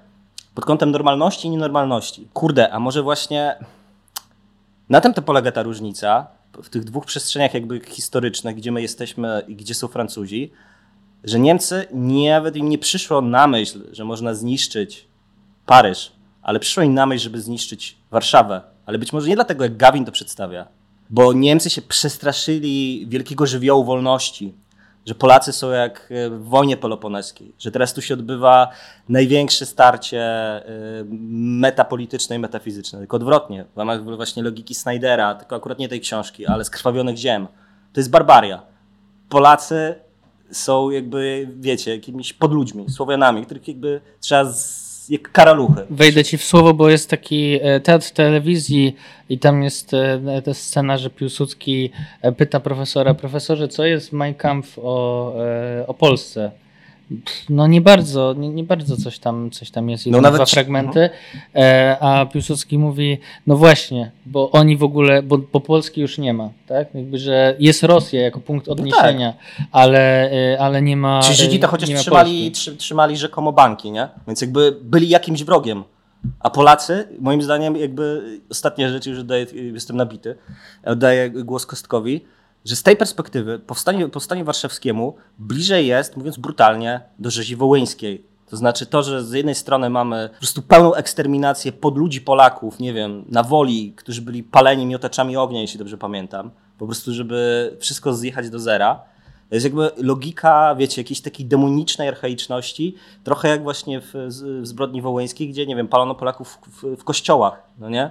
pod 0.54 0.64
kątem 0.64 0.90
normalności 0.90 1.48
i 1.48 1.50
nienormalności. 1.50 2.28
Kurde, 2.32 2.70
a 2.70 2.80
może 2.80 3.02
właśnie 3.02 3.56
na 4.88 5.00
tym 5.00 5.14
to 5.14 5.22
polega 5.22 5.52
ta 5.52 5.62
różnica 5.62 6.26
w 6.62 6.68
tych 6.68 6.84
dwóch 6.84 7.06
przestrzeniach 7.06 7.54
jakby 7.54 7.80
historycznych, 7.80 8.56
gdzie 8.56 8.72
my 8.72 8.82
jesteśmy 8.82 9.42
i 9.48 9.56
gdzie 9.56 9.74
są 9.74 9.88
Francuzi, 9.88 10.52
że 11.24 11.38
Niemcy 11.38 11.86
nawet 11.92 12.56
im 12.56 12.68
nie 12.68 12.78
przyszło 12.78 13.20
na 13.20 13.46
myśl, 13.46 13.80
że 13.92 14.04
można 14.04 14.34
zniszczyć 14.34 15.08
Paryż, 15.66 16.12
ale 16.42 16.60
przyszło 16.60 16.82
im 16.82 16.94
na 16.94 17.06
myśl, 17.06 17.24
żeby 17.24 17.40
zniszczyć 17.40 17.98
Warszawę. 18.10 18.62
Ale 18.86 18.98
być 18.98 19.12
może 19.12 19.28
nie 19.28 19.34
dlatego, 19.34 19.64
jak 19.64 19.76
Gawin 19.76 20.04
to 20.04 20.12
przedstawia, 20.12 20.66
bo 21.10 21.32
Niemcy 21.32 21.70
się 21.70 21.82
przestraszyli 21.82 23.06
wielkiego 23.08 23.46
żywiołu 23.46 23.84
wolności, 23.84 24.54
że 25.06 25.14
Polacy 25.14 25.52
są 25.52 25.70
jak 25.70 26.08
e, 26.10 26.30
w 26.30 26.44
wojnie 26.44 26.76
peloponeskiej, 26.76 27.52
że 27.58 27.70
teraz 27.70 27.94
tu 27.94 28.02
się 28.02 28.14
odbywa 28.14 28.68
największe 29.08 29.66
starcie 29.66 30.20
e, 30.20 30.62
metapolityczne 31.60 32.36
i 32.36 32.38
metafizyczne, 32.38 32.98
tylko 32.98 33.16
odwrotnie, 33.16 33.64
w 33.74 33.78
ramach 33.78 34.04
właśnie 34.04 34.42
logiki 34.42 34.74
Snydera, 34.74 35.34
tylko 35.34 35.56
akurat 35.56 35.78
nie 35.78 35.88
tej 35.88 36.00
książki, 36.00 36.46
ale 36.46 36.64
skrwawionych 36.64 37.16
ziem. 37.16 37.46
To 37.92 38.00
jest 38.00 38.10
barbaria. 38.10 38.62
Polacy 39.28 39.94
są 40.50 40.90
jakby, 40.90 41.48
wiecie, 41.56 41.94
jakimiś 41.94 42.32
podludźmi, 42.32 42.90
Słowianami, 42.90 43.44
których 43.44 43.68
jakby 43.68 44.00
trzeba 44.20 44.44
z, 44.44 44.87
jak 45.10 45.32
karaluchy. 45.32 45.82
Wejdę 45.90 46.24
ci 46.24 46.38
w 46.38 46.44
słowo, 46.44 46.74
bo 46.74 46.90
jest 46.90 47.10
taki 47.10 47.58
e, 47.62 47.80
teatr 47.80 48.10
telewizji 48.10 48.96
i 49.28 49.38
tam 49.38 49.62
jest 49.62 49.94
e, 49.94 50.42
ta 50.44 50.54
scena, 50.54 50.98
że 50.98 51.10
Piłsudski 51.10 51.90
e, 52.22 52.32
pyta 52.32 52.60
profesora, 52.60 53.14
profesorze, 53.14 53.68
co 53.68 53.84
jest 53.84 54.12
Mein 54.12 54.34
Kampf 54.34 54.78
o, 54.78 55.34
o 55.86 55.94
Polsce? 55.94 56.50
No 57.48 57.66
nie 57.66 57.80
bardzo, 57.80 58.34
nie, 58.38 58.48
nie 58.48 58.64
bardzo 58.64 58.96
coś 58.96 59.18
tam, 59.18 59.50
coś 59.50 59.70
tam 59.70 59.90
jest, 59.90 60.06
No 60.06 60.12
no, 60.12 60.20
nawet 60.20 60.38
dwa 60.38 60.46
fragmenty, 60.46 61.10
e, 61.54 61.96
a 62.00 62.26
Piłsudski 62.26 62.78
mówi, 62.78 63.18
no 63.46 63.56
właśnie, 63.56 64.10
bo 64.26 64.50
oni 64.50 64.76
w 64.76 64.82
ogóle, 64.82 65.22
bo, 65.22 65.38
bo 65.38 65.60
Polski 65.60 66.00
już 66.00 66.18
nie 66.18 66.34
ma, 66.34 66.50
tak? 66.66 66.94
Jakby, 66.94 67.18
że 67.18 67.56
jest 67.58 67.82
Rosja 67.82 68.20
jako 68.20 68.40
punkt 68.40 68.68
odniesienia, 68.68 69.34
ale, 69.72 70.30
e, 70.32 70.60
ale 70.60 70.82
nie 70.82 70.96
ma 70.96 71.20
Ci 71.22 71.34
Żydzi 71.34 71.58
to 71.58 71.66
e, 71.66 71.70
chociaż 71.70 71.90
trzymali, 72.00 72.52
trzy, 72.52 72.76
trzymali 72.76 73.16
rzekomo 73.16 73.52
banki, 73.52 73.90
nie? 73.90 74.08
Więc 74.26 74.40
jakby 74.40 74.76
byli 74.82 75.08
jakimś 75.08 75.44
wrogiem. 75.44 75.84
A 76.40 76.50
Polacy, 76.50 77.08
moim 77.20 77.42
zdaniem, 77.42 77.76
jakby 77.76 78.22
ostatnia 78.50 78.88
rzecz, 78.88 79.06
już 79.06 79.18
oddaję, 79.18 79.46
jestem 79.52 79.96
nabity, 79.96 80.36
oddaję 80.84 81.30
głos 81.30 81.66
Kostkowi, 81.66 82.24
że 82.64 82.76
z 82.76 82.82
tej 82.82 82.96
perspektywy 82.96 83.58
powstanie, 83.58 84.08
powstanie 84.08 84.44
warszawskiemu 84.44 85.14
bliżej 85.38 85.86
jest, 85.86 86.16
mówiąc 86.16 86.36
brutalnie, 86.36 87.00
do 87.18 87.30
rzezi 87.30 87.56
wołyńskiej. 87.56 88.24
To 88.50 88.56
znaczy 88.56 88.86
to, 88.86 89.02
że 89.02 89.24
z 89.24 89.32
jednej 89.32 89.54
strony 89.54 89.90
mamy 89.90 90.28
po 90.32 90.38
prostu 90.38 90.62
pełną 90.62 90.94
eksterminację 90.94 91.72
podludzi 91.72 92.20
Polaków, 92.20 92.80
nie 92.80 92.92
wiem, 92.92 93.24
na 93.28 93.42
woli, 93.42 93.92
którzy 93.96 94.22
byli 94.22 94.42
paleni 94.42 94.86
miotaczami 94.86 95.36
ognia, 95.36 95.60
jeśli 95.60 95.78
dobrze 95.78 95.98
pamiętam, 95.98 96.50
po 96.78 96.86
prostu, 96.86 97.12
żeby 97.12 97.76
wszystko 97.80 98.14
zjechać 98.14 98.50
do 98.50 98.58
zera. 98.58 99.02
To 99.48 99.54
jest 99.54 99.64
jakby 99.64 99.90
logika, 99.96 100.74
wiecie, 100.74 101.00
jakiejś 101.00 101.20
takiej 101.20 101.46
demonicznej 101.46 102.08
archaiczności, 102.08 102.94
trochę 103.24 103.48
jak 103.48 103.62
właśnie 103.62 104.00
w, 104.00 104.12
w 104.14 104.66
zbrodni 104.66 105.02
wołyńskiej, 105.02 105.48
gdzie, 105.48 105.66
nie 105.66 105.76
wiem, 105.76 105.88
palono 105.88 106.14
Polaków 106.14 106.58
w, 106.66 106.96
w 106.96 107.04
kościołach, 107.04 107.62
no 107.78 107.88
nie? 107.88 108.10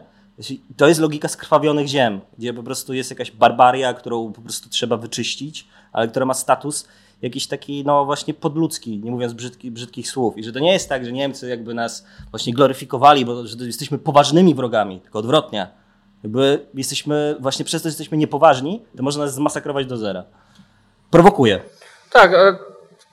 To 0.78 0.88
jest 0.88 1.00
logika 1.00 1.28
skrwawionych 1.28 1.88
ziem, 1.88 2.22
gdzie 2.38 2.54
po 2.54 2.64
prostu 2.64 2.94
jest 2.94 3.10
jakaś 3.10 3.32
barbaria, 3.32 3.94
którą 3.94 4.34
po 4.34 4.42
prostu 4.42 4.70
trzeba 4.70 4.98
wyczyścić, 4.98 5.68
ale 5.92 6.08
która 6.08 6.26
ma 6.26 6.34
status 6.34 6.88
jakiś 7.22 7.48
taki, 7.48 7.84
no 7.86 8.06
właśnie 8.06 8.34
podludzki, 8.34 9.00
nie 9.00 9.12
mówiąc 9.12 9.34
brzydki, 9.34 9.72
brzydkich 9.72 10.10
słów. 10.10 10.38
I 10.38 10.44
że 10.44 10.52
to 10.54 10.60
nie 10.60 10.74
jest 10.74 10.90
tak, 10.90 11.06
że 11.06 11.12
Niemcy 11.12 11.50
jakby 11.50 11.74
nas 11.74 12.06
właśnie 12.32 12.54
gloryfikowali, 12.54 13.26
bo 13.26 13.48
że 13.48 13.66
jesteśmy 13.66 13.98
poważnymi 13.98 14.56
wrogami, 14.56 15.02
tylko 15.02 15.20
odwrotnie. 15.20 15.68
Jakby 16.24 16.66
jesteśmy, 16.74 17.36
właśnie 17.40 17.66
przez 17.66 17.82
to, 17.82 17.90
że 17.90 17.92
jesteśmy 17.92 18.18
niepoważni, 18.18 18.82
to 18.98 19.04
można 19.04 19.26
nas 19.26 19.34
zmasakrować 19.34 19.86
do 19.86 19.98
zera. 19.98 20.24
Prowokuje. 21.12 21.60
Tak, 22.12 22.34
ale 22.34 22.58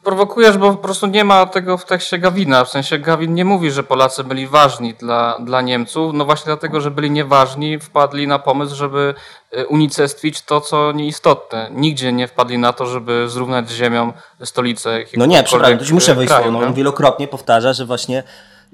prowokujesz, 0.04 0.58
bo 0.58 0.70
po 0.70 0.82
prostu 0.82 1.06
nie 1.06 1.24
ma 1.24 1.46
tego 1.46 1.78
w 1.78 1.84
tekście 1.84 2.18
Gawina. 2.18 2.64
W 2.64 2.68
sensie 2.68 2.98
Gawin 2.98 3.34
nie 3.34 3.44
mówi, 3.44 3.70
że 3.70 3.82
Polacy 3.82 4.24
byli 4.24 4.46
ważni 4.46 4.94
dla, 4.94 5.38
dla 5.40 5.60
Niemców. 5.60 6.14
No 6.14 6.24
właśnie 6.24 6.46
dlatego, 6.46 6.80
że 6.80 6.90
byli 6.90 7.10
nieważni, 7.10 7.78
wpadli 7.78 8.26
na 8.26 8.38
pomysł, 8.38 8.74
żeby 8.76 9.14
e, 9.50 9.66
unicestwić 9.66 10.42
to, 10.42 10.60
co 10.60 10.92
nieistotne. 10.92 11.70
Nigdzie 11.72 12.12
nie 12.12 12.28
wpadli 12.28 12.58
na 12.58 12.72
to, 12.72 12.86
żeby 12.86 13.28
zrównać 13.28 13.70
z 13.70 13.74
ziemią 13.74 14.12
stolicę. 14.44 14.98
No 15.16 15.26
nie, 15.26 15.42
przepraszam, 15.42 15.78
muszę 15.92 16.14
wejść 16.14 16.32
kraju, 16.32 16.44
słowo. 16.44 16.60
No, 16.60 16.66
on 16.66 16.74
wielokrotnie 16.74 17.28
powtarza, 17.28 17.72
że 17.72 17.86
właśnie, 17.86 18.22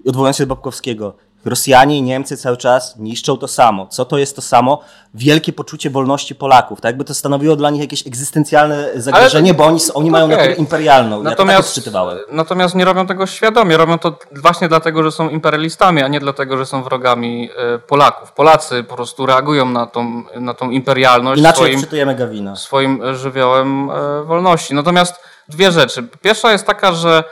odwołując 0.07 0.37
się 0.37 0.47
do 0.47 0.55
Babkowskiego, 0.55 1.15
Rosjanie 1.45 1.99
i 1.99 2.03
Niemcy 2.03 2.37
cały 2.37 2.57
czas 2.57 2.97
niszczą 2.99 3.37
to 3.37 3.49
samo. 3.49 3.87
Co 3.87 4.05
to 4.05 4.19
jest 4.19 4.37
to 4.37 4.43
samo? 4.43 4.81
Wielkie 5.15 5.53
poczucie 5.53 5.91
wolności 5.91 6.35
Polaków. 6.35 6.81
Tak 6.81 6.89
jakby 6.89 7.05
to 7.05 7.15
stanowiło 7.15 7.57
dla 7.57 7.71
nich 7.71 7.81
jakieś 7.81 8.07
egzystencjalne 8.07 8.89
zagrożenie, 8.95 9.55
bo 9.55 9.65
oni, 9.65 9.81
oni 9.95 10.11
mają 10.11 10.25
okej. 10.25 10.37
naturę 10.37 10.55
imperialną. 10.55 11.17
Ja 11.17 11.23
to 11.23 11.29
tak 11.31 11.39
Natomiast, 11.39 11.91
natomiast 12.33 12.75
nie 12.75 12.85
robią 12.85 13.07
tego 13.07 13.27
świadomie. 13.27 13.77
Robią 13.77 13.99
to 13.99 14.19
właśnie 14.43 14.69
dlatego, 14.69 15.03
że 15.03 15.13
są 15.13 15.29
imperialistami, 15.29 16.03
a 16.03 16.09
nie 16.09 16.21
dlatego, 16.21 16.57
że 16.57 16.67
są 16.67 16.83
wrogami 16.83 17.51
e, 17.57 17.79
Polaków. 17.79 18.33
Polacy 18.33 18.85
po 18.85 18.97
prostu 18.97 19.27
reagują 19.27 19.67
na 19.67 19.87
tą, 19.87 20.23
na 20.37 20.55
tą 20.55 20.71
imperialność 20.71 21.41
Inaczej 21.41 21.63
swoim, 21.63 21.79
odczytujemy 21.79 22.15
Gawina. 22.15 22.57
swoim 22.57 23.15
żywiołem 23.15 23.91
e, 23.91 24.25
wolności. 24.25 24.75
Natomiast 24.75 25.15
dwie 25.49 25.73
rzeczy. 25.73 26.03
Pierwsza 26.23 26.53
jest 26.53 26.67
taka, 26.67 26.93
że 26.93 27.25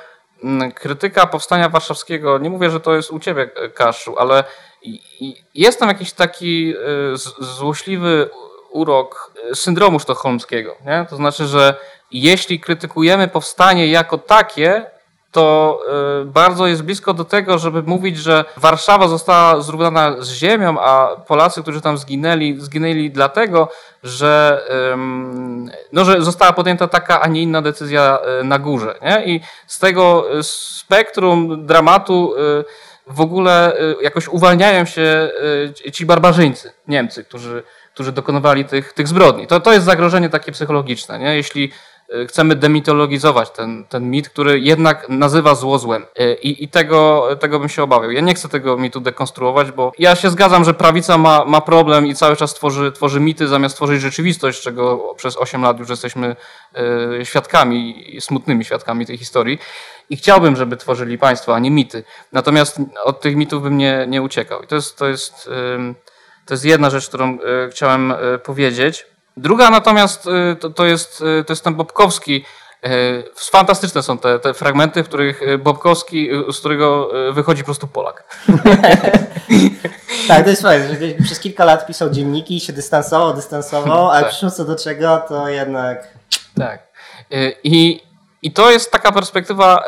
krytyka 0.74 1.26
powstania 1.26 1.68
warszawskiego, 1.68 2.38
nie 2.38 2.50
mówię, 2.50 2.70
że 2.70 2.80
to 2.80 2.94
jest 2.94 3.10
u 3.10 3.18
ciebie, 3.18 3.50
e, 3.56 3.68
Kaszu, 3.68 4.18
ale 4.18 4.44
jest 5.54 5.80
tam 5.80 5.88
jakiś 5.88 6.12
taki 6.12 6.74
e, 6.74 7.44
złośliwy 7.44 8.30
urok 8.70 9.32
e, 9.50 9.54
syndromu 9.54 10.00
sztokholmskiego. 10.00 10.76
Nie? 10.86 11.06
To 11.10 11.16
znaczy, 11.16 11.46
że 11.46 11.74
jeśli 12.10 12.60
krytykujemy 12.60 13.28
powstanie 13.28 13.86
jako 13.86 14.18
takie, 14.18 14.90
to 15.32 15.78
e, 16.22 16.24
bardzo 16.24 16.66
jest 16.66 16.82
blisko 16.82 17.14
do 17.14 17.24
tego, 17.24 17.58
żeby 17.58 17.82
mówić, 17.82 18.16
że 18.16 18.44
Warszawa 18.56 19.08
została 19.08 19.60
zrównana 19.60 20.14
z 20.18 20.32
ziemią, 20.32 20.80
a 20.80 21.16
Polacy, 21.26 21.62
którzy 21.62 21.80
tam 21.80 21.98
zginęli, 21.98 22.60
zginęli 22.60 23.10
dlatego, 23.10 23.68
że, 24.02 24.62
no, 25.92 26.04
że 26.04 26.22
została 26.22 26.52
podjęta 26.52 26.88
taka, 26.88 27.20
a 27.20 27.26
nie 27.26 27.42
inna 27.42 27.62
decyzja 27.62 28.18
e, 28.18 28.44
na 28.44 28.58
górze. 28.58 28.94
Nie? 29.02 29.24
I 29.24 29.40
z 29.66 29.78
tego 29.78 30.24
e, 30.38 30.42
spektrum 30.42 31.66
dramatu 31.66 32.34
w 33.06 33.20
ogóle 33.20 33.76
jakoś 34.02 34.28
uwalniają 34.28 34.84
się 34.84 35.30
ci 35.92 36.06
barbarzyńcy, 36.06 36.72
Niemcy, 36.88 37.24
którzy, 37.24 37.62
którzy 37.94 38.12
dokonywali 38.12 38.64
tych, 38.64 38.92
tych 38.92 39.08
zbrodni. 39.08 39.46
To, 39.46 39.60
to 39.60 39.72
jest 39.72 39.86
zagrożenie 39.86 40.28
takie 40.28 40.52
psychologiczne. 40.52 41.18
Nie? 41.18 41.36
Jeśli 41.36 41.72
chcemy 42.28 42.56
demitologizować 42.56 43.50
ten, 43.50 43.84
ten 43.84 44.10
mit, 44.10 44.28
który 44.28 44.60
jednak 44.60 45.08
nazywa 45.08 45.54
zło 45.54 45.78
złem. 45.78 46.06
E, 46.16 46.34
I, 46.34 46.64
i 46.64 46.68
tego, 46.68 47.28
tego 47.40 47.58
bym 47.58 47.68
się 47.68 47.82
obawiał. 47.82 48.10
Ja 48.10 48.20
nie 48.20 48.34
chcę 48.34 48.48
tego 48.48 48.76
mitu 48.76 49.00
dekonstruować, 49.00 49.72
bo 49.72 49.92
ja 49.98 50.16
się 50.16 50.30
zgadzam, 50.30 50.64
że 50.64 50.74
prawica 50.74 51.18
ma, 51.18 51.44
ma 51.44 51.60
problem 51.60 52.06
i 52.06 52.14
cały 52.14 52.36
czas 52.36 52.54
tworzy, 52.54 52.92
tworzy 52.92 53.20
mity 53.20 53.48
zamiast 53.48 53.76
tworzyć 53.76 54.00
rzeczywistość, 54.00 54.62
czego 54.62 55.14
przez 55.16 55.36
8 55.36 55.62
lat 55.62 55.78
już 55.78 55.88
jesteśmy 55.88 56.36
e, 57.20 57.24
świadkami, 57.24 58.06
smutnymi 58.20 58.64
świadkami 58.64 59.06
tej 59.06 59.18
historii. 59.18 59.58
I 60.10 60.16
chciałbym, 60.16 60.56
żeby 60.56 60.76
tworzyli 60.76 61.18
państwo, 61.18 61.54
a 61.54 61.58
nie 61.58 61.70
mity. 61.70 62.04
Natomiast 62.32 62.80
od 63.04 63.20
tych 63.20 63.36
mitów 63.36 63.62
bym 63.62 63.76
nie, 63.76 64.06
nie 64.08 64.22
uciekał. 64.22 64.62
I 64.62 64.66
to 64.66 64.74
jest, 64.74 64.98
to 64.98 65.08
jest, 65.08 65.50
to 66.46 66.54
jest 66.54 66.64
jedna 66.64 66.90
rzecz, 66.90 67.08
którą 67.08 67.34
y, 67.34 67.70
chciałem 67.70 68.12
y, 68.12 68.38
powiedzieć. 68.38 69.06
Druga 69.40 69.70
natomiast 69.70 70.26
y, 70.26 70.56
to, 70.56 70.70
to, 70.70 70.84
jest, 70.86 71.20
y, 71.40 71.44
to 71.44 71.52
jest 71.52 71.64
ten 71.64 71.74
Bobkowski. 71.74 72.44
Y, 72.86 73.24
Fantastyczne 73.36 74.02
są 74.02 74.18
te, 74.18 74.38
te 74.38 74.54
fragmenty, 74.54 75.04
w 75.04 75.08
których 75.08 75.40
Bobkowski, 75.58 76.28
z 76.52 76.58
którego 76.58 77.10
wychodzi 77.32 77.62
po 77.62 77.64
prostu 77.66 77.86
Polak. 77.86 78.24
Tak, 80.28 80.44
to 80.44 80.50
jest 80.50 80.62
fajne, 80.62 80.88
że 80.88 81.24
przez 81.24 81.40
kilka 81.40 81.64
lat 81.64 81.86
pisał 81.86 82.10
dzienniki, 82.10 82.60
się 82.60 82.72
dystansował, 82.72 83.34
dystansował, 83.34 84.10
ale 84.10 84.20
Tak. 84.20 84.30
przyszło 84.30 84.50
co 84.50 84.64
do 84.64 84.76
czego, 84.76 85.22
to 85.28 85.48
jednak... 85.48 86.08
Tak. 86.58 86.82
I 87.64 88.00
I 88.42 88.52
to 88.52 88.70
jest 88.70 88.92
taka 88.92 89.12
perspektywa, 89.12 89.84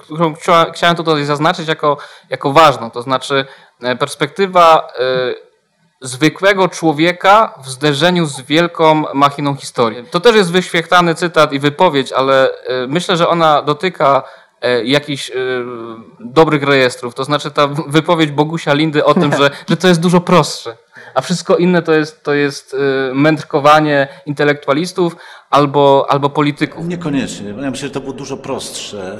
którą 0.00 0.32
chcia- 0.32 0.72
chciałem 0.72 0.96
tutaj 0.96 1.24
zaznaczyć 1.24 1.68
jako, 1.68 1.96
jako 2.30 2.52
ważną. 2.52 2.90
To 2.90 3.02
znaczy 3.02 3.44
perspektywa 3.98 4.92
zwykłego 6.00 6.68
człowieka 6.68 7.54
w 7.64 7.68
zderzeniu 7.68 8.26
z 8.26 8.40
wielką 8.40 9.04
machiną 9.14 9.54
historii. 9.54 10.04
To 10.10 10.20
też 10.20 10.36
jest 10.36 10.52
wyświechtany 10.52 11.14
cytat 11.14 11.52
i 11.52 11.58
wypowiedź, 11.58 12.12
ale 12.12 12.48
y, 12.48 12.52
myślę, 12.88 13.16
że 13.16 13.28
ona 13.28 13.62
dotyka 13.62 14.22
e, 14.60 14.84
jakichś 14.84 15.30
y, 15.30 15.34
dobrych 16.20 16.62
rejestrów. 16.62 17.14
To 17.14 17.24
znaczy 17.24 17.50
ta 17.50 17.66
wypowiedź 17.66 18.30
Bogusia 18.30 18.74
Lindy 18.74 19.04
o 19.04 19.14
tym, 19.14 19.36
że, 19.36 19.50
że 19.70 19.76
to 19.76 19.88
jest 19.88 20.00
dużo 20.00 20.20
prostsze. 20.20 20.76
A 21.14 21.20
wszystko 21.20 21.56
inne 21.56 21.82
to 21.82 21.92
jest, 21.92 22.22
to 22.24 22.34
jest 22.34 22.76
mędrkowanie 23.14 24.08
intelektualistów 24.26 25.16
albo, 25.50 26.06
albo 26.08 26.30
polityków. 26.30 26.86
Niekoniecznie. 26.86 27.48
Ja 27.48 27.70
myślę, 27.70 27.88
że 27.88 27.94
to 27.94 28.00
było 28.00 28.12
dużo 28.12 28.36
prostsze. 28.36 29.18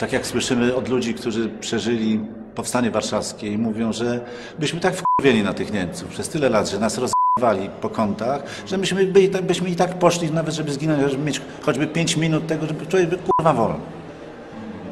Tak 0.00 0.12
jak 0.12 0.26
słyszymy 0.26 0.74
od 0.74 0.88
ludzi, 0.88 1.14
którzy 1.14 1.48
przeżyli 1.48 2.20
powstanie 2.54 2.90
warszawskie 2.90 3.52
i 3.52 3.58
mówią, 3.58 3.92
że 3.92 4.20
byśmy 4.58 4.80
tak 4.80 4.94
wkurwieni 4.96 5.42
na 5.42 5.54
tych 5.54 5.72
Niemców 5.72 6.08
przez 6.08 6.28
tyle 6.28 6.48
lat, 6.48 6.70
że 6.70 6.78
nas 6.78 6.98
rozwali 6.98 7.70
po 7.80 7.88
kątach, 7.90 8.42
że 8.66 8.78
myśmy, 8.78 9.28
tak- 9.32 9.42
byśmy 9.42 9.68
i 9.68 9.76
tak 9.76 9.98
poszli 9.98 10.30
nawet, 10.30 10.54
żeby 10.54 10.72
zginąć, 10.72 11.10
żeby 11.10 11.24
mieć 11.24 11.40
choćby 11.62 11.86
5 11.86 12.16
minut 12.16 12.46
tego, 12.46 12.66
żeby 12.66 12.86
człowiek 12.86 13.08
był 13.08 13.18
kurwa 13.18 13.52
wolny. 13.52 13.80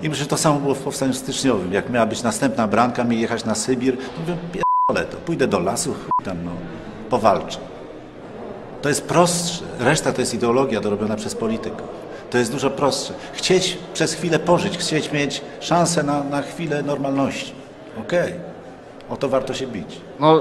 I 0.02 0.08
myślę, 0.08 0.24
że 0.24 0.30
to 0.30 0.36
samo 0.36 0.60
było 0.60 0.74
w 0.74 0.78
powstaniu 0.78 1.14
styczniowym. 1.14 1.72
Jak 1.72 1.90
miała 1.90 2.06
być 2.06 2.22
następna 2.22 2.66
bramka, 2.66 3.04
mieli 3.04 3.22
jechać 3.22 3.44
na 3.44 3.54
Sybir, 3.54 3.96
to 3.96 4.20
mówię, 4.20 4.36
pierdolę 4.52 5.06
to, 5.12 5.16
pójdę 5.16 5.46
do 5.46 5.58
lasu, 5.58 5.94
chuj 5.94 6.24
tam, 6.24 6.44
no, 6.44 6.50
powalczę. 7.10 7.58
To 8.82 8.88
jest 8.88 9.02
prostsze. 9.02 9.64
Reszta 9.80 10.12
to 10.12 10.20
jest 10.20 10.34
ideologia 10.34 10.80
dorobiona 10.80 11.16
przez 11.16 11.34
polityków. 11.34 12.07
To 12.30 12.38
jest 12.38 12.52
dużo 12.52 12.70
prostsze. 12.70 13.14
Chcieć 13.32 13.78
przez 13.94 14.14
chwilę 14.14 14.38
pożyć, 14.38 14.78
chcieć 14.78 15.12
mieć 15.12 15.40
szansę 15.60 16.02
na, 16.02 16.24
na 16.24 16.42
chwilę 16.42 16.82
normalności. 16.82 17.52
Okej. 18.00 18.34
O 19.10 19.16
to 19.16 19.28
warto 19.28 19.54
się 19.54 19.66
bić. 19.66 20.00
no, 20.20 20.40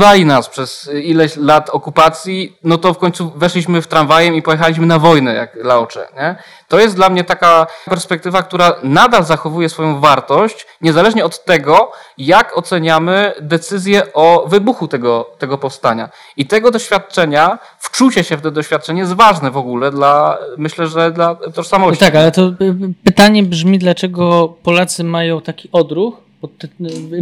rozjebali 0.00 0.26
nas 0.26 0.48
przez 0.48 0.90
ileś 1.02 1.36
lat 1.36 1.70
okupacji, 1.70 2.56
no 2.64 2.78
to 2.78 2.94
w 2.94 2.98
końcu 2.98 3.30
weszliśmy 3.36 3.82
w 3.82 3.86
tramwajem 3.86 4.34
i 4.34 4.42
pojechaliśmy 4.42 4.86
na 4.86 4.98
wojnę, 4.98 5.34
jak 5.34 5.56
Laocze, 5.64 6.08
nie? 6.16 6.36
To 6.68 6.78
jest 6.78 6.96
dla 6.96 7.08
mnie 7.08 7.24
taka 7.24 7.66
perspektywa, 7.84 8.42
która 8.42 8.74
nadal 8.82 9.24
zachowuje 9.24 9.68
swoją 9.68 10.00
wartość, 10.00 10.66
niezależnie 10.80 11.24
od 11.24 11.44
tego, 11.44 11.92
jak 12.18 12.58
oceniamy 12.58 13.32
decyzję 13.40 14.12
o 14.14 14.44
wybuchu 14.48 14.88
tego, 14.88 15.30
tego 15.38 15.58
powstania. 15.58 16.08
I 16.36 16.46
tego 16.46 16.70
doświadczenia, 16.70 17.58
wczucie 17.78 18.24
się 18.24 18.36
w 18.36 18.42
to 18.42 18.50
doświadczenie 18.50 19.00
jest 19.00 19.12
ważne 19.12 19.50
w 19.50 19.56
ogóle 19.56 19.90
dla, 19.90 20.38
myślę, 20.56 20.86
że 20.86 21.10
dla 21.10 21.36
No 21.46 21.52
tożsamości. 21.52 22.00
tak, 22.00 22.14
ale 22.16 22.32
to 22.32 22.42
y, 22.42 22.54
y, 22.64 22.94
pytanie 23.04 23.42
brzmi, 23.42 23.78
dlaczego 23.78 24.48
Polacy 24.62 25.04
mają 25.04 25.40
taki 25.40 25.68
odruch 25.72 26.27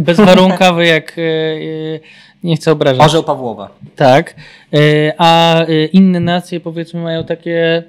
bezwarunkowy, 0.01 0.85
jak 0.95 1.17
y, 1.17 1.21
y, 1.21 1.99
nie 2.43 2.55
chcę 2.55 2.71
obrażać. 2.71 3.05
Orzeł 3.05 3.23
Pawłowa. 3.23 3.69
Tak. 3.95 4.35
Y, 4.73 5.11
A 5.17 5.61
inne 5.93 6.19
nacje 6.19 6.59
powiedzmy 6.59 7.01
mają 7.01 7.23
takie. 7.23 7.83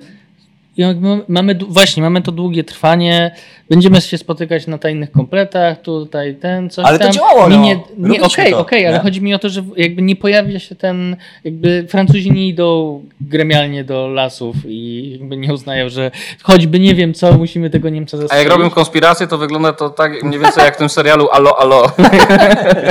Mamy, 1.29 1.55
właśnie, 1.55 2.03
mamy 2.03 2.23
to 2.23 2.33
długie 2.33 2.65
trwanie, 2.65 3.35
będziemy 3.71 4.01
się 4.01 4.19
spotykać 4.19 4.67
na 4.67 4.79
tajnych 4.79 5.11
kompletach, 5.11 5.81
tutaj 5.83 6.35
ten, 6.35 6.71
coś 6.71 6.85
Ale 6.87 6.99
to 6.99 7.05
tam. 7.05 7.13
działało, 7.13 7.49
Nie, 7.49 7.57
no. 7.57 7.63
nie, 7.63 8.09
nie 8.19 8.23
okej, 8.23 8.51
to, 8.53 8.59
okej, 8.59 8.87
ale 8.87 8.97
nie? 8.97 9.03
chodzi 9.03 9.21
mi 9.23 9.35
o 9.35 9.39
to, 9.39 9.49
że 9.49 9.63
jakby 9.77 10.03
nie 10.03 10.17
pojawia 10.17 10.59
się 10.59 10.75
ten, 10.75 11.17
jakby 11.45 11.87
Francuzi 11.89 12.31
nie 12.33 12.49
idą 12.49 13.03
gremialnie 13.21 13.85
do 13.85 14.09
lasów 14.09 14.57
i 14.67 15.11
jakby 15.19 15.37
nie 15.37 15.53
uznają, 15.55 15.89
że 15.89 16.11
choćby 16.43 16.81
nie 16.81 16.95
wiem 16.95 17.15
co, 17.15 17.33
musimy 17.39 17.71
tego 17.71 17.89
Niemca 17.89 18.17
A 18.17 18.21
zastrzelić. 18.21 18.45
jak 18.49 18.57
robią 18.59 18.71
konspirację, 18.71 19.27
to 19.27 19.39
wygląda 19.39 19.73
to 19.73 19.91
tak 19.91 20.23
mniej 20.23 20.41
więcej 20.41 20.65
jak 20.65 20.75
w 20.75 20.79
tym 20.79 20.89
serialu 20.89 21.29
Alo, 21.33 21.61
Alo. 21.61 21.83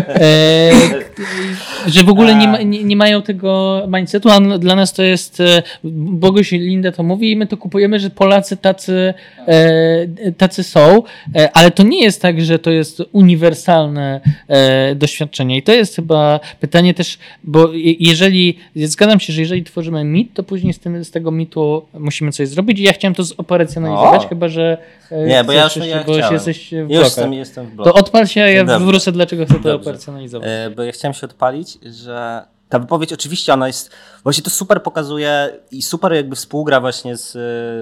E, 0.08 0.72
że 1.88 2.04
w 2.04 2.10
ogóle 2.10 2.36
nie, 2.36 2.48
ma, 2.48 2.58
nie, 2.62 2.84
nie 2.84 2.96
mają 2.96 3.22
tego 3.22 3.82
mindsetu, 3.88 4.30
a 4.30 4.40
dla 4.40 4.76
nas 4.76 4.94
to 4.94 5.04
jest, 5.04 5.40
e, 5.40 5.64
Boguś 5.84 6.52
Linda 6.52 6.92
to 6.92 7.04
mówi 7.04 7.32
i 7.32 7.36
my 7.36 7.48
to 7.48 7.58
kupujemy, 7.58 8.00
że 8.00 8.10
Polacy 8.10 8.58
tacy, 8.58 9.14
e, 9.48 10.32
tacy 10.38 10.64
są, 10.68 11.04
e, 11.36 11.52
ale 11.54 11.72
to 11.72 11.84
nie 11.84 12.04
jest 12.04 12.22
tak, 12.22 12.42
że 12.42 12.60
to 12.60 12.72
jest 12.72 13.02
uniwersalne 13.12 14.22
e, 14.48 14.96
doświadczenie 14.96 15.58
i 15.58 15.64
to 15.64 15.72
jest 15.72 15.96
chyba 15.96 16.40
pytanie 16.60 16.94
też, 16.94 17.18
bo 17.44 17.74
je- 17.74 17.94
jeżeli, 18.00 18.58
zgadzam 18.76 19.20
się, 19.20 19.34
że 19.34 19.42
jeżeli 19.42 19.64
tworzymy 19.64 20.04
mit, 20.04 20.34
to 20.34 20.44
później 20.44 20.74
z, 20.74 20.80
tym, 20.80 21.04
z 21.06 21.12
tego 21.12 21.32
mitu 21.32 21.86
musimy 21.94 22.32
coś 22.32 22.48
zrobić 22.48 22.80
i 22.80 22.84
ja 22.84 22.94
chciałem 22.94 23.16
to 23.16 23.24
zoperacjonalizować, 23.24 24.26
O! 24.26 24.28
chyba, 24.28 24.48
że 24.48 24.78
e, 25.12 25.26
Nie, 25.26 25.44
bo 25.44 25.52
ja 25.52 25.64
już 25.64 25.76
ja 25.76 26.04
bo 26.04 26.14
chciałem. 26.14 26.34
jesteś 26.34 26.68
w 26.74 26.88
blokach. 26.88 27.04
jestem, 27.04 27.34
jestem 27.34 27.66
w 27.66 27.72
bloku. 27.76 27.90
To 27.92 27.96
odpal 27.96 28.28
się, 28.28 28.42
a 28.42 28.48
ja 28.48 28.66
Dobrze. 28.66 28.86
wrócę, 28.86 29.12
dlaczego 29.12 29.46
chcę 29.46 29.60
to 29.60 29.76
operacjonalizować. 29.76 30.50
Bo 30.76 30.84
ja 30.84 30.92
chciałem 30.92 31.14
się 31.14 31.26
odpalić, 31.26 31.78
że 31.84 32.42
ta 32.70 32.80
wypowiedź 32.80 33.14
oczywiście 33.14 33.54
ona 33.54 33.68
jest, 33.68 33.92
właśnie 34.24 34.44
to 34.44 34.50
super 34.50 34.84
pokazuje 34.84 35.50
i 35.72 35.82
super 35.82 36.14
jakby 36.14 36.36
współgra 36.36 36.80
właśnie 36.82 37.18
z, 37.18 37.32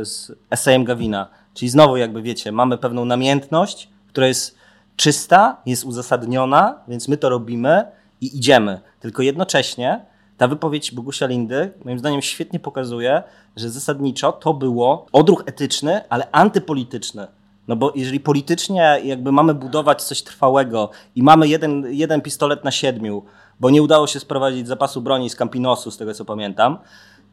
z 0.08 0.32
esejem 0.52 0.84
Gawina. 0.84 1.28
Czyli 1.56 1.70
znowu 1.70 1.98
jakby 1.98 2.22
wiecie, 2.22 2.52
mamy 2.52 2.78
pewną 2.78 3.06
namiętność, 3.06 3.90
która 4.08 4.28
jest 4.28 4.56
czysta, 4.96 5.58
jest 5.66 5.86
uzasadniona, 5.86 6.80
więc 6.88 7.08
my 7.08 7.18
to 7.18 7.30
robimy 7.30 7.86
i 8.22 8.38
idziemy. 8.38 8.80
Tylko 9.00 9.24
jednocześnie 9.24 10.06
ta 10.38 10.48
wypowiedź 10.48 10.92
Bogusia 10.92 11.28
Lindy 11.28 11.72
moim 11.86 12.00
zdaniem 12.00 12.22
świetnie 12.22 12.60
pokazuje, 12.60 13.24
że 13.56 13.70
zasadniczo 13.70 14.32
to 14.32 14.54
było 14.54 15.06
odruch 15.12 15.44
etyczny, 15.46 16.02
ale 16.10 16.32
antypolityczny. 16.32 17.28
No 17.68 17.76
bo 17.76 17.92
jeżeli 17.96 18.20
politycznie 18.20 19.00
jakby 19.04 19.32
mamy 19.32 19.54
budować 19.54 20.04
coś 20.04 20.22
trwałego 20.22 20.90
i 21.16 21.24
mamy 21.24 21.48
jeden, 21.48 21.86
jeden 21.90 22.22
pistolet 22.22 22.64
na 22.64 22.72
siedmiu, 22.72 23.24
bo 23.60 23.70
nie 23.70 23.84
udało 23.84 24.08
się 24.08 24.20
sprowadzić 24.20 24.68
zapasu 24.68 25.02
broni 25.02 25.30
z 25.30 25.36
Campinosu, 25.36 25.92
z 25.92 25.98
tego 25.98 26.14
co 26.14 26.26
pamiętam, 26.26 26.78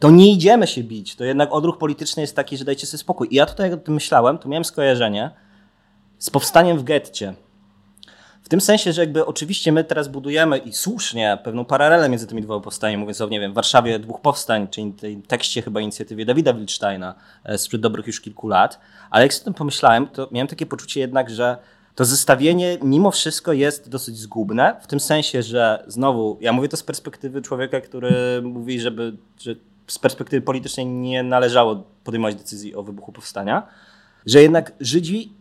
to 0.03 0.11
nie 0.11 0.33
idziemy 0.33 0.67
się 0.67 0.83
bić. 0.83 1.17
To 1.17 1.25
jednak 1.25 1.53
odruch 1.53 1.79
polityczny 1.79 2.21
jest 2.21 2.37
taki, 2.37 2.57
że 2.57 2.65
dajcie 2.65 2.87
sobie 2.87 2.99
spokój. 2.99 3.29
I 3.31 3.35
ja 3.35 3.47
tutaj 3.47 3.71
jak 3.71 3.81
o 3.81 3.83
tym 3.83 3.95
myślałem, 3.95 4.39
to 4.39 4.49
miałem 4.49 4.65
skojarzenie 4.65 5.31
z 6.19 6.31
powstaniem 6.31 6.79
w 6.79 6.85
getcie. 6.85 7.35
W 8.43 8.49
tym 8.49 8.61
sensie, 8.61 8.93
że 8.93 9.03
jakby 9.03 9.27
oczywiście 9.27 9.73
my 9.73 9.85
teraz 9.85 10.09
budujemy 10.09 10.59
i 10.59 10.73
słusznie 10.73 11.39
pewną 11.45 11.65
paralelę 11.65 12.09
między 12.09 12.27
tymi 12.27 12.43
dwoma 12.43 12.61
powstaniami, 12.61 13.01
mówiąc 13.01 13.21
o, 13.21 13.29
nie 13.29 13.41
wiem, 13.41 13.53
Warszawie 13.53 13.99
dwóch 13.99 14.21
powstań, 14.21 14.69
czyli 14.69 14.93
tej 14.93 15.17
tekście 15.17 15.63
chyba 15.63 15.81
inicjatywie 15.81 16.25
Dawida 16.25 16.53
Wilcztajna 16.53 17.15
e, 17.45 17.59
sprzed 17.59 17.81
dobrych 17.81 18.07
już 18.07 18.21
kilku 18.21 18.49
lat, 18.49 18.81
ale 19.11 19.25
jak 19.25 19.35
sobie 19.35 19.43
o 19.43 19.45
tym 19.45 19.55
pomyślałem, 19.55 20.07
to 20.07 20.29
miałem 20.33 20.49
takie 20.49 20.67
poczucie 20.67 21.01
jednak, 21.01 21.31
że 21.31 21.57
to 21.95 22.05
zestawienie 22.05 22.79
mimo 22.83 23.11
wszystko 23.11 23.53
jest 23.53 23.89
dosyć 23.89 24.19
zgubne, 24.19 24.77
w 24.81 24.87
tym 24.87 25.01
sensie, 25.01 25.43
że 25.43 25.85
znowu, 25.87 26.39
ja 26.41 26.53
mówię 26.53 26.69
to 26.69 26.77
z 26.77 26.83
perspektywy 26.83 27.43
człowieka, 27.43 27.81
który 27.81 28.43
mówi, 28.43 28.81
żeby, 28.81 29.17
że 29.41 29.55
z 29.87 29.99
perspektywy 29.99 30.43
politycznej 30.43 30.87
nie 30.87 31.23
należało 31.23 31.85
podejmować 32.05 32.35
decyzji 32.35 32.75
o 32.75 32.83
wybuchu 32.83 33.13
powstania, 33.13 33.67
że 34.27 34.43
jednak 34.43 34.73
Żydzi 34.81 35.33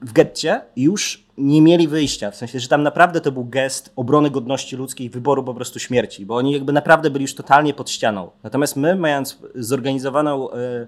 w 0.00 0.12
getcie 0.12 0.60
już 0.76 1.24
nie 1.38 1.62
mieli 1.62 1.88
wyjścia. 1.88 2.30
W 2.30 2.36
sensie, 2.36 2.60
że 2.60 2.68
tam 2.68 2.82
naprawdę 2.82 3.20
to 3.20 3.32
był 3.32 3.44
gest 3.44 3.92
obrony 3.96 4.30
godności 4.30 4.76
ludzkiej, 4.76 5.10
wyboru 5.10 5.44
po 5.44 5.54
prostu 5.54 5.78
śmierci, 5.78 6.26
bo 6.26 6.36
oni 6.36 6.52
jakby 6.52 6.72
naprawdę 6.72 7.10
byli 7.10 7.22
już 7.22 7.34
totalnie 7.34 7.74
pod 7.74 7.90
ścianą. 7.90 8.30
Natomiast 8.42 8.76
my, 8.76 8.96
mając 8.96 9.38
zorganizowaną 9.54 10.50
e, 10.50 10.86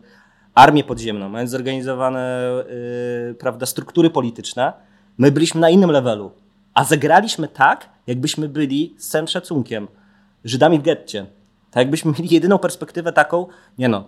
armię 0.54 0.84
podziemną, 0.84 1.28
mając 1.28 1.50
zorganizowane 1.50 2.50
e, 3.30 3.34
prawda, 3.34 3.66
struktury 3.66 4.10
polityczne, 4.10 4.72
my 5.18 5.30
byliśmy 5.30 5.60
na 5.60 5.70
innym 5.70 5.90
levelu. 5.90 6.30
A 6.74 6.84
zagraliśmy 6.84 7.48
tak, 7.48 7.88
jakbyśmy 8.06 8.48
byli 8.48 8.94
z 8.98 9.08
całym 9.08 9.28
szacunkiem 9.28 9.88
Żydami 10.44 10.78
w 10.78 10.82
getcie. 10.82 11.26
Tak 11.70 11.80
jakbyśmy 11.80 12.12
mieli 12.18 12.34
jedyną 12.34 12.58
perspektywę 12.58 13.12
taką, 13.12 13.46
nie 13.78 13.88
no, 13.88 14.04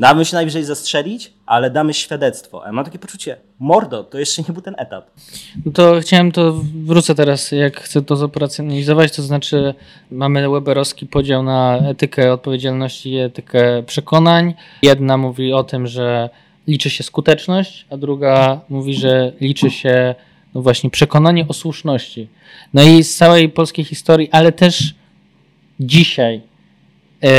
damy 0.00 0.24
się 0.24 0.36
najwyżej 0.36 0.64
zastrzelić, 0.64 1.32
ale 1.46 1.70
damy 1.70 1.94
świadectwo. 1.94 2.62
A 2.64 2.66
ja 2.66 2.72
mam 2.72 2.84
takie 2.84 2.98
poczucie, 2.98 3.36
mordo, 3.58 4.04
to 4.04 4.18
jeszcze 4.18 4.42
nie 4.42 4.52
był 4.52 4.62
ten 4.62 4.74
etap. 4.78 5.10
No 5.66 5.72
to 5.72 6.00
chciałem 6.00 6.32
to, 6.32 6.60
wrócę 6.84 7.14
teraz, 7.14 7.52
jak 7.52 7.80
chcę 7.80 8.02
to 8.02 8.16
zoperacjonalizować, 8.16 9.16
to 9.16 9.22
znaczy 9.22 9.74
mamy 10.10 10.50
weberowski 10.50 11.06
podział 11.06 11.42
na 11.42 11.78
etykę 11.78 12.32
odpowiedzialności 12.32 13.10
i 13.12 13.18
etykę 13.18 13.82
przekonań. 13.82 14.54
Jedna 14.82 15.16
mówi 15.16 15.52
o 15.52 15.64
tym, 15.64 15.86
że 15.86 16.30
liczy 16.66 16.90
się 16.90 17.04
skuteczność, 17.04 17.86
a 17.90 17.96
druga 17.96 18.60
mówi, 18.68 18.94
że 18.94 19.32
liczy 19.40 19.70
się 19.70 20.14
no 20.54 20.62
właśnie 20.62 20.90
przekonanie 20.90 21.48
o 21.48 21.52
słuszności. 21.52 22.28
No 22.74 22.82
i 22.82 23.04
z 23.04 23.16
całej 23.16 23.48
polskiej 23.48 23.84
historii, 23.84 24.28
ale 24.32 24.52
też 24.52 24.94
dzisiaj, 25.80 26.42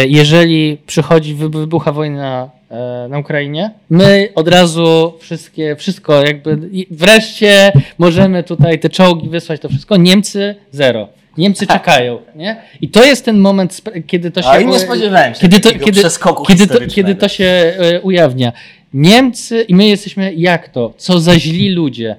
jeżeli 0.08 0.78
przychodzi, 0.86 1.34
wy- 1.34 1.50
wybucha 1.50 1.92
wojna 1.92 2.50
e, 2.72 3.08
na 3.10 3.20
Ukrainie, 3.20 3.72
my 3.90 4.30
od 4.36 4.48
razu 4.48 5.14
wszystkie, 5.20 5.76
wszystko 5.76 6.26
jakby 6.26 6.58
wreszcie 6.92 7.72
możemy 7.98 8.44
tutaj 8.44 8.80
te 8.80 8.90
czołgi 8.90 9.30
wysłać, 9.30 9.62
to 9.62 9.70
wszystko. 9.70 9.98
Niemcy 9.98 10.56
zero. 10.72 11.08
Niemcy 11.38 11.68
czekają, 11.68 12.20
nie? 12.36 12.56
I 12.82 12.90
to 12.90 13.06
jest 13.06 13.26
ten 13.26 13.38
moment, 13.40 13.82
kiedy 14.08 14.32
to 14.32 14.42
się... 14.42 14.48
A 14.48 14.62
nie 14.62 14.80
spodziewałem 14.80 15.34
się 15.36 15.40
kiedy 15.42 15.60
to, 15.60 15.70
kiedy, 15.70 16.02
kiedy 16.48 16.68
to, 16.68 16.88
kiedy 16.88 17.16
to 17.16 17.28
się 17.28 17.46
e, 17.46 18.02
ujawnia. 18.02 18.52
Niemcy 18.94 19.62
i 19.62 19.76
my 19.76 19.88
jesteśmy 19.88 20.34
jak 20.34 20.70
to? 20.70 20.94
Co 20.98 21.20
za 21.20 21.40
źli 21.40 21.70
ludzie. 21.70 22.16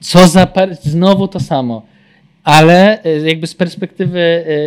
Co 0.00 0.26
za 0.28 0.46
znowu 0.82 1.28
to 1.28 1.40
samo. 1.40 1.82
Ale 2.44 3.02
e, 3.04 3.18
jakby 3.28 3.46
z 3.46 3.54
perspektywy 3.54 4.20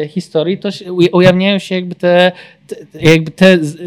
e, 0.03 0.07
historii 0.07 0.57
to 0.57 0.71
się, 0.71 0.85
uja- 0.85 1.09
ujawniają 1.11 1.59
się 1.59 1.75
jakby 1.75 1.95
te, 1.95 2.31
te, 2.67 2.75
jakby 3.01 3.31
te 3.31 3.63
z- 3.65 3.77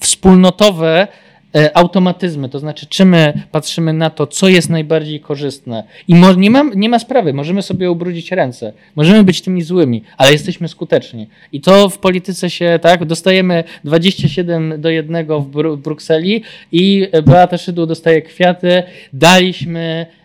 wspólnotowe 0.00 1.08
e, 1.56 1.76
automatyzmy, 1.76 2.48
to 2.48 2.58
znaczy 2.58 2.86
czy 2.86 3.04
my 3.04 3.32
patrzymy 3.52 3.92
na 3.92 4.10
to, 4.10 4.26
co 4.26 4.48
jest 4.48 4.70
najbardziej 4.70 5.20
korzystne. 5.20 5.84
I 6.08 6.14
mo- 6.14 6.32
nie, 6.34 6.50
ma, 6.50 6.64
nie 6.74 6.88
ma 6.88 6.98
sprawy, 6.98 7.32
możemy 7.32 7.62
sobie 7.62 7.90
ubrudzić 7.90 8.32
ręce, 8.32 8.72
możemy 8.96 9.24
być 9.24 9.42
tymi 9.42 9.62
złymi, 9.62 10.02
ale 10.16 10.32
jesteśmy 10.32 10.68
skuteczni. 10.68 11.26
I 11.52 11.60
to 11.60 11.88
w 11.88 11.98
polityce 11.98 12.50
się, 12.50 12.78
tak, 12.82 13.04
dostajemy 13.04 13.64
27 13.84 14.80
do 14.80 14.90
1 14.90 15.26
w 15.26 15.50
Bru- 15.50 15.76
Brukseli 15.76 16.42
i 16.72 17.08
Beata 17.24 17.58
Szydło 17.58 17.86
dostaje 17.86 18.22
kwiaty, 18.22 18.82
daliśmy 19.12 19.80
e, 19.80 20.17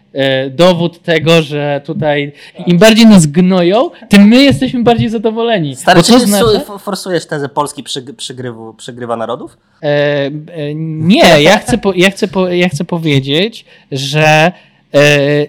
dowód 0.51 1.01
tego, 1.01 1.41
że 1.41 1.81
tutaj 1.85 2.31
im 2.67 2.77
bardziej 2.77 3.05
nas 3.05 3.25
gnoją, 3.25 3.89
tym 4.09 4.27
my 4.27 4.43
jesteśmy 4.43 4.83
bardziej 4.83 5.09
zadowoleni. 5.09 5.75
Stary, 5.75 6.03
czy 6.03 6.19
znaczy- 6.19 6.59
su- 6.65 6.79
forsujesz 6.79 7.25
tezę 7.25 7.49
Polski 7.49 7.83
przygrywu, 8.17 8.73
przygrywa 8.73 9.17
narodów? 9.17 9.57
E, 9.83 9.85
e, 9.85 10.75
nie, 10.75 11.41
ja 11.41 11.57
chcę, 11.57 11.77
po, 11.77 11.93
ja, 11.93 12.09
chcę 12.11 12.27
po, 12.27 12.47
ja 12.47 12.69
chcę 12.69 12.83
powiedzieć, 12.85 13.65
że 13.91 14.51
e, 14.93 15.45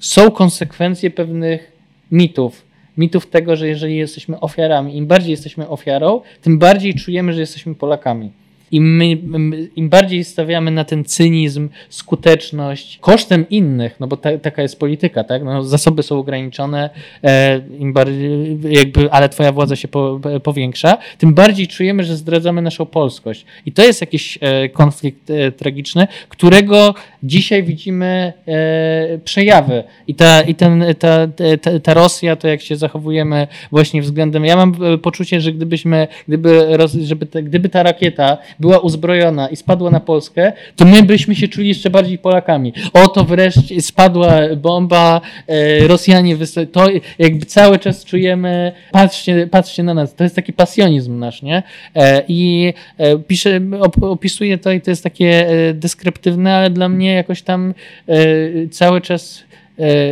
są 0.00 0.30
konsekwencje 0.30 1.10
pewnych 1.10 1.72
mitów. 2.12 2.62
Mitów 2.98 3.26
tego, 3.26 3.56
że 3.56 3.68
jeżeli 3.68 3.96
jesteśmy 3.96 4.40
ofiarami, 4.40 4.96
im 4.96 5.06
bardziej 5.06 5.30
jesteśmy 5.30 5.68
ofiarą, 5.68 6.20
tym 6.42 6.58
bardziej 6.58 6.94
czujemy, 6.94 7.32
że 7.32 7.40
jesteśmy 7.40 7.74
Polakami. 7.74 8.32
Im, 8.72 8.96
my, 8.96 9.68
Im 9.76 9.88
bardziej 9.88 10.24
stawiamy 10.24 10.70
na 10.70 10.84
ten 10.84 11.04
cynizm, 11.04 11.68
skuteczność 11.88 12.98
kosztem 13.00 13.48
innych, 13.48 14.00
no 14.00 14.06
bo 14.06 14.16
ta, 14.16 14.38
taka 14.38 14.62
jest 14.62 14.78
polityka, 14.78 15.24
tak? 15.24 15.44
No, 15.44 15.64
zasoby 15.64 16.02
są 16.02 16.18
ograniczone, 16.18 16.90
e, 17.24 17.60
im 17.78 17.92
bardziej, 17.92 18.58
jakby, 18.68 19.12
ale 19.12 19.28
twoja 19.28 19.52
władza 19.52 19.76
się 19.76 19.88
po, 19.88 20.20
powiększa, 20.42 20.98
tym 21.18 21.34
bardziej 21.34 21.68
czujemy, 21.68 22.04
że 22.04 22.16
zdradzamy 22.16 22.62
naszą 22.62 22.86
polskość. 22.86 23.44
I 23.66 23.72
to 23.72 23.82
jest 23.82 24.00
jakiś 24.00 24.38
e, 24.40 24.68
konflikt 24.68 25.30
e, 25.30 25.52
tragiczny, 25.52 26.06
którego 26.28 26.94
dzisiaj 27.22 27.62
widzimy 27.62 28.32
e, 28.48 29.18
przejawy. 29.18 29.84
I, 30.06 30.14
ta, 30.14 30.42
i 30.42 30.54
ten, 30.54 30.84
ta, 30.98 31.26
ta, 31.62 31.80
ta 31.80 31.94
Rosja, 31.94 32.36
to 32.36 32.48
jak 32.48 32.60
się 32.60 32.76
zachowujemy 32.76 33.46
właśnie 33.70 34.02
względem. 34.02 34.44
Ja 34.44 34.56
mam 34.56 34.74
e, 34.94 34.98
poczucie, 34.98 35.40
że 35.40 35.52
gdybyśmy, 35.52 36.08
gdyby, 36.28 36.68
żeby 37.02 37.26
te, 37.26 37.42
gdyby 37.42 37.68
ta 37.68 37.82
rakieta 37.82 38.38
była 38.62 38.78
uzbrojona 38.78 39.48
i 39.48 39.56
spadła 39.56 39.90
na 39.90 40.00
Polskę, 40.00 40.52
to 40.76 40.84
my 40.84 41.02
byśmy 41.02 41.34
się 41.34 41.48
czuli 41.48 41.68
jeszcze 41.68 41.90
bardziej 41.90 42.18
Polakami. 42.18 42.72
Oto 42.92 43.24
wreszcie 43.24 43.82
spadła 43.82 44.32
bomba, 44.56 45.20
e, 45.46 45.86
Rosjanie, 45.88 46.36
to 46.72 46.86
jakby 47.18 47.46
cały 47.46 47.78
czas 47.78 48.04
czujemy, 48.04 48.72
patrzcie, 48.92 49.46
patrzcie 49.50 49.82
na 49.82 49.94
nas. 49.94 50.14
To 50.14 50.24
jest 50.24 50.36
taki 50.36 50.52
pasjonizm 50.52 51.18
nasz, 51.18 51.42
nie? 51.42 51.62
E, 51.94 52.22
I 52.28 52.74
e, 52.98 53.18
piszę, 53.18 53.60
op, 53.80 54.02
opisuję 54.02 54.58
to 54.58 54.72
i 54.72 54.80
to 54.80 54.90
jest 54.90 55.02
takie 55.02 55.46
deskryptywne, 55.74 56.56
ale 56.56 56.70
dla 56.70 56.88
mnie 56.88 57.14
jakoś 57.14 57.42
tam 57.42 57.74
cały 58.70 59.00
czas 59.00 59.44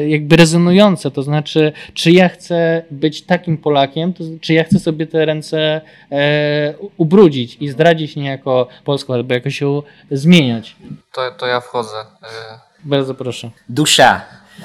jakby 0.08 0.36
rezonujące, 0.36 1.10
to 1.10 1.22
znaczy, 1.22 1.72
czy 1.94 2.10
ja 2.10 2.28
chcę 2.28 2.82
być 2.90 3.22
takim 3.22 3.58
Polakiem, 3.58 4.12
to, 4.12 4.24
czy 4.40 4.54
ja 4.54 4.64
chcę 4.64 4.78
sobie 4.78 5.06
te 5.06 5.24
ręce 5.24 5.80
e, 6.12 6.74
ubrudzić 6.96 7.56
i 7.60 7.68
zdradzić 7.68 8.16
niejako 8.16 8.68
Polską, 8.84 9.14
albo 9.14 9.34
jakoś 9.34 9.60
ją 9.60 9.82
zmieniać. 10.10 10.76
To, 11.12 11.30
to 11.30 11.46
ja 11.46 11.60
wchodzę. 11.60 11.96
E, 12.22 12.58
Bardzo 12.84 13.14
proszę. 13.14 13.50
Dusza. 13.68 14.20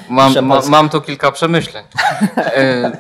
Mam, 0.09 0.27
Dusza 0.29 0.41
ma, 0.41 0.61
mam 0.69 0.89
tu 0.89 1.01
kilka 1.01 1.31
przemyśleń. 1.31 1.83
E, 2.37 2.91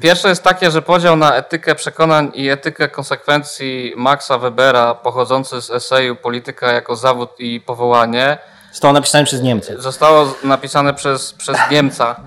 Pierwsze 0.00 0.28
jest 0.28 0.42
takie, 0.42 0.70
że 0.70 0.82
podział 0.82 1.16
na 1.16 1.36
etykę 1.36 1.74
przekonań 1.74 2.30
i 2.34 2.48
etykę 2.48 2.88
konsekwencji 2.88 3.92
Maxa 3.96 4.38
Webera, 4.38 4.94
pochodzący 4.94 5.62
z 5.62 5.70
eseju 5.70 6.16
Polityka 6.16 6.72
jako 6.72 6.96
zawód 6.96 7.30
i 7.38 7.60
powołanie, 7.60 8.38
Zostało 8.72 8.92
napisane 8.94 9.24
przez 9.24 9.42
Niemcy. 9.42 9.74
zostało 9.78 10.34
napisane 10.44 10.94
przez, 10.94 11.32
przez 11.32 11.56
Niemca. 11.70 12.16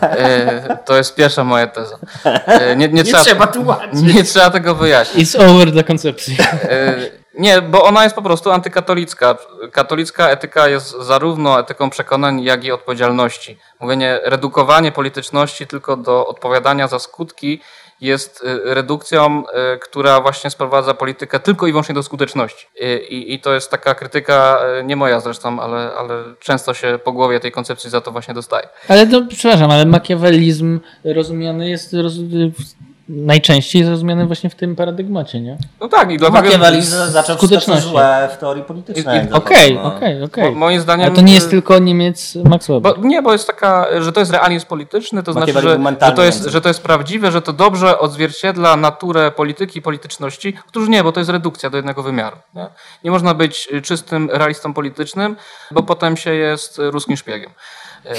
E, 0.00 0.78
To 0.84 0.96
jest 0.96 1.14
pierwsza 1.14 1.44
moja 1.44 1.66
teza. 1.66 1.98
E, 2.46 2.76
Nie, 2.76 2.88
nie, 2.88 3.04
trzeba, 3.04 3.46
tłumaczyć. 3.46 4.14
nie 4.14 4.24
trzeba 4.24 4.50
tego 4.50 4.74
wyjaśnić. 4.74 5.28
It's 5.28 5.50
over 5.50 5.70
dla 5.70 5.82
koncepcji. 5.82 6.36
E, 6.62 6.94
Nie, 7.38 7.62
bo 7.62 7.82
ona 7.84 8.04
jest 8.04 8.16
po 8.16 8.22
prostu 8.22 8.50
antykatolicka. 8.50 9.36
Katolicka 9.72 10.28
etyka 10.30 10.68
jest 10.68 10.90
zarówno 11.00 11.60
etyką 11.60 11.90
przekonań, 11.90 12.42
jak 12.42 12.64
i 12.64 12.72
odpowiedzialności. 12.72 13.58
Mówienie, 13.80 14.20
redukowanie 14.24 14.92
polityczności 14.92 15.66
tylko 15.66 15.96
do 15.96 16.26
odpowiadania 16.26 16.88
za 16.88 16.98
skutki 16.98 17.60
jest 18.00 18.44
e, 18.44 18.74
redukcją, 18.74 19.42
e, 19.48 19.78
która 19.78 20.20
właśnie 20.20 20.50
sprowadza 20.50 20.94
politykę 20.94 21.40
tylko 21.40 21.66
i 21.66 21.72
wyłącznie 21.72 21.94
do 21.94 22.02
skuteczności. 22.02 22.66
I, 23.10 23.34
i 23.34 23.40
to 23.40 23.54
jest 23.54 23.70
taka 23.70 23.94
krytyka, 23.94 24.58
e, 24.78 24.84
nie 24.84 24.96
moja 24.96 25.20
zresztą, 25.20 25.60
ale, 25.60 25.90
ale 25.98 26.24
często 26.40 26.74
się 26.74 26.98
po 27.04 27.12
głowie 27.12 27.40
tej 27.40 27.52
koncepcji 27.52 27.90
za 27.90 28.00
to 28.00 28.12
właśnie 28.12 28.34
dostaje. 28.34 28.68
Ale 28.88 29.06
to, 29.06 29.22
przepraszam, 29.28 29.70
ale 29.70 29.86
makiawelizm 29.86 30.80
rozumiany 31.04 31.70
jest 31.70 31.94
roz, 31.94 32.12
najczęściej 33.08 33.84
zrozumiany 33.84 34.26
właśnie 34.26 34.50
w 34.50 34.54
tym 34.54 34.76
paradygmacie, 34.76 35.40
nie? 35.40 35.58
No 35.80 35.88
tak, 35.88 36.10
i 36.10 36.16
dlatego... 36.16 36.42
Machiavelli 36.42 36.82
za- 36.82 37.10
zaczął 37.10 37.36
skuteczności. 37.36 37.88
złe 37.88 38.28
w 38.32 38.36
teorii 38.36 38.62
politycznej. 38.62 39.32
Okej, 39.32 39.74
no. 39.74 39.82
okej, 39.82 40.22
okej. 40.22 40.52
Moim 40.52 40.80
zdaniem... 40.80 41.06
Ale 41.06 41.16
to 41.16 41.22
nie 41.22 41.34
jest 41.34 41.46
e, 41.46 41.50
tylko 41.50 41.78
Niemiec 41.78 42.34
Max 42.44 42.66
Weber. 42.66 42.96
Bo, 42.96 43.06
nie, 43.08 43.22
bo 43.22 43.32
jest 43.32 43.46
taka, 43.46 43.86
że 44.00 44.12
to 44.12 44.20
jest 44.20 44.32
realizm 44.32 44.66
polityczny, 44.66 45.22
to 45.22 45.32
znaczy, 45.32 45.52
że, 45.52 45.78
że, 46.00 46.12
to 46.12 46.24
jest, 46.24 46.44
że 46.44 46.60
to 46.60 46.68
jest 46.68 46.82
prawdziwe, 46.82 47.32
że 47.32 47.42
to 47.42 47.52
dobrze 47.52 47.98
odzwierciedla 47.98 48.76
naturę 48.76 49.30
polityki 49.30 49.78
i 49.78 49.82
polityczności. 49.82 50.54
Otóż 50.68 50.88
nie, 50.88 51.04
bo 51.04 51.12
to 51.12 51.20
jest 51.20 51.30
redukcja 51.30 51.70
do 51.70 51.76
jednego 51.76 52.02
wymiaru. 52.02 52.36
Nie, 52.54 52.66
nie 53.04 53.10
można 53.10 53.34
być 53.34 53.68
czystym 53.82 54.30
realistą 54.30 54.74
politycznym, 54.74 55.36
bo 55.70 55.82
potem 55.82 56.16
się 56.16 56.34
jest 56.34 56.78
ruskim 56.78 57.16
szpiegiem 57.16 57.50
e, 58.06 58.14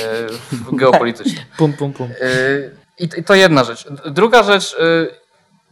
geopolitycznym. 0.80 1.46
Pum, 1.58 1.74
pum, 1.74 1.94
pum. 1.94 2.10
I 3.00 3.24
to 3.24 3.34
jedna 3.34 3.64
rzecz. 3.64 3.86
Druga 4.06 4.44
rzecz. 4.44 4.74
y, 4.74 5.26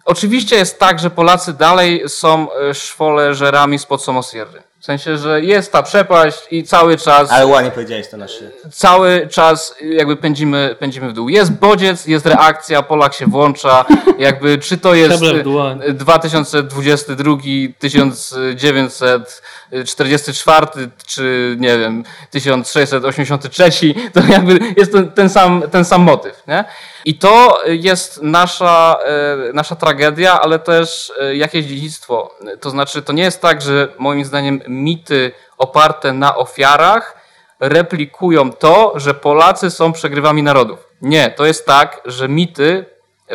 Oczywiście 0.05 0.55
jest 0.55 0.79
tak, 0.79 0.99
że 0.99 1.09
Polacy 1.09 1.53
dalej 1.53 2.03
są 2.07 2.47
y, 2.69 2.73
szwoleżerami 2.73 3.79
spod 3.79 4.03
Somosierry. 4.03 4.63
W 4.79 4.85
sensie, 4.85 5.17
że 5.17 5.41
jest 5.41 5.71
ta 5.71 5.83
przepaść 5.83 6.39
i 6.51 6.63
cały 6.63 6.97
czas 6.97 7.31
Ale 7.31 7.47
ładnie 7.47 7.71
powiedziałeś 7.71 8.09
to 8.09 8.17
na 8.17 8.25
cały 8.71 9.27
czas 9.31 9.75
jakby 9.81 10.15
pędzimy, 10.17 10.75
pędzimy 10.79 11.09
w 11.09 11.13
dół. 11.13 11.29
Jest 11.29 11.51
bodziec, 11.51 12.05
jest 12.05 12.25
reakcja, 12.25 12.81
Polak 12.81 13.13
się 13.13 13.27
włącza, 13.27 13.85
jakby 14.19 14.57
czy 14.57 14.77
to 14.77 14.93
jest 14.93 15.13
Szabla 15.13 15.33
w 15.33 15.43
dłoń. 15.43 15.81
y, 15.87 15.93
2022, 15.93 17.37
1944, 17.79 20.67
czy 21.07 21.55
nie 21.59 21.79
wiem, 21.79 22.03
1683, 22.31 23.69
to 24.13 24.19
jakby 24.29 24.59
jest 24.77 24.91
ten, 24.91 25.11
ten, 25.11 25.29
sam, 25.29 25.63
ten 25.71 25.85
sam 25.85 26.01
motyw. 26.01 26.43
Nie? 26.47 26.65
I 27.05 27.17
to 27.17 27.61
jest 27.65 28.21
nasza, 28.21 28.97
e, 29.05 29.53
nasza 29.53 29.75
tragedia, 29.75 30.41
ale 30.41 30.59
też 30.59 31.13
e, 31.21 31.35
jakieś 31.35 31.65
dziedzictwo. 31.65 32.35
To 32.61 32.69
znaczy, 32.69 33.01
to 33.01 33.13
nie 33.13 33.23
jest 33.23 33.41
tak, 33.41 33.61
że 33.61 33.87
moim 33.97 34.25
zdaniem 34.25 34.61
mity 34.67 35.31
oparte 35.57 36.13
na 36.13 36.35
ofiarach 36.35 37.17
replikują 37.59 38.51
to, 38.51 38.93
że 38.95 39.13
Polacy 39.13 39.71
są 39.71 39.93
przegrywami 39.93 40.43
narodów. 40.43 40.79
Nie, 41.01 41.31
to 41.31 41.45
jest 41.45 41.65
tak, 41.65 42.01
że 42.05 42.29
mity 42.29 42.85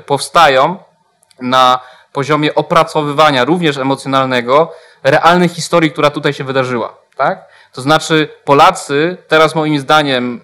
powstają 0.06 0.76
na 1.40 1.80
poziomie 2.12 2.54
opracowywania 2.54 3.44
również 3.44 3.76
emocjonalnego 3.76 4.72
realnej 5.02 5.48
historii, 5.48 5.90
która 5.90 6.10
tutaj 6.10 6.32
się 6.32 6.44
wydarzyła. 6.44 6.94
Tak? 7.16 7.48
To 7.72 7.82
znaczy 7.82 8.28
Polacy 8.44 9.16
teraz 9.28 9.54
moim 9.54 9.78
zdaniem 9.78 10.40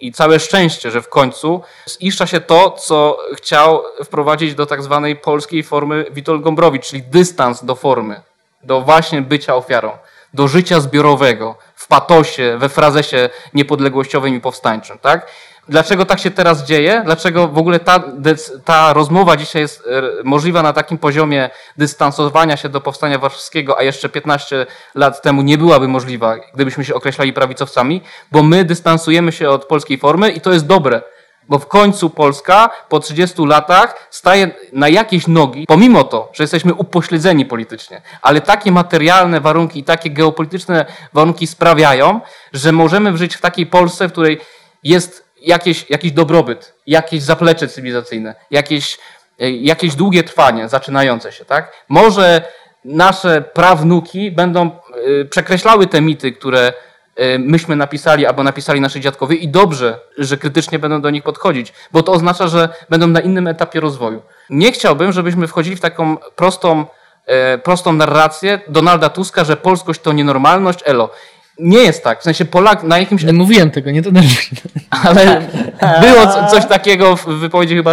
i 0.00 0.12
całe 0.12 0.40
szczęście, 0.40 0.90
że 0.90 1.02
w 1.02 1.08
końcu 1.08 1.62
ziszcza 2.02 2.26
się 2.26 2.40
to, 2.40 2.70
co 2.70 3.18
chciał 3.36 3.82
wprowadzić 4.04 4.54
do 4.54 4.66
tak 4.66 4.82
zwanej 4.82 5.16
polskiej 5.16 5.62
formy 5.62 6.04
Witold 6.10 6.42
Gombrowicz, 6.42 6.86
czyli 6.86 7.02
dystans 7.02 7.64
do 7.64 7.74
formy, 7.74 8.20
do 8.62 8.80
właśnie 8.80 9.22
bycia 9.22 9.54
ofiarą, 9.54 9.90
do 10.34 10.48
życia 10.48 10.80
zbiorowego, 10.80 11.54
w 11.74 11.88
patosie, 11.88 12.56
we 12.58 12.68
frazesie 12.68 13.30
niepodległościowym 13.54 14.34
i 14.34 14.40
powstańczym. 14.40 14.98
Tak? 14.98 15.26
Dlaczego 15.68 16.04
tak 16.04 16.20
się 16.20 16.30
teraz 16.30 16.64
dzieje? 16.64 17.02
Dlaczego 17.04 17.48
w 17.48 17.58
ogóle 17.58 17.80
ta, 17.80 18.02
ta 18.64 18.92
rozmowa 18.92 19.36
dzisiaj 19.36 19.62
jest 19.62 19.84
e, 19.86 20.02
możliwa 20.24 20.62
na 20.62 20.72
takim 20.72 20.98
poziomie 20.98 21.50
dystansowania 21.76 22.56
się 22.56 22.68
do 22.68 22.80
powstania 22.80 23.18
warszawskiego, 23.18 23.78
a 23.78 23.82
jeszcze 23.82 24.08
15 24.08 24.66
lat 24.94 25.22
temu 25.22 25.42
nie 25.42 25.58
byłaby 25.58 25.88
możliwa, 25.88 26.36
gdybyśmy 26.54 26.84
się 26.84 26.94
określali 26.94 27.32
prawicowcami, 27.32 28.02
bo 28.32 28.42
my 28.42 28.64
dystansujemy 28.64 29.32
się 29.32 29.50
od 29.50 29.64
polskiej 29.64 29.98
formy 29.98 30.30
i 30.30 30.40
to 30.40 30.52
jest 30.52 30.66
dobre. 30.66 31.02
Bo 31.48 31.58
w 31.58 31.66
końcu 31.66 32.10
Polska 32.10 32.70
po 32.88 33.00
30 33.00 33.46
latach 33.46 34.08
staje 34.10 34.50
na 34.72 34.88
jakieś 34.88 35.26
nogi, 35.26 35.66
pomimo 35.66 36.04
to, 36.04 36.30
że 36.32 36.44
jesteśmy 36.44 36.74
upośledzeni 36.74 37.46
politycznie, 37.46 38.02
ale 38.22 38.40
takie 38.40 38.72
materialne 38.72 39.40
warunki 39.40 39.80
i 39.80 39.84
takie 39.84 40.10
geopolityczne 40.10 40.86
warunki 41.12 41.46
sprawiają, 41.46 42.20
że 42.52 42.72
możemy 42.72 43.16
żyć 43.16 43.36
w 43.36 43.40
takiej 43.40 43.66
Polsce, 43.66 44.08
w 44.08 44.12
której 44.12 44.40
jest 44.82 45.27
jakieś, 45.42 45.90
jakiś 45.90 46.12
dobrobyt, 46.12 46.74
jakieś 46.86 47.22
zaplecze 47.22 47.68
cywilizacyjne, 47.68 48.34
jakieś, 48.50 48.98
e, 49.40 49.50
jakieś 49.50 49.94
długie 49.94 50.22
trwanie 50.22 50.68
zaczynające 50.68 51.32
się, 51.32 51.44
tak? 51.44 51.72
Może 51.88 52.42
nasze 52.84 53.42
prawnuki 53.42 54.30
będą 54.30 54.70
e, 55.20 55.24
przekreślały 55.24 55.86
te 55.86 56.00
mity, 56.00 56.32
które 56.32 56.72
e, 57.16 57.38
myśmy 57.38 57.76
napisali 57.76 58.26
albo 58.26 58.42
napisali 58.42 58.80
nasi 58.80 59.00
dziadkowie 59.00 59.36
i 59.36 59.48
dobrze, 59.48 59.98
że 60.18 60.36
krytycznie 60.36 60.78
będą 60.78 61.00
do 61.00 61.10
nich 61.10 61.22
podchodzić, 61.22 61.72
bo 61.92 62.02
to 62.02 62.12
oznacza, 62.12 62.48
że 62.48 62.68
będą 62.88 63.06
na 63.06 63.20
innym 63.20 63.46
etapie 63.46 63.80
rozwoju. 63.80 64.22
Nie 64.50 64.72
chciałbym, 64.72 65.12
żebyśmy 65.12 65.46
wchodzili 65.46 65.76
w 65.76 65.80
taką 65.80 66.16
prostą, 66.16 66.86
prostą 67.62 67.92
narrację 67.92 68.60
Donalda 68.68 69.08
Tuska, 69.08 69.44
że 69.44 69.56
polskość 69.56 70.00
to 70.00 70.12
nienormalność, 70.12 70.80
elo 70.84 71.10
nie 71.58 71.78
jest 71.78 72.04
tak. 72.04 72.20
W 72.20 72.22
sensie 72.22 72.44
Polak 72.44 72.82
na 72.82 72.98
jakimś. 72.98 73.22
Nie 73.22 73.32
mówiłem 73.32 73.70
tego, 73.70 73.90
nie 73.90 74.02
to 74.02 74.10
Ale 75.04 75.42
było 76.00 76.48
coś 76.50 76.66
takiego 76.66 77.16
w 77.16 77.24
wypowiedzi 77.24 77.76
chyba 77.76 77.92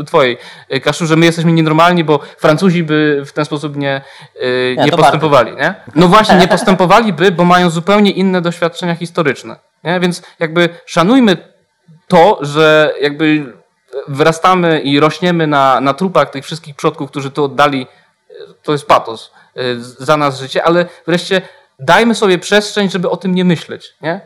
y, 0.00 0.04
twojej, 0.04 0.38
y, 0.74 0.80
Kaszu, 0.80 1.06
że 1.06 1.16
my 1.16 1.26
jesteśmy 1.26 1.52
nienormalni, 1.52 2.04
bo 2.04 2.20
Francuzi 2.38 2.82
by 2.82 3.22
w 3.26 3.32
ten 3.32 3.44
sposób 3.44 3.76
nie, 3.76 4.00
y, 4.42 4.74
nie, 4.78 4.84
nie 4.84 4.90
postępowali. 4.90 5.56
Nie? 5.56 5.74
No 5.94 6.08
właśnie, 6.08 6.36
nie 6.36 6.48
postępowaliby, 6.58 7.32
bo 7.32 7.44
mają 7.44 7.70
zupełnie 7.70 8.10
inne 8.10 8.40
doświadczenia 8.40 8.94
historyczne. 8.94 9.56
Nie? 9.84 10.00
Więc 10.00 10.22
jakby 10.38 10.68
szanujmy 10.86 11.36
to, 12.08 12.38
że 12.40 12.92
jakby 13.00 13.52
wyrastamy 14.08 14.80
i 14.80 15.00
rośniemy 15.00 15.46
na, 15.46 15.80
na 15.80 15.94
trupach 15.94 16.30
tych 16.30 16.44
wszystkich 16.44 16.76
przodków, 16.76 17.10
którzy 17.10 17.30
tu 17.30 17.44
oddali, 17.44 17.86
to 18.62 18.72
jest 18.72 18.86
patos, 18.86 19.32
za 19.98 20.16
nas 20.16 20.40
życie, 20.40 20.64
ale 20.64 20.86
wreszcie 21.06 21.42
dajmy 21.78 22.14
sobie 22.14 22.38
przestrzeń, 22.38 22.90
żeby 22.90 23.10
o 23.10 23.16
tym 23.16 23.34
nie 23.34 23.44
myśleć. 23.44 23.94
Nie? 24.02 24.20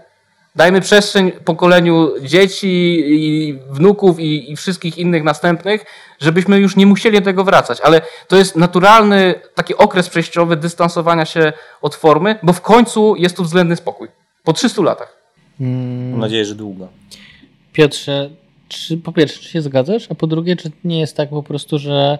Dajmy 0.56 0.80
przestrzeń 0.80 1.32
pokoleniu 1.32 2.10
dzieci 2.22 3.02
i 3.06 3.58
wnuków 3.70 4.20
i, 4.20 4.52
i, 4.52 4.56
wszystkich 4.56 4.98
innych 4.98 5.24
następnych, 5.24 5.84
żebyśmy 6.20 6.58
już 6.58 6.76
nie 6.76 6.86
musieli 6.86 7.18
do 7.18 7.24
tego 7.24 7.44
wracać. 7.44 7.80
Ale 7.80 8.00
to 8.28 8.36
jest 8.36 8.56
naturalny 8.56 9.34
taki 9.54 9.76
okres 9.76 10.08
przejściowy 10.08 10.56
dystansowania 10.56 11.24
się 11.24 11.52
od 11.82 11.94
formy, 11.94 12.38
bo 12.42 12.52
w 12.52 12.60
końcu 12.60 13.16
jest 13.16 13.36
tu 13.36 13.44
względny 13.44 13.76
spokój. 13.76 14.08
Po 14.44 14.52
300 14.52 14.82
latach. 14.82 15.16
Hmm. 15.58 16.10
Mam 16.10 16.20
nadzieję, 16.20 16.44
że 16.44 16.54
długo. 16.54 16.88
Piotrze, 17.72 18.30
czy, 18.68 18.96
po 18.96 19.12
pierwsze, 19.12 19.40
czy 19.40 19.48
się 19.48 19.62
zgadzasz? 19.62 20.06
A 20.10 20.14
po 20.14 20.26
drugie, 20.26 20.56
czy 20.56 20.70
nie 20.84 21.00
jest 21.00 21.16
tak 21.16 21.30
po 21.30 21.42
prostu, 21.42 21.78
że 21.78 22.18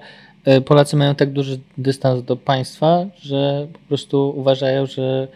Polacy 0.64 0.96
mają 0.96 1.14
tak 1.14 1.32
duży 1.32 1.60
dystans 1.78 2.22
do 2.22 2.36
państwa, 2.36 3.06
że 3.20 3.66
po 3.72 3.78
prostu 3.78 4.34
uważają, 4.36 4.86
że 4.86 5.28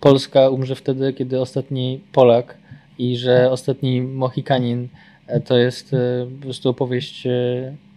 Polska 0.00 0.48
umrze 0.48 0.74
wtedy, 0.74 1.12
kiedy 1.12 1.40
ostatni 1.40 2.00
Polak 2.12 2.56
i 2.98 3.16
że 3.16 3.50
ostatni 3.50 4.02
Mohikanin 4.02 4.88
e, 5.26 5.40
to 5.40 5.58
jest 5.58 5.94
e, 5.94 6.26
po 6.36 6.42
prostu 6.42 6.68
opowieść 6.68 7.28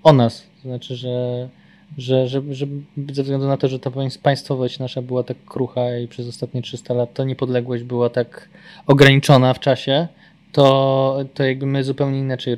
o 0.03 0.13
nas. 0.13 0.43
To 0.63 0.69
znaczy, 0.69 0.95
że, 0.95 1.49
że, 1.97 2.27
że, 2.27 2.41
że 2.51 2.65
ze 3.11 3.23
względu 3.23 3.47
na 3.47 3.57
to, 3.57 3.67
że 3.67 3.79
ta 3.79 3.91
państwowość 4.23 4.79
nasza 4.79 5.01
była 5.01 5.23
tak 5.23 5.37
krucha 5.45 5.97
i 5.97 6.07
przez 6.07 6.27
ostatnie 6.27 6.61
300 6.61 6.93
lat 6.93 7.13
ta 7.13 7.23
niepodległość 7.23 7.83
była 7.83 8.09
tak 8.09 8.49
ograniczona 8.87 9.53
w 9.53 9.59
czasie, 9.59 10.07
to, 10.51 11.19
to 11.33 11.43
jakby 11.43 11.65
my 11.65 11.83
zupełnie 11.83 12.19
inaczej 12.19 12.55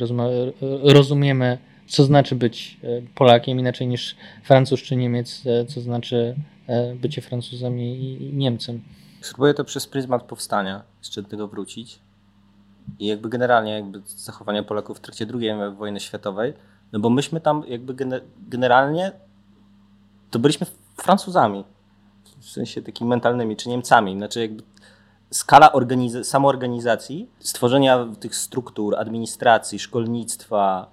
rozumiemy 0.83 1.57
co 1.91 2.03
znaczy 2.03 2.35
być 2.35 2.79
e, 2.83 3.01
Polakiem, 3.15 3.59
inaczej 3.59 3.87
niż 3.87 4.15
Francuz 4.43 4.81
czy 4.81 4.95
Niemiec, 4.95 5.43
e, 5.45 5.65
co 5.65 5.81
znaczy 5.81 6.35
e, 6.67 6.95
bycie 6.95 7.21
Francuzem 7.21 7.79
i 7.79 8.31
Niemcem. 8.33 8.81
Spróbuję 9.21 9.53
to 9.53 9.63
przez 9.63 9.87
pryzmat 9.87 10.23
powstania 10.23 10.83
jeszcze 10.99 11.21
do 11.21 11.29
tego 11.29 11.47
wrócić. 11.47 11.99
I 12.99 13.07
jakby 13.07 13.29
generalnie 13.29 13.71
jakby 13.71 14.01
zachowania 14.05 14.63
Polaków 14.63 14.97
w 14.97 14.99
trakcie 14.99 15.27
II 15.33 15.51
wojny 15.77 15.99
światowej, 15.99 16.53
no 16.91 16.99
bo 16.99 17.09
myśmy 17.09 17.41
tam 17.41 17.63
jakby 17.67 17.95
generalnie 18.49 19.11
to 20.31 20.39
byliśmy 20.39 20.67
Francuzami, 20.95 21.63
w 22.39 22.45
sensie 22.49 22.81
takimi 22.81 23.09
mentalnymi, 23.09 23.55
czy 23.55 23.69
Niemcami. 23.69 24.17
Znaczy 24.17 24.41
jakby 24.41 24.63
skala 25.29 25.71
organiz- 25.71 26.23
samoorganizacji, 26.23 27.29
stworzenia 27.39 28.07
tych 28.19 28.35
struktur, 28.35 28.95
administracji, 28.95 29.79
szkolnictwa, 29.79 30.91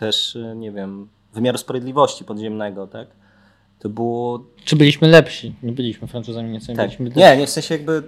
też, 0.00 0.36
y, 0.36 0.54
nie 0.56 0.72
wiem, 0.72 1.08
wymiaru 1.34 1.58
sprawiedliwości 1.58 2.24
podziemnego, 2.24 2.86
tak? 2.86 3.08
To 3.78 3.88
było... 3.88 4.44
Czy 4.64 4.76
byliśmy 4.76 5.08
lepsi? 5.08 5.54
Nie 5.62 5.72
byliśmy 5.72 6.08
Francuzami, 6.08 6.50
nie 6.50 6.60
tak. 6.60 6.76
byliśmy 6.76 7.10
Nie, 7.10 7.36
nie, 7.36 7.46
w 7.46 7.50
sensie 7.50 7.74
jakby 7.74 8.02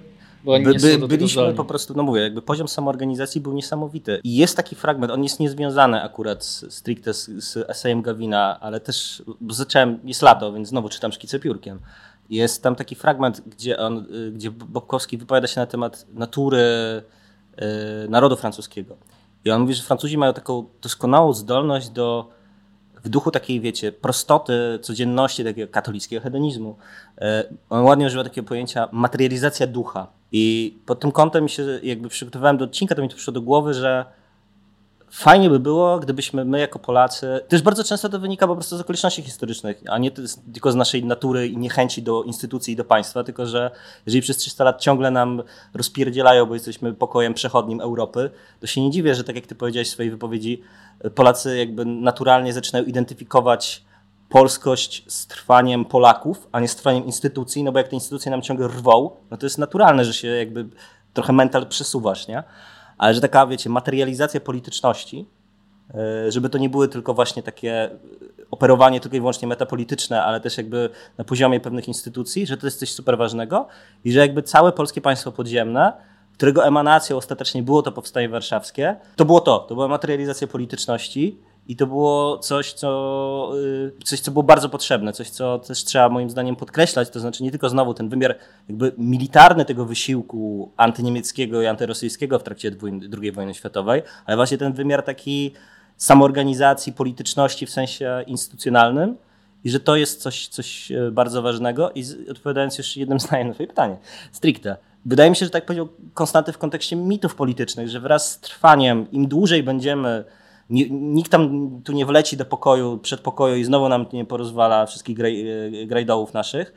by, 0.45 0.99
by, 0.99 1.09
byliśmy 1.09 1.55
po 1.55 1.65
prostu, 1.65 1.95
no 1.95 2.03
mówię, 2.03 2.21
jakby 2.21 2.43
poziom 2.43 2.69
samoorganizacji 2.69 3.41
był 3.41 3.53
niesamowity. 3.53 4.21
I 4.25 4.37
jest 4.37 4.57
taki 4.57 4.77
fragment, 4.77 5.13
on 5.13 5.23
jest 5.23 5.41
niezwiązany 5.41 6.03
akurat 6.03 6.45
z, 6.45 6.75
stricte 6.75 7.15
z, 7.15 7.45
z 7.45 7.57
esejem 7.57 8.03
Gawina, 8.03 8.61
ale 8.61 8.81
też, 8.81 9.23
zacząłem, 9.51 9.99
jest 10.05 10.23
lato, 10.23 10.53
więc 10.53 10.69
znowu 10.69 10.89
czytam 10.89 11.13
szkice 11.13 11.39
piórkiem. 11.39 11.81
Jest 12.31 12.63
tam 12.63 12.77
taki 12.77 12.95
fragment, 12.95 13.43
gdzie, 13.47 13.79
on, 13.79 14.07
y, 14.15 14.31
gdzie 14.33 14.51
Bobkowski 14.51 15.19
wypowiada 15.19 15.47
się 15.47 15.61
na 15.61 15.67
temat 15.67 16.07
natury 16.15 16.63
y, 16.63 18.09
narodu 18.09 18.37
francuskiego. 18.37 18.97
I 19.45 19.51
on 19.51 19.61
mówi, 19.61 19.75
że 19.75 19.83
Francuzi 19.83 20.19
mają 20.19 20.33
taką 20.33 20.67
doskonałą 20.83 21.33
zdolność 21.33 21.89
do 21.89 22.29
w 23.05 23.09
duchu 23.09 23.31
takiej, 23.31 23.61
wiecie, 23.61 23.93
prostoty, 23.93 24.79
codzienności, 24.83 25.45
takiego 25.45 25.73
katolickiego 25.73 26.23
hedonizmu. 26.23 26.77
E, 27.19 27.45
on 27.71 27.85
ładnie 27.85 28.07
używa 28.07 28.25
takiego 28.25 28.49
pojęcia 28.49 28.89
materializacja 28.93 29.67
ducha. 29.67 30.07
I 30.33 30.77
pod 30.87 31.01
tym 31.01 31.13
kątem 31.13 31.49
się 31.49 31.81
jakby 31.83 32.09
przygotowywałem 32.09 32.57
do 32.57 32.65
odcinka, 32.65 32.95
to 32.95 33.03
mi 33.03 33.09
to 33.09 33.15
przyszło 33.15 33.33
do 33.33 33.43
głowy, 33.43 33.75
że 33.75 34.05
fajnie 35.13 35.51
by 35.51 35.61
było, 35.61 35.99
gdybyśmy 35.99 36.45
my 36.45 36.59
jako 36.59 36.79
Polacy, 36.79 37.41
też 37.49 37.63
bardzo 37.63 37.85
często 37.85 38.09
to 38.09 38.19
wynika 38.19 38.47
po 38.47 38.55
prostu 38.55 38.77
z 38.77 38.81
okoliczności 38.81 39.23
historycznych, 39.23 39.83
a 39.89 39.99
nie 39.99 40.11
tylko 40.53 40.73
z 40.73 40.75
naszej 40.75 41.05
natury 41.05 41.49
i 41.49 41.57
niechęci 41.57 42.03
do 42.03 42.23
instytucji 42.23 42.75
i 42.75 42.77
do 42.77 42.85
państwa, 42.85 43.25
tylko 43.25 43.47
że 43.47 43.71
jeżeli 44.07 44.23
przez 44.23 44.37
300 44.37 44.65
lat 44.65 44.81
ciągle 44.81 45.11
nam 45.11 45.43
rozpierdzielają, 45.75 46.47
bo 46.47 46.55
jesteśmy 46.55 46.95
pokojem 46.95 47.35
przechodnim 47.35 47.81
Europy, 47.81 48.31
to 48.61 48.67
się 48.67 48.81
nie 48.81 48.91
dziwię, 48.91 49.15
że 49.15 49.25
tak 49.25 49.37
jak 49.37 49.47
ty 49.47 49.55
powiedziałeś 49.55 49.89
w 49.89 49.93
swojej 49.93 50.11
wypowiedzi, 50.11 50.63
Polacy 51.15 51.57
jakby 51.57 51.85
naturalnie 51.85 52.53
zaczynają 52.53 52.85
identyfikować 52.85 53.85
polskość 54.29 55.05
z 55.07 55.27
trwaniem 55.27 55.85
Polaków, 55.85 56.49
a 56.53 56.61
nie 56.61 56.69
z 56.69 56.77
trwaniem 56.77 57.05
instytucji, 57.05 57.65
no 57.65 57.73
bo 57.73 57.79
jak 57.79 57.89
te 57.89 57.97
instytucje 57.97 58.31
nam 58.31 58.43
ciągle 58.43 58.69
rwą, 58.69 59.11
no 59.31 59.37
to 59.37 59.47
jest 59.47 59.59
naturalne, 59.59 60.05
że 60.05 60.15
się 60.15 60.29
jakby 60.29 60.67
trochę 61.13 61.33
mental 61.33 61.67
przesuwasz, 61.67 62.29
nie? 62.29 62.43
Ale 63.03 63.15
że 63.15 63.21
taka, 63.21 63.47
wiecie, 63.47 63.71
materializacja 63.71 64.41
polityczności, 64.41 65.27
e, 65.95 66.33
żeby 66.33 66.49
to 66.49 66.59
nie 66.59 66.69
były 66.69 66.89
tylko 66.89 67.15
właśnie 67.15 67.43
takie 67.43 67.91
operowanie 68.51 69.01
tylko 69.01 69.17
i 69.17 69.21
wyłącznie 69.21 69.49
metapolityczne, 69.49 70.25
ale 70.25 70.41
też 70.41 70.57
jakby 70.57 70.91
na 71.19 71.25
poziomie 71.25 71.61
pewnych 71.61 71.89
instytucji, 71.89 72.47
że 72.47 72.57
to 72.57 72.67
jest 72.67 72.79
coś 72.79 72.93
super 72.93 73.19
ważnego 73.19 73.67
i 74.05 74.13
że 74.13 74.21
jakby 74.21 74.43
całe 74.43 74.73
polskie 74.73 75.01
państwo 75.01 75.33
podziemne, 75.33 75.93
którego 76.35 76.65
emanacją 76.65 77.17
ostatecznie 77.17 77.63
było 77.63 77.83
to 77.83 77.93
powstanie 77.93 78.29
warszawskie, 78.29 78.97
to 79.17 79.25
było 79.25 79.41
to, 79.41 79.59
to 79.59 79.75
była 79.75 79.89
materializacja 79.89 80.47
polityczności 80.47 81.39
i 81.69 81.77
to 81.77 81.87
było 81.87 82.39
coś, 82.39 82.73
co, 82.73 83.53
y, 83.99 84.05
coś, 84.05 84.21
co 84.21 84.31
było 84.31 84.43
bardzo 84.43 84.69
potrzebne, 84.69 85.13
coś, 85.13 85.31
co 85.31 85.59
też 85.59 85.85
trzeba 85.85 86.09
moim 86.09 86.31
zdaniem 86.31 86.57
podkreślać, 86.57 87.11
to 87.11 87.21
znaczy 87.21 87.43
nie 87.43 87.51
tylko 87.51 87.69
znowu 87.69 87.95
ten 87.95 88.09
wymiar 88.09 88.39
jakby 88.69 88.93
militarny 88.99 89.65
tego 89.65 89.85
wysiłku 89.85 90.73
antyniemieckiego 90.77 91.63
i 91.63 91.67
antyrosyjskiego 91.67 92.39
w 92.39 92.43
trakcie 92.43 92.71
II 93.23 93.33
wojny 93.33 93.55
światowej, 93.55 94.03
ale 94.27 94.37
właśnie 94.37 94.59
ten 94.59 94.73
wymiar 94.73 95.03
taki 95.03 95.53
samoorganizacji, 95.97 96.93
polityczności 96.93 97.67
w 97.67 97.71
sensie 97.71 98.25
instytucjonalnym 98.27 99.17
i 99.65 99.71
że 99.71 99.81
to 99.81 99.97
jest 99.97 100.23
coś, 100.23 100.49
coś 100.49 100.91
y, 100.91 101.11
bardzo 101.13 101.43
ważnego 101.43 101.91
i 101.95 102.05
odpowiadając 102.31 102.79
jeszcze 102.79 103.01
jednym 103.01 103.21
zdaniem 103.21 103.49
na 103.49 103.55
twoje 103.55 103.67
pytanie, 103.67 103.97
stricte, 104.33 104.77
wydaje 105.07 105.31
mi 105.31 105.37
się, 105.37 105.47
że 105.47 105.51
tak 105.51 105.67
powiedział 105.67 105.89
Konstanty 106.15 106.53
w 106.53 106.59
kontekście 106.59 106.97
mitów 106.97 107.35
politycznych, 107.35 107.89
że 107.89 108.01
wraz 108.01 108.31
z 108.31 108.39
trwaniem, 108.41 109.11
im 109.11 109.29
dłużej 109.29 109.63
będziemy 109.63 110.25
nikt 110.71 111.31
tam 111.31 111.71
tu 111.85 111.93
nie 111.93 112.07
wleci 112.07 112.37
do 112.37 112.45
pokoju, 112.45 112.99
przedpokoju 112.99 113.57
i 113.57 113.65
znowu 113.65 113.89
nam 113.89 114.07
nie 114.13 114.25
porozwala 114.25 114.87
wszystkich 114.87 115.19
e, 115.21 115.87
grajdołów 115.87 116.35
naszych, 116.35 116.73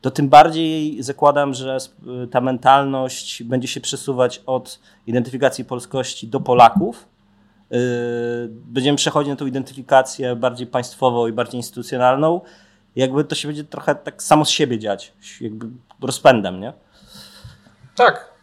to 0.00 0.10
tym 0.10 0.28
bardziej 0.28 1.02
zakładam, 1.02 1.54
że 1.54 1.78
ta 2.30 2.40
mentalność 2.40 3.42
będzie 3.42 3.68
się 3.68 3.80
przesuwać 3.80 4.42
od 4.46 4.80
identyfikacji 5.06 5.64
polskości 5.64 6.28
do 6.28 6.40
Polaków. 6.40 7.08
E, 7.72 7.76
będziemy 8.48 8.96
przechodzić 8.96 9.30
na 9.30 9.36
tą 9.36 9.46
identyfikację 9.46 10.36
bardziej 10.36 10.66
państwową 10.66 11.26
i 11.26 11.32
bardziej 11.32 11.58
instytucjonalną. 11.58 12.40
Jakby 12.96 13.24
to 13.24 13.34
się 13.34 13.48
będzie 13.48 13.64
trochę 13.64 13.94
tak 13.94 14.22
samo 14.22 14.44
z 14.44 14.50
siebie 14.50 14.78
dziać, 14.78 15.12
jakby 15.40 15.66
rozpędem, 16.02 16.60
nie? 16.60 16.72
Tak, 17.94 18.34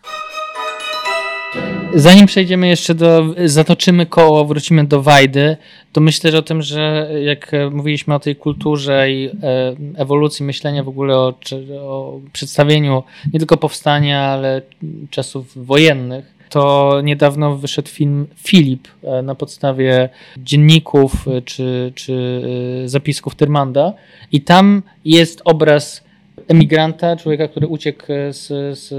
Zanim 1.94 2.26
przejdziemy 2.26 2.68
jeszcze 2.68 2.96
do, 2.96 3.26
zatoczymy 3.46 4.06
koło, 4.06 4.46
wrócimy 4.46 4.84
do 4.84 5.02
Wajdy, 5.02 5.58
to 5.92 6.02
myślę 6.02 6.32
że 6.32 6.38
o 6.38 6.42
tym, 6.42 6.62
że 6.62 7.10
jak 7.24 7.52
mówiliśmy 7.72 8.16
o 8.16 8.20
tej 8.20 8.36
kulturze 8.36 9.12
i 9.12 9.30
e, 9.44 9.76
ewolucji 9.98 10.46
myślenia 10.46 10.84
w 10.84 10.88
ogóle 10.88 11.18
o, 11.18 11.34
o 11.80 12.20
przedstawieniu 12.34 13.04
nie 13.34 13.40
tylko 13.40 13.58
powstania, 13.58 14.22
ale 14.22 14.62
czasów 15.10 15.66
wojennych, 15.66 16.36
to 16.50 17.02
niedawno 17.04 17.56
wyszedł 17.58 17.90
film 17.90 18.28
Filip 18.38 18.88
e, 19.04 19.22
na 19.22 19.36
podstawie 19.36 20.10
dzienników 20.38 21.28
e, 21.28 21.42
czy, 21.42 21.92
czy 21.96 22.42
zapisków 22.86 23.36
Tyrmanda. 23.36 23.94
I 24.32 24.42
tam 24.42 24.82
jest 25.06 25.42
obraz 25.46 26.04
emigranta, 26.48 27.16
człowieka, 27.16 27.48
który 27.48 27.68
uciekł 27.68 28.06
z, 28.30 28.48
z 28.80 28.94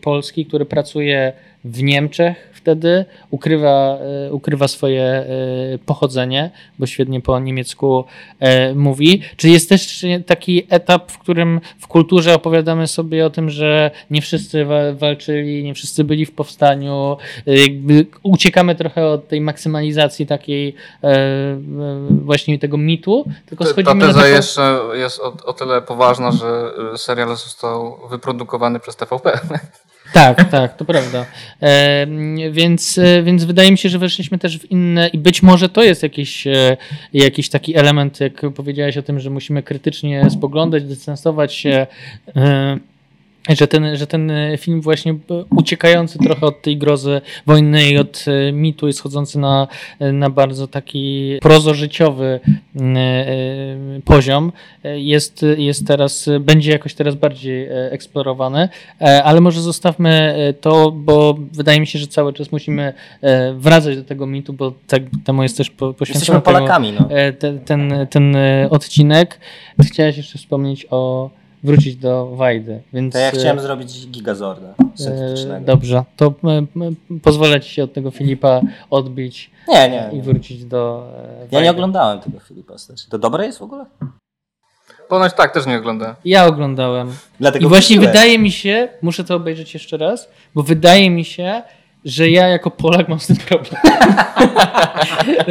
Polski, 0.00 0.46
który 0.46 0.64
pracuje 0.64 1.32
w 1.64 1.82
Niemczech 1.82 2.52
wtedy, 2.62 3.04
ukrywa, 3.30 3.98
e, 4.26 4.32
ukrywa 4.32 4.68
swoje 4.68 5.02
e, 5.02 5.26
pochodzenie, 5.86 6.50
bo 6.78 6.86
świetnie 6.86 7.20
po 7.20 7.40
niemiecku 7.40 8.04
e, 8.40 8.74
mówi. 8.74 9.22
Czy 9.36 9.48
jest 9.48 9.68
też 9.68 10.06
taki 10.26 10.66
etap, 10.70 11.12
w 11.12 11.18
którym 11.18 11.60
w 11.78 11.86
kulturze 11.86 12.34
opowiadamy 12.34 12.86
sobie 12.86 13.26
o 13.26 13.30
tym, 13.30 13.50
że 13.50 13.90
nie 14.10 14.22
wszyscy 14.22 14.66
walczyli, 14.94 15.64
nie 15.64 15.74
wszyscy 15.74 16.04
byli 16.04 16.26
w 16.26 16.32
powstaniu, 16.32 17.16
jakby 17.46 18.06
uciekamy 18.22 18.74
trochę 18.74 19.06
od 19.06 19.28
tej 19.28 19.40
maksymalizacji 19.40 20.26
takiej 20.26 20.74
właśnie 22.10 22.58
tego 22.58 22.76
mitu, 22.76 23.24
tylko 23.46 23.64
schodzimy 23.64 24.00
Ta 24.00 24.06
teza 24.06 24.18
na 24.18 24.24
taką... 24.24 24.36
jeszcze 24.36 24.80
jest 24.94 25.20
o, 25.20 25.36
o 25.44 25.52
tyle 25.52 25.82
poważna, 25.82 26.32
że 26.32 26.70
serial 26.96 27.28
został 27.28 27.98
wyprodukowany 28.10 28.80
przez 28.80 28.96
TVP. 28.96 29.40
Tak, 30.12 30.50
tak, 30.50 30.76
to 30.76 30.84
prawda. 30.84 31.26
E, 31.62 32.06
więc, 32.50 33.00
więc 33.22 33.44
wydaje 33.44 33.70
mi 33.70 33.78
się, 33.78 33.88
że 33.88 33.98
weszliśmy 33.98 34.38
też 34.38 34.58
w 34.58 34.70
inne 34.70 35.08
i 35.08 35.18
być 35.18 35.42
może 35.42 35.68
to 35.68 35.82
jest 35.82 36.02
jakiś, 36.02 36.46
e, 36.46 36.76
jakiś 37.12 37.48
taki 37.48 37.76
element, 37.76 38.20
jak 38.20 38.40
powiedziałeś 38.54 38.96
o 38.96 39.02
tym, 39.02 39.20
że 39.20 39.30
musimy 39.30 39.62
krytycznie 39.62 40.30
spoglądać, 40.30 40.84
dystansować 40.84 41.54
się. 41.54 41.86
E, 42.36 42.78
że 43.48 43.68
ten, 43.68 43.96
że 43.96 44.06
ten 44.06 44.32
film 44.58 44.80
właśnie 44.80 45.14
uciekający 45.50 46.18
trochę 46.18 46.46
od 46.46 46.62
tej 46.62 46.76
grozy 46.76 47.20
wojny 47.46 47.90
i 47.90 47.98
od 47.98 48.24
e, 48.26 48.52
mitu 48.52 48.88
i 48.88 48.92
schodzący 48.92 49.38
na, 49.38 49.68
na 50.00 50.30
bardzo 50.30 50.68
taki 50.68 51.36
prozożyciowy 51.40 52.40
e, 52.76 52.80
e, 52.80 53.36
poziom 54.04 54.52
jest, 54.84 55.44
jest 55.56 55.86
teraz, 55.86 56.28
będzie 56.40 56.72
jakoś 56.72 56.94
teraz 56.94 57.14
bardziej 57.14 57.68
eksplorowany, 57.90 58.68
ale 59.24 59.40
może 59.40 59.60
zostawmy 59.60 60.34
to, 60.60 60.90
bo 60.90 61.38
wydaje 61.52 61.80
mi 61.80 61.86
się, 61.86 61.98
że 61.98 62.06
cały 62.06 62.32
czas 62.32 62.52
musimy 62.52 62.92
wracać 63.54 63.96
do 63.96 64.04
tego 64.04 64.26
mitu, 64.26 64.52
bo 64.52 64.72
tak 64.86 65.02
temu 65.24 65.42
jest 65.42 65.56
też 65.56 65.70
poświęcony 65.70 66.14
Jesteśmy 66.14 66.40
Polakami, 66.40 66.92
no. 66.92 67.08
ten, 67.38 67.60
ten, 67.60 68.06
ten 68.10 68.36
odcinek. 68.70 69.38
Chciałeś 69.82 70.16
jeszcze 70.16 70.38
wspomnieć 70.38 70.86
o 70.90 71.30
wrócić 71.62 71.96
do 71.96 72.26
Wajdy. 72.26 72.82
Więc, 72.92 73.12
to 73.12 73.18
ja 73.18 73.30
chciałem 73.30 73.58
e, 73.58 73.62
zrobić 73.62 74.08
Gigazorda 74.08 74.74
syntetycznego. 74.94 75.66
Dobrze, 75.66 76.04
to 76.16 76.34
e, 76.44 76.66
pozwolę 77.22 77.60
ci 77.60 77.70
się 77.70 77.84
od 77.84 77.92
tego 77.92 78.10
Filipa 78.10 78.60
odbić 78.90 79.50
nie, 79.68 79.90
nie, 79.90 80.18
i 80.18 80.22
wrócić 80.22 80.64
do 80.64 81.08
Wajdy. 81.38 81.56
Ja 81.56 81.62
nie 81.62 81.70
oglądałem 81.70 82.20
tego 82.20 82.40
Filipa. 82.40 82.74
To 83.10 83.18
dobre 83.18 83.46
jest 83.46 83.58
w 83.58 83.62
ogóle? 83.62 83.84
Ponoć 85.08 85.32
tak, 85.34 85.54
też 85.54 85.66
nie 85.66 85.78
oglądałem. 85.78 86.14
Ja 86.24 86.46
oglądałem. 86.46 87.12
Dlatego 87.40 87.66
I 87.66 87.68
właśnie 87.68 88.00
wydaje 88.00 88.38
mi 88.38 88.50
się, 88.50 88.88
muszę 89.02 89.24
to 89.24 89.34
obejrzeć 89.34 89.74
jeszcze 89.74 89.96
raz, 89.96 90.28
bo 90.54 90.62
wydaje 90.62 91.10
mi 91.10 91.24
się, 91.24 91.62
że 92.04 92.30
ja 92.30 92.48
jako 92.48 92.70
Polak 92.70 93.08
mam 93.08 93.20
z 93.20 93.26
tym 93.26 93.36
problem. 93.36 93.82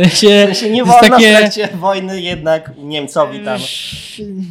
się, 0.19 0.55
się 0.55 0.69
nie 0.69 0.85
wolno 0.85 1.09
takie... 1.09 1.33
w 1.33 1.37
trakcie 1.37 1.69
wojny 1.73 2.21
jednak 2.21 2.71
Niemcowi 2.77 3.39
tam. 3.39 3.59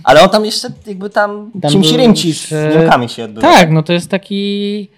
Ale 0.05 0.23
on 0.23 0.29
tam 0.29 0.45
jeszcze 0.45 0.69
jakby 0.87 1.11
tam, 1.11 1.51
tam 1.63 1.73
czymś 1.73 1.93
rymci 1.93 2.33
z 2.35 2.51
Niemkami 2.51 3.09
się 3.09 3.25
odbywa. 3.25 3.53
Tak, 3.53 3.71
no 3.71 3.83
to 3.83 3.93
jest 3.93 4.11
taki... 4.11 4.89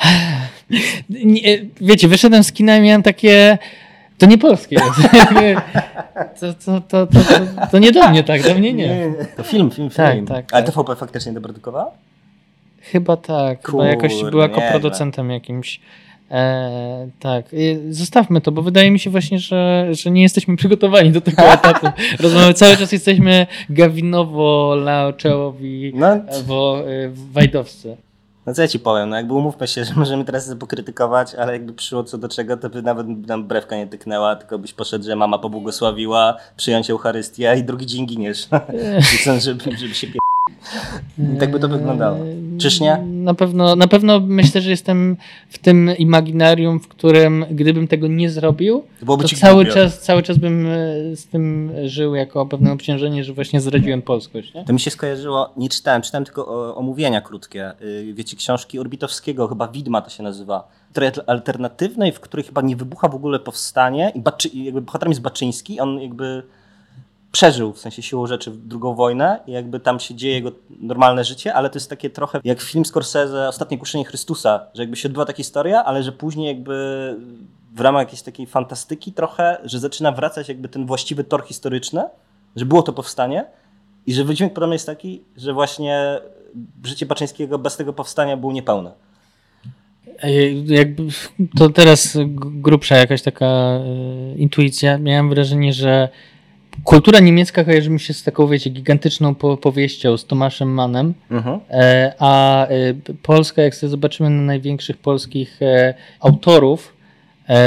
Wiecie, 1.80 2.08
wyszedłem 2.08 2.44
z 2.44 2.52
kina 2.52 2.76
i 2.76 2.80
miałem 2.80 3.02
takie... 3.02 3.58
To 4.18 4.26
nie 4.26 4.38
polskie 4.38 4.76
to, 6.40 6.54
to, 6.64 6.80
to, 6.80 7.06
to, 7.06 7.16
to, 7.70 7.78
nie 7.78 7.92
do 7.92 8.08
mnie 8.08 8.24
tak, 8.24 8.42
do 8.42 8.54
mnie 8.54 8.72
nie. 8.72 9.12
To 9.36 9.42
film, 9.42 9.70
film, 9.70 9.90
tak, 9.90 10.14
film. 10.14 10.26
Tak, 10.26 10.36
tak, 10.36 10.54
Ale 10.54 10.64
TVP 10.64 10.96
faktycznie 10.96 11.32
doprodukowała? 11.32 11.90
Chyba 12.92 13.16
tak. 13.16 13.62
Kur, 13.62 13.70
chyba 13.70 13.86
jakoś 13.86 14.12
była 14.30 14.48
koproducentem 14.48 15.30
jakimś. 15.30 15.80
E, 16.30 17.08
tak, 17.20 17.46
zostawmy 17.90 18.40
to, 18.40 18.52
bo 18.52 18.62
wydaje 18.62 18.90
mi 18.90 18.98
się 18.98 19.10
właśnie, 19.10 19.38
że, 19.38 19.88
że 19.90 20.10
nie 20.10 20.22
jesteśmy 20.22 20.56
przygotowani 20.56 21.12
do 21.12 21.20
tego 21.20 21.42
etapu 21.52 21.86
rozmowy. 22.20 22.54
Cały 22.54 22.76
czas 22.76 22.92
jesteśmy 22.92 23.46
gawinowo, 23.70 24.74
laoczołowi, 24.74 25.92
no. 25.94 26.06
bo 26.46 26.80
e, 26.80 27.10
wajdowscy. 27.32 27.96
No 28.46 28.54
co 28.54 28.62
ja 28.62 28.68
ci 28.68 28.78
powiem, 28.78 29.08
no 29.08 29.16
jakby 29.16 29.34
umówmy 29.34 29.68
się, 29.68 29.84
że 29.84 29.94
możemy 29.94 30.24
teraz 30.24 30.46
sobie 30.46 30.58
pokrytykować, 30.58 31.34
ale 31.34 31.52
jakby 31.52 31.72
przyszło 31.72 32.04
co 32.04 32.18
do 32.18 32.28
czego, 32.28 32.56
to 32.56 32.70
by 32.70 32.82
nawet 32.82 33.26
nam 33.26 33.46
brewka 33.46 33.76
nie 33.76 33.86
tyknęła, 33.86 34.36
tylko 34.36 34.58
byś 34.58 34.72
poszedł, 34.72 35.04
że 35.04 35.16
mama 35.16 35.38
pobłogosławiła, 35.38 36.36
przyjąć 36.56 36.90
Eucharystię 36.90 37.56
i 37.58 37.64
drugi 37.64 37.86
dzień 37.86 38.06
giniesz. 38.06 38.48
żeby, 39.44 39.76
żeby 39.76 39.94
się 39.94 40.06
i 41.34 41.38
tak 41.38 41.50
by 41.50 41.60
to 41.60 41.68
wyglądało. 41.68 42.18
Czyż 42.58 42.80
nie? 42.80 42.96
Na 42.96 43.34
pewno, 43.34 43.76
na 43.76 43.88
pewno 43.88 44.20
myślę, 44.20 44.60
że 44.60 44.70
jestem 44.70 45.16
w 45.48 45.58
tym 45.58 45.90
imaginarium, 45.98 46.80
w 46.80 46.88
którym 46.88 47.44
gdybym 47.50 47.88
tego 47.88 48.06
nie 48.06 48.30
zrobił, 48.30 48.82
to, 49.06 49.16
to 49.16 49.28
cały, 49.28 49.66
czas, 49.66 50.00
cały 50.00 50.22
czas 50.22 50.38
bym 50.38 50.66
e, 50.66 51.16
z 51.16 51.26
tym 51.26 51.72
żył 51.84 52.14
jako 52.14 52.46
pewne 52.46 52.72
obciążenie, 52.72 53.24
że 53.24 53.32
właśnie 53.32 53.60
zdradziłem 53.60 54.02
polskość. 54.02 54.54
Nie? 54.54 54.64
To 54.64 54.72
mi 54.72 54.80
się 54.80 54.90
skojarzyło, 54.90 55.52
nie 55.56 55.68
czytałem, 55.68 56.02
czytałem 56.02 56.24
tylko 56.24 56.74
omówienia 56.76 57.20
krótkie. 57.20 57.72
Y, 57.82 58.14
wiecie, 58.14 58.36
książki 58.36 58.78
Orbitowskiego, 58.78 59.48
chyba 59.48 59.68
Widma 59.68 60.00
to 60.00 60.10
się 60.10 60.22
nazywa 60.22 60.68
alternatywnej, 61.26 62.12
w 62.12 62.20
której 62.20 62.46
chyba 62.46 62.62
nie 62.62 62.76
wybucha 62.76 63.08
w 63.08 63.14
ogóle 63.14 63.38
powstanie 63.38 64.12
i 64.14 64.20
Baczy, 64.20 64.48
jakby 64.54 64.80
bohaterem 64.80 65.10
jest 65.10 65.22
Baczyński, 65.22 65.80
on 65.80 66.00
jakby 66.00 66.42
przeżył 67.34 67.72
w 67.72 67.78
sensie 67.78 68.02
siłą 68.02 68.26
rzeczy 68.26 68.50
drugą 68.50 68.94
wojnę 68.94 69.40
i 69.46 69.52
jakby 69.52 69.80
tam 69.80 70.00
się 70.00 70.14
dzieje 70.14 70.34
jego 70.34 70.52
normalne 70.80 71.24
życie, 71.24 71.54
ale 71.54 71.70
to 71.70 71.76
jest 71.76 71.90
takie 71.90 72.10
trochę 72.10 72.40
jak 72.44 72.60
film 72.60 72.84
Scorsese 72.84 73.48
Ostatnie 73.48 73.78
kuszenie 73.78 74.04
Chrystusa, 74.04 74.66
że 74.74 74.82
jakby 74.82 74.96
się 74.96 75.08
odbywa 75.08 75.24
taka 75.24 75.36
historia, 75.36 75.84
ale 75.84 76.02
że 76.02 76.12
później 76.12 76.46
jakby 76.46 76.74
w 77.74 77.80
ramach 77.80 78.02
jakiejś 78.02 78.22
takiej 78.22 78.46
fantastyki 78.46 79.12
trochę, 79.12 79.56
że 79.64 79.78
zaczyna 79.78 80.12
wracać 80.12 80.48
jakby 80.48 80.68
ten 80.68 80.86
właściwy 80.86 81.24
tor 81.24 81.44
historyczny, 81.44 82.04
że 82.56 82.64
było 82.64 82.82
to 82.82 82.92
powstanie 82.92 83.44
i 84.06 84.14
że 84.14 84.24
wydźwięk 84.24 84.52
podobny 84.52 84.74
jest 84.74 84.86
taki, 84.86 85.22
że 85.36 85.52
właśnie 85.52 86.20
życie 86.84 87.06
Baczyńskiego 87.06 87.58
bez 87.58 87.76
tego 87.76 87.92
powstania 87.92 88.36
było 88.36 88.52
niepełne. 88.52 88.92
Jakby 90.66 91.02
to 91.58 91.70
teraz 91.70 92.18
grubsza 92.36 92.96
jakaś 92.96 93.22
taka 93.22 93.46
e, 93.46 93.80
intuicja. 94.36 94.98
Miałem 94.98 95.30
wrażenie, 95.30 95.72
że 95.72 96.08
Kultura 96.84 97.20
niemiecka 97.20 97.64
kojarzy 97.64 97.90
mi 97.90 98.00
się 98.00 98.14
z 98.14 98.22
taką, 98.22 98.46
wiecie, 98.46 98.70
gigantyczną 98.70 99.34
powieścią 99.34 100.16
z 100.16 100.24
Tomaszem 100.26 100.68
Mannem, 100.68 101.14
mhm. 101.30 101.60
E, 101.70 102.12
a 102.18 102.66
e, 102.66 102.94
Polska, 103.22 103.62
jak 103.62 103.74
sobie 103.74 103.90
zobaczymy 103.90 104.30
na 104.30 104.42
największych 104.42 104.96
polskich 104.96 105.62
e, 105.62 105.94
autorów, 106.20 106.94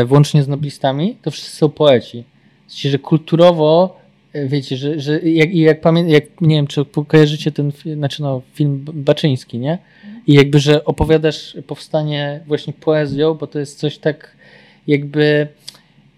włącznie 0.05 0.43
z 0.43 0.47
noblistami, 0.47 1.18
to 1.22 1.32
wszyscy 1.32 1.55
są 1.55 1.70
poeci. 1.70 2.24
Znaczy, 2.68 2.89
że 2.89 2.99
kulturowo, 2.99 3.99
wiecie, 4.34 4.78
że, 4.78 4.99
że 4.99 5.20
jak, 5.22 5.53
jak, 5.53 5.82
pamię- 5.82 6.08
jak 6.08 6.41
nie 6.41 6.55
wiem, 6.55 6.68
czy 6.68 6.86
kojarzycie 7.08 7.51
ten 7.51 7.72
znaczy 7.95 8.22
no, 8.22 8.41
film 8.53 8.86
Baczyński, 8.93 9.60
nie? 9.60 9.78
I 10.28 10.34
jakby, 10.34 10.60
że 10.60 10.86
opowiadasz 10.86 11.58
powstanie 11.68 12.39
właśnie 12.47 12.74
poezją, 12.74 13.34
bo 13.34 13.47
to 13.47 13.60
jest 13.60 13.80
coś 13.80 13.97
tak 13.97 14.38
jakby 14.88 15.47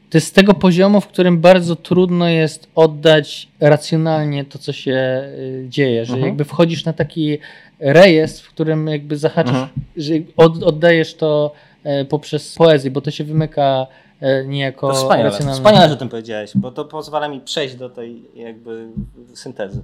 to 0.09 0.17
jest 0.17 0.27
z 0.27 0.31
tego 0.31 0.53
poziomu, 0.53 1.01
w 1.01 1.07
którym 1.07 1.41
bardzo 1.41 1.75
trudno 1.75 2.27
jest 2.27 2.67
oddać 2.75 3.49
racjonalnie 3.59 4.45
to, 4.45 4.59
co 4.59 4.73
się 4.73 4.91
y, 4.91 5.65
dzieje, 5.69 6.05
że 6.05 6.13
mhm. 6.13 6.27
jakby 6.27 6.45
wchodzisz 6.45 6.85
na 6.85 6.93
taki 6.93 7.37
rejestr, 7.79 8.43
w 8.43 8.49
którym 8.49 8.87
jakby 8.87 9.17
zahaczasz, 9.17 9.53
mhm. 9.53 9.69
że 9.97 10.13
oddajesz 10.37 11.15
to 11.15 11.51
e, 11.83 12.05
poprzez 12.05 12.55
poezję, 12.55 12.91
bo 12.91 13.01
to 13.01 13.11
się 13.11 13.23
wymyka 13.23 13.87
e, 14.21 14.45
niejako 14.45 14.87
to 14.87 14.93
wspaniale, 14.93 15.29
racjonalnie. 15.29 15.57
Wspaniale, 15.57 15.87
że 15.87 15.93
o 15.93 15.97
tym 15.97 16.09
powiedziałeś, 16.09 16.51
bo 16.55 16.71
to 16.71 16.85
pozwala 16.85 17.27
mi 17.27 17.41
przejść 17.41 17.75
do 17.75 17.89
tej 17.89 18.25
jakby 18.35 18.87
syntezy. 19.33 19.83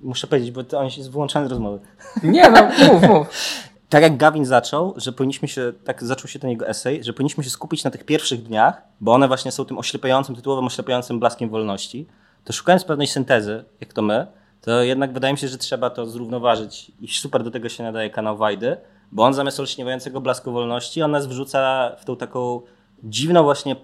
Muszę 0.00 0.26
powiedzieć, 0.26 0.50
bo 0.50 0.64
to 0.64 0.78
on 0.78 0.84
jest 0.84 1.10
wyłączany 1.10 1.48
z 1.48 1.50
rozmowy. 1.50 1.78
Nie 2.22 2.50
no, 2.50 2.70
mów, 2.92 3.02
mów. 3.02 3.28
tak 3.88 4.02
jak 4.02 4.16
Gawin 4.16 4.44
zaczął, 4.44 4.94
że 4.96 5.12
powinniśmy 5.12 5.48
się, 5.48 5.72
tak 5.84 6.04
zaczął 6.04 6.28
się 6.28 6.38
ten 6.38 6.50
jego 6.50 6.68
esej, 6.68 7.04
że 7.04 7.12
powinniśmy 7.12 7.44
się 7.44 7.50
skupić 7.50 7.84
na 7.84 7.90
tych 7.90 8.04
pierwszych 8.04 8.42
dniach, 8.42 8.82
bo 9.00 9.12
one 9.12 9.28
właśnie 9.28 9.52
są 9.52 9.64
tym 9.64 9.78
oślepiającym, 9.78 10.36
tytułowym 10.36 10.66
oślepiającym 10.66 11.20
blaskiem 11.20 11.50
wolności, 11.50 12.06
to 12.44 12.52
szukając 12.52 12.84
pewnej 12.84 13.06
syntezy, 13.06 13.64
jak 13.80 13.92
to 13.92 14.02
my, 14.02 14.26
to 14.60 14.82
jednak 14.82 15.12
wydaje 15.12 15.34
mi 15.34 15.38
się, 15.38 15.48
że 15.48 15.58
trzeba 15.58 15.90
to 15.90 16.06
zrównoważyć 16.06 16.92
i 17.00 17.08
super 17.08 17.42
do 17.42 17.50
tego 17.50 17.68
się 17.68 17.82
nadaje 17.82 18.10
kanał 18.10 18.36
Wajdy, 18.36 18.76
Bo 19.12 19.24
on 19.24 19.34
zamiast 19.34 19.60
olśniewającego 19.60 20.20
blasku 20.20 20.52
wolności, 20.52 21.02
on 21.02 21.10
nas 21.10 21.26
wrzuca 21.26 21.90
w 22.00 22.04
tą 22.04 22.16
taką 22.16 22.60
dziwną 23.04 23.42
właśnie 23.42 23.76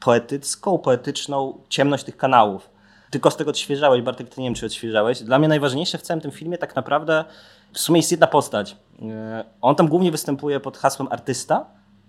poetycką, 0.00 0.78
poetyczną 0.78 1.58
ciemność 1.68 2.04
tych 2.04 2.16
kanałów. 2.16 2.70
Tylko 3.10 3.30
z 3.30 3.36
tego 3.36 3.50
odświeżałeś, 3.50 4.02
Bartek, 4.02 4.28
ty 4.28 4.40
nie 4.40 4.46
wiem, 4.46 4.54
czy 4.54 4.66
odświeżałeś. 4.66 5.22
Dla 5.22 5.38
mnie 5.38 5.48
najważniejsze 5.48 5.98
w 5.98 6.02
całym 6.02 6.20
tym 6.20 6.30
filmie 6.30 6.58
tak 6.58 6.76
naprawdę 6.76 7.24
w 7.72 7.78
sumie 7.78 7.98
jest 7.98 8.10
jedna 8.10 8.26
postać. 8.26 8.76
E, 9.02 9.44
On 9.60 9.74
tam 9.74 9.88
głównie 9.88 10.10
występuje 10.10 10.60
pod 10.60 10.78
hasłem 10.78 11.08
artysta. 11.10 11.58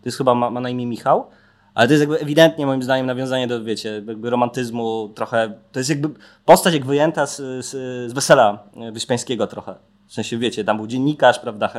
To 0.02 0.06
jest 0.06 0.18
chyba, 0.18 0.36
ma, 0.36 0.50
ma 0.50 0.60
na 0.60 0.70
imię 0.70 0.86
Michał. 0.86 1.28
Ale 1.74 1.88
to 1.88 1.94
jest 1.94 2.02
jakby 2.02 2.20
ewidentnie 2.20 2.66
moim 2.66 2.84
zdaniem 2.84 3.06
nawiązanie 3.06 3.48
do, 3.48 3.64
wiecie, 3.64 4.04
jakby 4.08 4.30
romantyzmu 4.30 5.10
trochę. 5.16 5.54
To 5.72 5.80
jest 5.80 5.90
jakby 5.90 6.10
postać 6.46 6.74
jak 6.74 6.86
wyjęta 6.86 7.26
z, 7.26 7.36
z, 7.38 7.70
z 8.10 8.14
wesela 8.14 8.64
Wyspiańskiego 8.92 9.48
trochę. 9.48 9.76
W 10.08 10.14
sensie, 10.14 10.38
wiecie, 10.38 10.64
tam 10.64 10.78
był 10.78 10.88
dziennikarz, 10.88 11.40
prawda, 11.40 11.74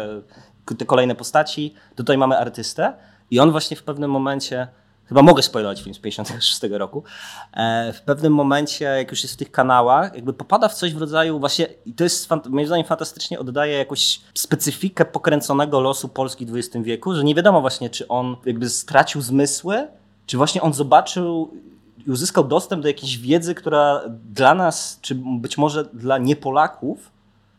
te 0.79 0.85
kolejne 0.85 1.15
postaci. 1.15 1.75
Tutaj 1.97 2.19
mamy 2.19 2.39
artystę 2.39 2.93
i 3.31 3.41
on 3.41 3.51
właśnie 3.51 3.77
w 3.77 3.83
pewnym 3.83 4.11
momencie, 4.11 4.69
chyba 5.09 5.23
mogę 5.23 5.43
spoilować 5.43 5.83
film 5.83 5.95
z 5.95 5.99
56 5.99 6.61
roku, 6.71 7.05
e, 7.53 7.93
w 7.93 8.03
pewnym 8.03 8.35
momencie, 8.35 8.85
jak 8.85 9.11
już 9.11 9.23
jest 9.23 9.35
w 9.35 9.37
tych 9.37 9.51
kanałach, 9.51 10.15
jakby 10.15 10.33
popada 10.33 10.69
w 10.69 10.75
coś 10.75 10.95
w 10.95 10.99
rodzaju 10.99 11.41
właśnie, 11.41 11.67
i 11.87 11.93
to 11.93 12.05
jest 12.05 12.29
moim 12.49 12.67
zdaniem 12.67 12.87
fantastycznie 12.87 13.39
oddaje 13.39 13.79
jakąś 13.79 14.21
specyfikę 14.35 15.05
pokręconego 15.05 15.81
losu 15.81 16.09
Polski 16.09 16.47
w 16.47 16.57
XX 16.57 16.85
wieku, 16.85 17.15
że 17.15 17.25
nie 17.25 17.35
wiadomo 17.35 17.61
właśnie, 17.61 17.91
czy 17.91 18.09
on 18.09 18.37
jakby 18.45 18.69
stracił 18.69 19.23
zmysły, 19.23 19.89
czy 20.27 20.37
właśnie 20.37 20.63
on 20.63 20.73
zobaczył 20.73 21.51
i 22.07 22.11
uzyskał 22.11 22.45
dostęp 22.45 22.83
do 22.83 22.89
jakiejś 22.89 23.19
wiedzy, 23.19 23.55
która 23.55 24.03
dla 24.33 24.55
nas, 24.55 24.99
czy 25.03 25.15
być 25.15 25.59
może 25.59 25.85
dla 25.85 26.19
niepolaków, 26.19 27.15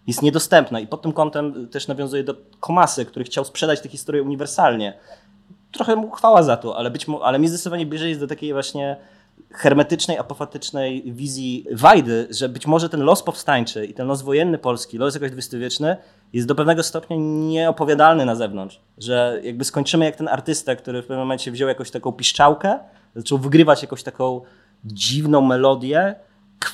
jest 0.08 0.22
niedostępna. 0.22 0.80
I 0.80 0.88
pod 0.88 1.02
tym 1.02 1.14
kątem 1.14 1.68
też 1.68 1.88
nawiązuje 1.88 2.24
do 2.24 2.36
Komasy, 2.60 3.06
który 3.06 3.26
chciał 3.26 3.46
sprzedać 3.46 3.82
tę 3.82 3.89
historię 3.89 4.24
uniwersalnie. 4.24 4.93
Trochę 5.76 5.95
mu 5.95 6.11
chwała 6.11 6.43
za 6.43 6.57
to, 6.57 6.78
ale, 6.78 6.91
być 6.91 7.05
ale 7.23 7.39
mi 7.39 7.47
zdecydowanie 7.47 7.86
bliżej 7.86 8.09
jest 8.09 8.21
do 8.21 8.28
takiej 8.28 8.53
właśnie 8.53 8.97
hermetycznej, 9.51 10.17
apofatycznej 10.17 11.13
wizji 11.13 11.65
Wajdy, 11.71 12.28
że 12.30 12.49
być 12.49 12.67
może 12.67 12.89
ten 12.89 13.01
los 13.01 13.23
powstańczy 13.23 13.86
i 13.86 13.93
ten 13.93 14.07
los 14.07 14.21
wojenny 14.21 14.57
polski, 14.57 14.97
los 14.97 15.13
jakoś 15.13 15.32
dwudziestowieczny 15.32 15.97
jest 16.34 16.47
do 16.47 16.55
pewnego 16.55 16.84
stopnia 16.84 17.17
nieopowiadalny 17.19 18.26
na 18.26 18.36
zewnątrz. 18.36 18.82
Że 18.97 19.39
jakby 19.43 19.63
skończymy 19.63 20.05
jak 20.05 20.15
ten 20.15 20.28
artysta, 20.28 20.76
który 20.76 21.01
w 21.01 21.05
pewnym 21.05 21.19
momencie 21.19 21.51
wziął 21.51 21.69
jakąś 21.69 21.91
taką 21.91 22.11
piszczałkę, 22.11 22.80
zaczął 23.15 23.38
wygrywać 23.38 23.82
jakąś 23.82 24.03
taką 24.03 24.41
dziwną 24.86 25.41
melodię, 25.41 26.15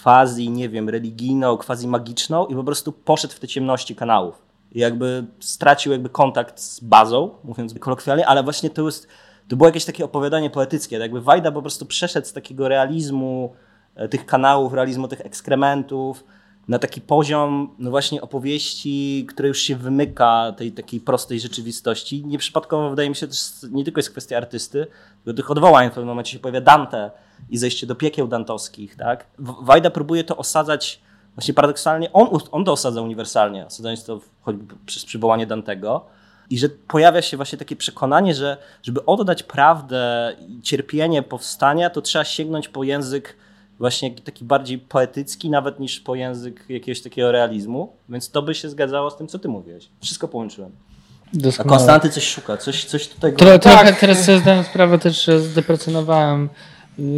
quasi, 0.03 0.49
nie 0.49 0.69
wiem, 0.69 0.89
religijną, 0.89 1.57
quasi 1.57 1.87
magiczną 1.87 2.45
i 2.45 2.55
po 2.55 2.63
prostu 2.63 2.91
poszedł 2.91 3.33
w 3.33 3.39
te 3.39 3.47
ciemności 3.47 3.95
kanałów. 3.95 4.50
Jakby 4.71 5.25
stracił 5.39 5.91
jakby 5.91 6.09
kontakt 6.09 6.59
z 6.59 6.79
bazą, 6.79 7.29
mówiąc 7.43 7.73
kolokwialnie, 7.79 8.27
ale 8.27 8.43
właśnie 8.43 8.69
to 8.69 8.85
jest, 8.85 9.07
to 9.47 9.55
było 9.55 9.67
jakieś 9.67 9.85
takie 9.85 10.05
opowiadanie 10.05 10.49
poetyckie. 10.49 10.95
tak 10.95 11.01
Jakby 11.01 11.21
Wajda 11.21 11.51
po 11.51 11.61
prostu 11.61 11.85
przeszedł 11.85 12.27
z 12.27 12.33
takiego 12.33 12.67
realizmu 12.67 13.53
e, 13.95 14.07
tych 14.07 14.25
kanałów, 14.25 14.73
realizmu 14.73 15.07
tych 15.07 15.21
ekskrementów 15.21 16.23
na 16.67 16.79
taki 16.79 17.01
poziom 17.01 17.75
no 17.79 17.89
właśnie 17.89 18.21
opowieści, 18.21 19.25
które 19.29 19.47
już 19.47 19.59
się 19.59 19.75
wymyka 19.75 20.53
tej 20.57 20.71
takiej 20.71 20.99
prostej 20.99 21.39
rzeczywistości. 21.39 22.25
Nieprzypadkowo 22.25 22.89
wydaje 22.89 23.09
mi 23.09 23.15
się 23.15 23.27
też, 23.27 23.37
nie 23.71 23.83
tylko 23.83 23.99
jest 23.99 24.11
kwestia 24.11 24.37
artysty, 24.37 24.87
do 25.25 25.33
tych 25.33 25.51
odwołań 25.51 25.87
w 25.87 25.89
pewnym 25.89 26.07
momencie 26.07 26.31
się 26.31 26.39
pojawia 26.39 26.61
Dante 26.61 27.11
i 27.49 27.57
zejście 27.57 27.87
do 27.87 27.95
piekieł 27.95 28.27
dantowskich. 28.27 28.95
Tak? 28.95 29.25
Wajda 29.39 29.89
próbuje 29.89 30.23
to 30.23 30.37
osadzać 30.37 31.01
Właśnie 31.41 31.53
paradoksalnie 31.53 32.13
on, 32.13 32.39
on 32.51 32.65
to 32.65 32.71
osadza 32.71 33.01
uniwersalnie, 33.01 33.65
osadzając 33.65 34.03
to 34.03 34.19
choćby 34.41 34.75
przez 34.85 35.05
przywołanie 35.05 35.47
Dantego. 35.47 36.05
I 36.49 36.57
że 36.57 36.69
pojawia 36.69 37.21
się 37.21 37.37
właśnie 37.37 37.57
takie 37.57 37.75
przekonanie, 37.75 38.35
że 38.35 38.57
żeby 38.83 39.05
oddać 39.05 39.43
prawdę 39.43 40.35
i 40.47 40.61
cierpienie 40.61 41.23
powstania, 41.23 41.89
to 41.89 42.01
trzeba 42.01 42.25
sięgnąć 42.25 42.67
po 42.69 42.83
język 42.83 43.37
właśnie 43.79 44.11
taki 44.11 44.45
bardziej 44.45 44.77
poetycki, 44.77 45.49
nawet 45.49 45.79
niż 45.79 45.99
po 45.99 46.15
język 46.15 46.65
jakiegoś 46.69 47.01
takiego 47.01 47.31
realizmu. 47.31 47.93
Więc 48.09 48.31
to 48.31 48.41
by 48.41 48.55
się 48.55 48.69
zgadzało 48.69 49.11
z 49.11 49.17
tym, 49.17 49.27
co 49.27 49.39
ty 49.39 49.47
mówiłeś. 49.47 49.89
Wszystko 50.01 50.27
połączyłem. 50.27 50.71
A 50.71 51.37
Doskonale. 51.37 51.77
Konstanty 51.77 52.09
coś 52.09 52.27
szuka, 52.27 52.57
coś, 52.57 52.85
coś 52.85 53.07
tutaj... 53.07 53.33
Tro, 53.35 53.59
trochę 53.59 53.93
teraz 53.93 54.25
sobie 54.25 54.39
zdałem 54.39 54.63
sprawę 54.63 54.99
też, 54.99 55.25
że 55.25 55.39
zdeprecjonowałem 55.39 56.49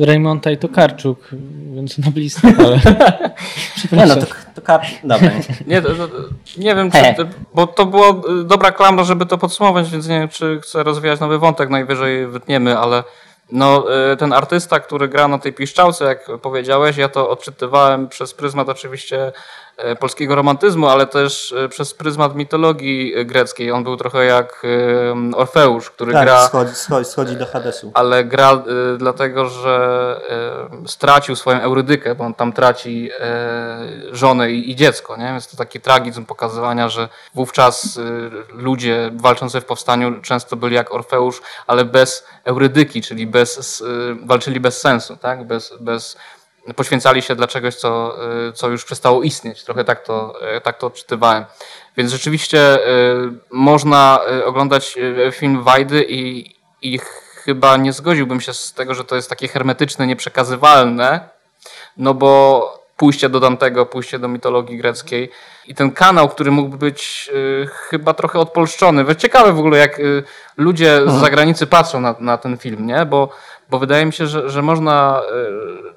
Raymonta 0.01 0.51
i 0.51 0.57
Tokarczuk, 0.57 1.29
więc 1.75 1.97
na 1.97 2.11
blisko, 2.11 2.47
ale... 2.57 2.79
Nie 3.91 4.05
no, 4.05 4.15
to, 4.15 4.25
to 4.55 4.61
kap... 4.61 4.84
Dobra. 5.03 5.31
Nie, 5.67 5.81
to, 5.81 5.89
to, 5.89 6.07
nie 6.57 6.75
wiem, 6.75 6.91
czy, 6.91 6.97
bo 7.53 7.67
to 7.67 7.86
była 7.86 8.09
y, 8.09 8.43
dobra 8.43 8.71
klamra, 8.71 9.03
żeby 9.03 9.25
to 9.25 9.38
podsumować, 9.38 9.89
więc 9.89 10.07
nie 10.07 10.19
wiem, 10.19 10.29
czy 10.29 10.59
chcę 10.61 10.84
rozwijać 10.84 11.19
nowy 11.19 11.39
wątek, 11.39 11.69
najwyżej 11.69 12.27
wytniemy, 12.27 12.77
ale 12.77 13.03
no, 13.51 13.86
y, 14.13 14.17
ten 14.17 14.34
artysta, 14.34 14.79
który 14.79 15.07
gra 15.07 15.27
na 15.27 15.38
tej 15.38 15.53
piszczałce, 15.53 16.05
jak 16.05 16.29
powiedziałeś, 16.41 16.97
ja 16.97 17.09
to 17.09 17.29
odczytywałem 17.29 18.07
przez 18.07 18.34
pryzmat 18.34 18.69
oczywiście 18.69 19.31
polskiego 19.99 20.36
romantyzmu, 20.36 20.88
ale 20.88 21.07
też 21.07 21.51
y, 21.51 21.69
przez 21.69 21.93
pryzmat 21.93 22.36
mitologii 22.36 23.26
greckiej. 23.26 23.71
On 23.71 23.84
był 23.84 23.97
trochę 23.97 24.26
jak 24.26 24.61
y, 24.65 25.36
Orfeusz, 25.36 25.89
który 25.89 26.13
Tak, 26.13 26.24
gra 26.24 26.47
schodzi, 26.47 26.76
schodzi, 26.76 27.09
schodzi 27.09 27.36
do 27.36 27.45
Hadesu. 27.45 27.91
ale 27.93 28.24
gra 28.26 28.63
dlatego, 28.97 29.49
że 29.49 30.03
stracił 30.86 31.36
swoją 31.36 31.59
eurydykę, 31.61 32.15
bo 32.15 32.24
on 32.24 32.34
tam 32.34 32.53
traci 32.53 33.09
żonę 34.11 34.51
i, 34.51 34.76
dziecko, 34.76 35.17
nie? 35.17 35.26
Więc 35.26 35.47
to 35.47 35.57
taki 35.57 35.82
tragizm 35.82 36.26
pokazywania, 36.26 36.89
że 36.89 37.09
wówczas 37.36 37.99
ludzie 38.49 39.11
walczący 39.13 39.61
w 39.61 39.65
powstaniu 39.65 40.21
często 40.21 40.55
byli 40.55 40.76
jak 40.76 40.93
Orfeusz, 40.93 41.41
ale 41.67 41.86
bez 41.86 42.26
eurydyki, 42.45 43.01
czyli 43.01 43.28
bez, 43.28 43.84
walczyli 44.26 44.59
bez 44.59 44.82
sensu, 44.82 45.17
tak? 45.17 45.47
Bez, 45.47 45.74
bez 45.80 46.17
poświęcali 46.76 47.22
się 47.22 47.36
dla 47.36 47.47
czegoś, 47.47 47.76
co, 47.76 48.16
y, 48.49 48.53
co 48.53 48.70
już 48.70 48.86
przestało 48.86 49.24
istnieć. 49.24 49.64
Trochę 49.64 49.84
tak 49.84 50.03
to, 50.03 50.34
y, 50.57 50.61
tak 50.61 50.78
to 50.78 50.88
odczytywałem. 50.88 51.45
Więc 51.97 52.11
rzeczywiście 52.11 52.88
y, 52.88 53.32
można 53.51 54.20
oglądać 54.45 54.97
film 55.32 55.64
Wajdy 55.64 56.05
i, 56.09 56.55
i 56.82 56.99
chyba 57.43 57.78
nie 57.78 57.93
zgodziłbym 57.93 58.41
się 58.41 58.53
z 58.53 58.74
tego, 58.74 58.93
że 58.95 59.03
to 59.03 59.16
jest 59.16 59.30
takie 59.30 59.47
hermetyczne, 59.47 60.07
nieprzekazywalne, 60.07 61.30
no 61.97 62.14
bo 62.14 62.84
pójście 62.97 63.30
do 63.30 63.39
Dantego, 63.39 63.86
pójście 63.86 64.20
do 64.20 64.28
mitologii 64.28 64.78
greckiej 64.78 65.32
i 65.68 65.76
ten 65.76 65.91
kanał, 65.91 66.30
który 66.30 66.51
mógłby 66.51 66.78
być 66.78 67.30
y, 67.34 67.68
chyba 67.68 68.14
trochę 68.14 68.39
odpolszczony. 68.39 69.03
We- 69.03 69.16
Ciekawe 69.16 69.53
w 69.53 69.59
ogóle, 69.59 69.78
jak 69.78 69.99
y, 69.99 70.24
ludzie 70.57 71.01
z 71.05 71.11
zagranicy 71.11 71.68
patrzą 71.68 71.99
na, 71.99 72.16
na 72.20 72.38
ten 72.38 72.57
film, 72.57 72.88
nie? 72.88 73.05
Bo, 73.05 73.30
bo 73.70 73.80
wydaje 73.80 74.05
mi 74.05 74.14
się, 74.14 74.28
że, 74.28 74.49
że 74.49 74.61
można 74.61 75.22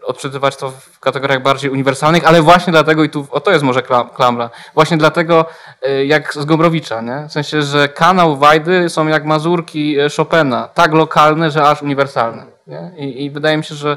y, 0.03 0.07
odczytywać 0.07 0.57
to 0.57 0.71
w 0.71 1.01
kategoriach 1.01 1.43
bardziej 1.43 1.71
uniwersalnych, 1.71 2.29
ale 2.29 2.43
właśnie 2.43 2.71
dlatego, 2.71 3.05
i 3.05 3.11
tu 3.11 3.27
o 3.31 3.41
to 3.41 3.51
jest 3.51 3.65
może 3.65 3.81
klam- 3.81 4.11
klamra, 4.15 4.51
właśnie 4.75 4.97
dlatego 4.97 5.47
y, 5.87 6.07
jak 6.07 6.35
z 6.35 6.45
Gombrowicza, 6.45 7.01
nie? 7.01 7.27
W 7.29 7.33
sensie, 7.33 7.63
że 7.63 7.89
kanał 7.89 8.37
Wajdy 8.37 8.89
są 8.89 9.07
jak 9.07 9.25
mazurki 9.25 10.01
y, 10.01 10.11
Chopina, 10.17 10.69
tak 10.69 10.93
lokalne, 10.93 11.51
że 11.51 11.63
aż 11.63 11.83
uniwersalne. 11.83 12.47
Nie? 12.67 12.93
I, 12.97 13.25
I 13.25 13.31
wydaje 13.31 13.57
mi 13.57 13.65
się, 13.65 13.75
że, 13.75 13.97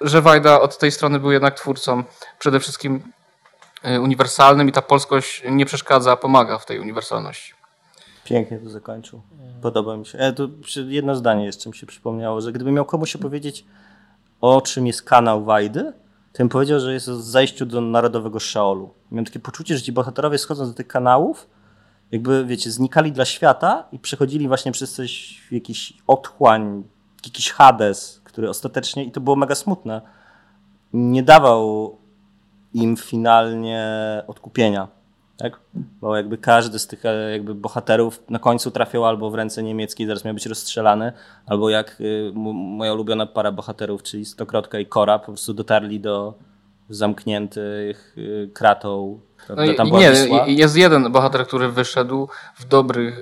że 0.00 0.22
Wajda 0.22 0.60
od 0.60 0.78
tej 0.78 0.90
strony 0.90 1.20
był 1.20 1.32
jednak 1.32 1.54
twórcą 1.54 2.02
przede 2.38 2.60
wszystkim 2.60 3.02
uniwersalnym 4.00 4.68
i 4.68 4.72
ta 4.72 4.82
polskość 4.82 5.42
nie 5.50 5.66
przeszkadza, 5.66 6.16
pomaga 6.16 6.58
w 6.58 6.66
tej 6.66 6.80
uniwersalności. 6.80 7.57
Pięknie 8.28 8.58
to 8.58 8.70
zakończył. 8.70 9.20
Podoba 9.62 9.96
mi 9.96 10.06
się. 10.06 10.18
E, 10.18 10.34
jedno 10.88 11.16
zdanie 11.16 11.44
jeszcze 11.44 11.70
mi 11.70 11.76
się 11.76 11.86
przypomniało, 11.86 12.40
że 12.40 12.52
gdybym 12.52 12.74
miał 12.74 12.84
komuś 12.84 13.16
opowiedzieć, 13.16 13.64
o 14.40 14.60
czym 14.60 14.86
jest 14.86 15.02
kanał 15.02 15.44
Wajdy, 15.44 15.92
to 16.32 16.38
bym 16.38 16.48
powiedział, 16.48 16.80
że 16.80 16.92
jest 16.92 17.08
o 17.08 17.16
zajściu 17.16 17.66
do 17.66 17.80
narodowego 17.80 18.40
Szeolu. 18.40 18.90
Miałem 19.10 19.24
takie 19.24 19.38
poczucie, 19.38 19.76
że 19.76 19.82
ci 19.82 19.92
bohaterowie 19.92 20.38
schodząc 20.38 20.70
do 20.70 20.74
tych 20.74 20.86
kanałów, 20.86 21.48
jakby, 22.12 22.44
wiecie, 22.44 22.70
znikali 22.70 23.12
dla 23.12 23.24
świata 23.24 23.88
i 23.92 23.98
przechodzili 23.98 24.48
właśnie 24.48 24.72
przez 24.72 24.94
coś, 24.94 25.42
jakiś 25.52 25.92
otchłań, 26.06 26.84
jakiś 27.24 27.52
Hades, 27.52 28.20
który 28.24 28.48
ostatecznie, 28.48 29.04
i 29.04 29.12
to 29.12 29.20
było 29.20 29.36
mega 29.36 29.54
smutne, 29.54 30.02
nie 30.92 31.22
dawał 31.22 31.96
im 32.74 32.96
finalnie 32.96 33.86
odkupienia. 34.26 34.88
Tak? 35.38 35.60
Bo 35.74 36.16
jakby 36.16 36.38
każdy 36.38 36.78
z 36.78 36.86
tych 36.86 37.04
e, 37.04 37.32
jakby 37.32 37.54
bohaterów 37.54 38.22
na 38.30 38.38
końcu 38.38 38.70
trafiał 38.70 39.04
albo 39.04 39.30
w 39.30 39.34
ręce 39.34 39.62
niemieckie 39.62 40.04
i 40.04 40.06
zaraz 40.06 40.24
miał 40.24 40.34
być 40.34 40.46
rozstrzelany, 40.46 41.12
albo 41.46 41.70
jak 41.70 42.00
y, 42.00 42.32
moja 42.34 42.94
ulubiona 42.94 43.26
para 43.26 43.52
bohaterów, 43.52 44.02
czyli 44.02 44.24
Stokrotka 44.24 44.78
i 44.78 44.86
Kora, 44.86 45.18
po 45.18 45.26
prostu 45.26 45.54
dotarli 45.54 46.00
do 46.00 46.34
zamkniętych 46.88 48.14
y, 48.18 48.50
kratą? 48.54 49.20
No 49.56 49.64
i, 49.64 49.74
Tam 49.74 49.88
była 49.88 50.00
nie, 50.00 50.10
Wisła. 50.10 50.44
jest 50.46 50.76
jeden 50.76 51.12
bohater, 51.12 51.46
który 51.46 51.68
wyszedł 51.68 52.28
w, 52.54 52.64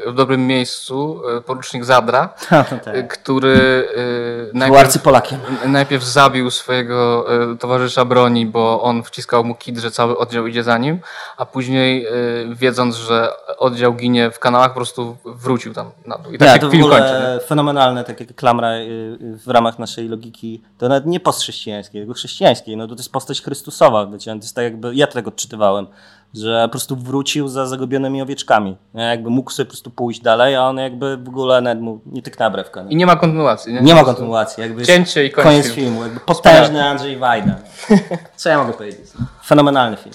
w 0.07 0.15
dobrym 0.15 0.47
miejscu, 0.47 1.21
e, 1.37 1.41
porucznik 1.41 1.85
Zadra, 1.85 2.29
tak. 2.85 2.87
e, 2.87 3.03
który 3.03 3.89
e, 3.97 4.59
najpierw, 4.59 4.81
arcypolakiem. 4.81 5.41
najpierw 5.67 6.05
zabił 6.05 6.51
swojego 6.51 7.27
e, 7.53 7.57
towarzysza 7.57 8.05
broni, 8.05 8.47
bo 8.47 8.83
on 8.83 9.03
wciskał 9.03 9.45
mu 9.45 9.55
kit, 9.55 9.79
że 9.79 9.91
cały 9.91 10.19
oddział 10.19 10.47
idzie 10.47 10.63
za 10.63 10.79
nim, 10.79 10.99
a 11.37 11.47
później 11.47 12.07
wiedząc, 12.55 12.97
że 12.97 13.29
oddział 13.59 13.95
ginie 13.95 14.31
w 14.31 14.39
kanałach, 14.39 14.69
po 14.69 14.75
prostu 14.75 15.17
wrócił 15.25 15.75
tam 15.75 15.91
na 16.07 16.19
dół. 16.19 16.33
I 16.33 16.39
tak 16.39 16.63
Nie, 16.63 16.69
się 16.69 16.71
film 16.71 16.91
kończy. 16.91 17.05
nie? 17.35 17.47
fenomenalne, 17.47 18.05
tak 18.05 18.21
jak 18.21 18.35
klamra 18.35 18.73
y, 18.73 18.81
y, 18.81 19.39
w 19.39 19.49
ramach 19.49 19.79
naszej 19.79 20.09
logiki, 20.09 20.63
to 20.79 20.89
nawet 20.89 21.07
nie 21.07 21.21
postchrześcijańskiej, 21.21 22.01
tylko 22.01 22.15
chrześcijańskiej, 22.15 22.77
no 22.77 22.87
to, 22.89 22.95
to 22.95 23.01
jest 23.01 23.13
postać 23.13 23.43
Chrystusowa, 23.43 24.07
wiecie, 24.07 24.31
to 24.31 24.37
jest 24.37 24.55
tak 24.55 24.65
jakby, 24.65 24.95
ja 24.95 25.07
tego 25.07 25.29
odczytywałem, 25.29 25.87
że 26.35 26.63
po 26.65 26.69
prostu 26.69 26.97
wrócił 26.97 27.49
za 27.49 27.67
zagubionymi 27.67 28.23
owieczkami, 28.23 28.77
nie? 28.95 29.03
jakby 29.03 29.31
mógł 29.31 29.51
sobie 29.51 29.65
po 29.65 29.71
prostu 29.71 29.91
pójść 29.91 30.21
dalej, 30.21 30.55
a 30.55 30.63
on 30.63 30.77
jakby 30.77 31.17
w 31.17 31.29
ogóle 31.29 31.61
nawet 31.61 31.81
mu 31.85 32.01
nie 32.07 32.23
tyk 32.23 32.39
na 32.39 32.51
brewkę. 32.51 32.81
I 32.81 32.89
Nie, 32.89 32.97
nie 32.97 33.07
ma 33.07 33.17
kontynuacji. 33.17 33.75
Nie, 33.75 33.81
nie 33.81 33.95
ma 33.95 34.05
kontynuacji, 34.05 34.61
jakby 34.61 34.87
Cięcie 34.87 35.25
i 35.27 35.31
koniec 35.31 35.47
koniec 35.51 35.67
filmu. 35.67 35.91
filmu, 35.91 36.03
jakby 36.03 36.21
potężny 36.21 36.85
Andrzej 36.85 37.17
Wajda. 37.17 37.57
Co 38.37 38.49
ja 38.49 38.59
mogę 38.59 38.73
powiedzieć? 38.73 39.01
Fenomenalny 39.45 39.97
film. 39.97 40.15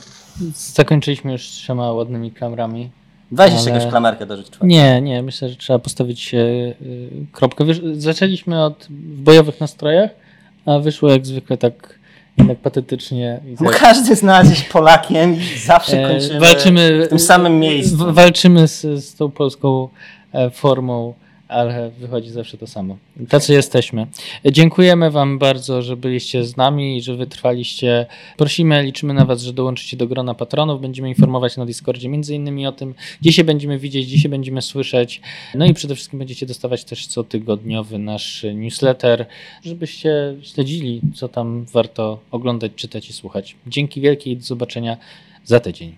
Zakończyliśmy 0.55 1.31
już 1.31 1.41
trzema 1.43 1.91
ładnymi 1.91 2.31
klamrami. 2.31 2.89
Weź 3.31 3.53
jeszcze 3.53 3.69
jakąś 3.69 3.89
klamerkę 3.89 4.25
dorzuć. 4.25 4.45
czwartą. 4.45 4.65
Nie, 4.67 5.01
nie, 5.01 5.23
myślę, 5.23 5.49
że 5.49 5.55
trzeba 5.55 5.79
postawić 5.79 6.33
e, 6.33 6.37
y, 6.37 6.75
kropkę. 7.31 7.65
Wiesz, 7.65 7.81
zaczęliśmy 7.93 8.63
od 8.63 8.87
w 8.89 9.21
bojowych 9.21 9.59
nastrojach, 9.59 10.11
a 10.65 10.79
wyszło 10.79 11.09
jak 11.11 11.25
zwykle 11.25 11.57
tak 11.57 11.99
jednak 12.37 12.57
patetycznie. 12.57 13.39
Tak, 13.65 13.79
każdy 13.79 14.15
z 14.15 14.23
nas 14.23 14.49
jest 14.49 14.69
Polakiem 14.69 15.35
i 15.35 15.57
zawsze 15.65 16.03
e, 16.03 16.07
kończymy 16.07 16.39
walczymy 16.39 17.05
w 17.05 17.09
tym 17.09 17.19
samym 17.19 17.59
miejscu. 17.59 18.13
Walczymy 18.13 18.67
z, 18.67 18.81
z 18.81 19.15
tą 19.15 19.31
polską 19.31 19.89
e, 20.33 20.49
formą, 20.49 21.13
ale 21.51 21.89
wychodzi 21.89 22.29
zawsze 22.29 22.57
to 22.57 22.67
samo. 22.67 22.97
Tacy 23.29 23.53
jesteśmy. 23.53 24.07
Dziękujemy 24.45 25.11
Wam 25.11 25.39
bardzo, 25.39 25.81
że 25.81 25.97
byliście 25.97 26.43
z 26.43 26.57
nami 26.57 26.97
i 26.97 27.01
że 27.01 27.15
wytrwaliście. 27.15 28.05
Prosimy, 28.37 28.83
liczymy 28.83 29.13
na 29.13 29.25
Was, 29.25 29.41
że 29.41 29.53
dołączycie 29.53 29.97
do 29.97 30.07
grona 30.07 30.33
patronów. 30.33 30.81
Będziemy 30.81 31.09
informować 31.09 31.57
na 31.57 31.65
Discordzie 31.65 32.09
między 32.09 32.35
innymi 32.35 32.67
o 32.67 32.71
tym, 32.71 32.93
gdzie 33.21 33.33
się 33.33 33.43
będziemy 33.43 33.79
widzieć, 33.79 34.07
gdzie 34.07 34.19
się 34.19 34.29
będziemy 34.29 34.61
słyszeć. 34.61 35.21
No 35.55 35.65
i 35.65 35.73
przede 35.73 35.95
wszystkim 35.95 36.19
będziecie 36.19 36.45
dostawać 36.45 36.83
też 36.83 37.07
cotygodniowy 37.07 37.99
nasz 37.99 38.45
newsletter, 38.55 39.25
żebyście 39.63 40.35
śledzili, 40.41 41.01
co 41.15 41.27
tam 41.27 41.65
warto 41.73 42.19
oglądać, 42.31 42.71
czytać 42.75 43.09
i 43.09 43.13
słuchać. 43.13 43.55
Dzięki 43.67 44.01
wielkie 44.01 44.31
i 44.31 44.37
do 44.37 44.43
zobaczenia 44.43 44.97
za 45.45 45.59
tydzień. 45.59 45.95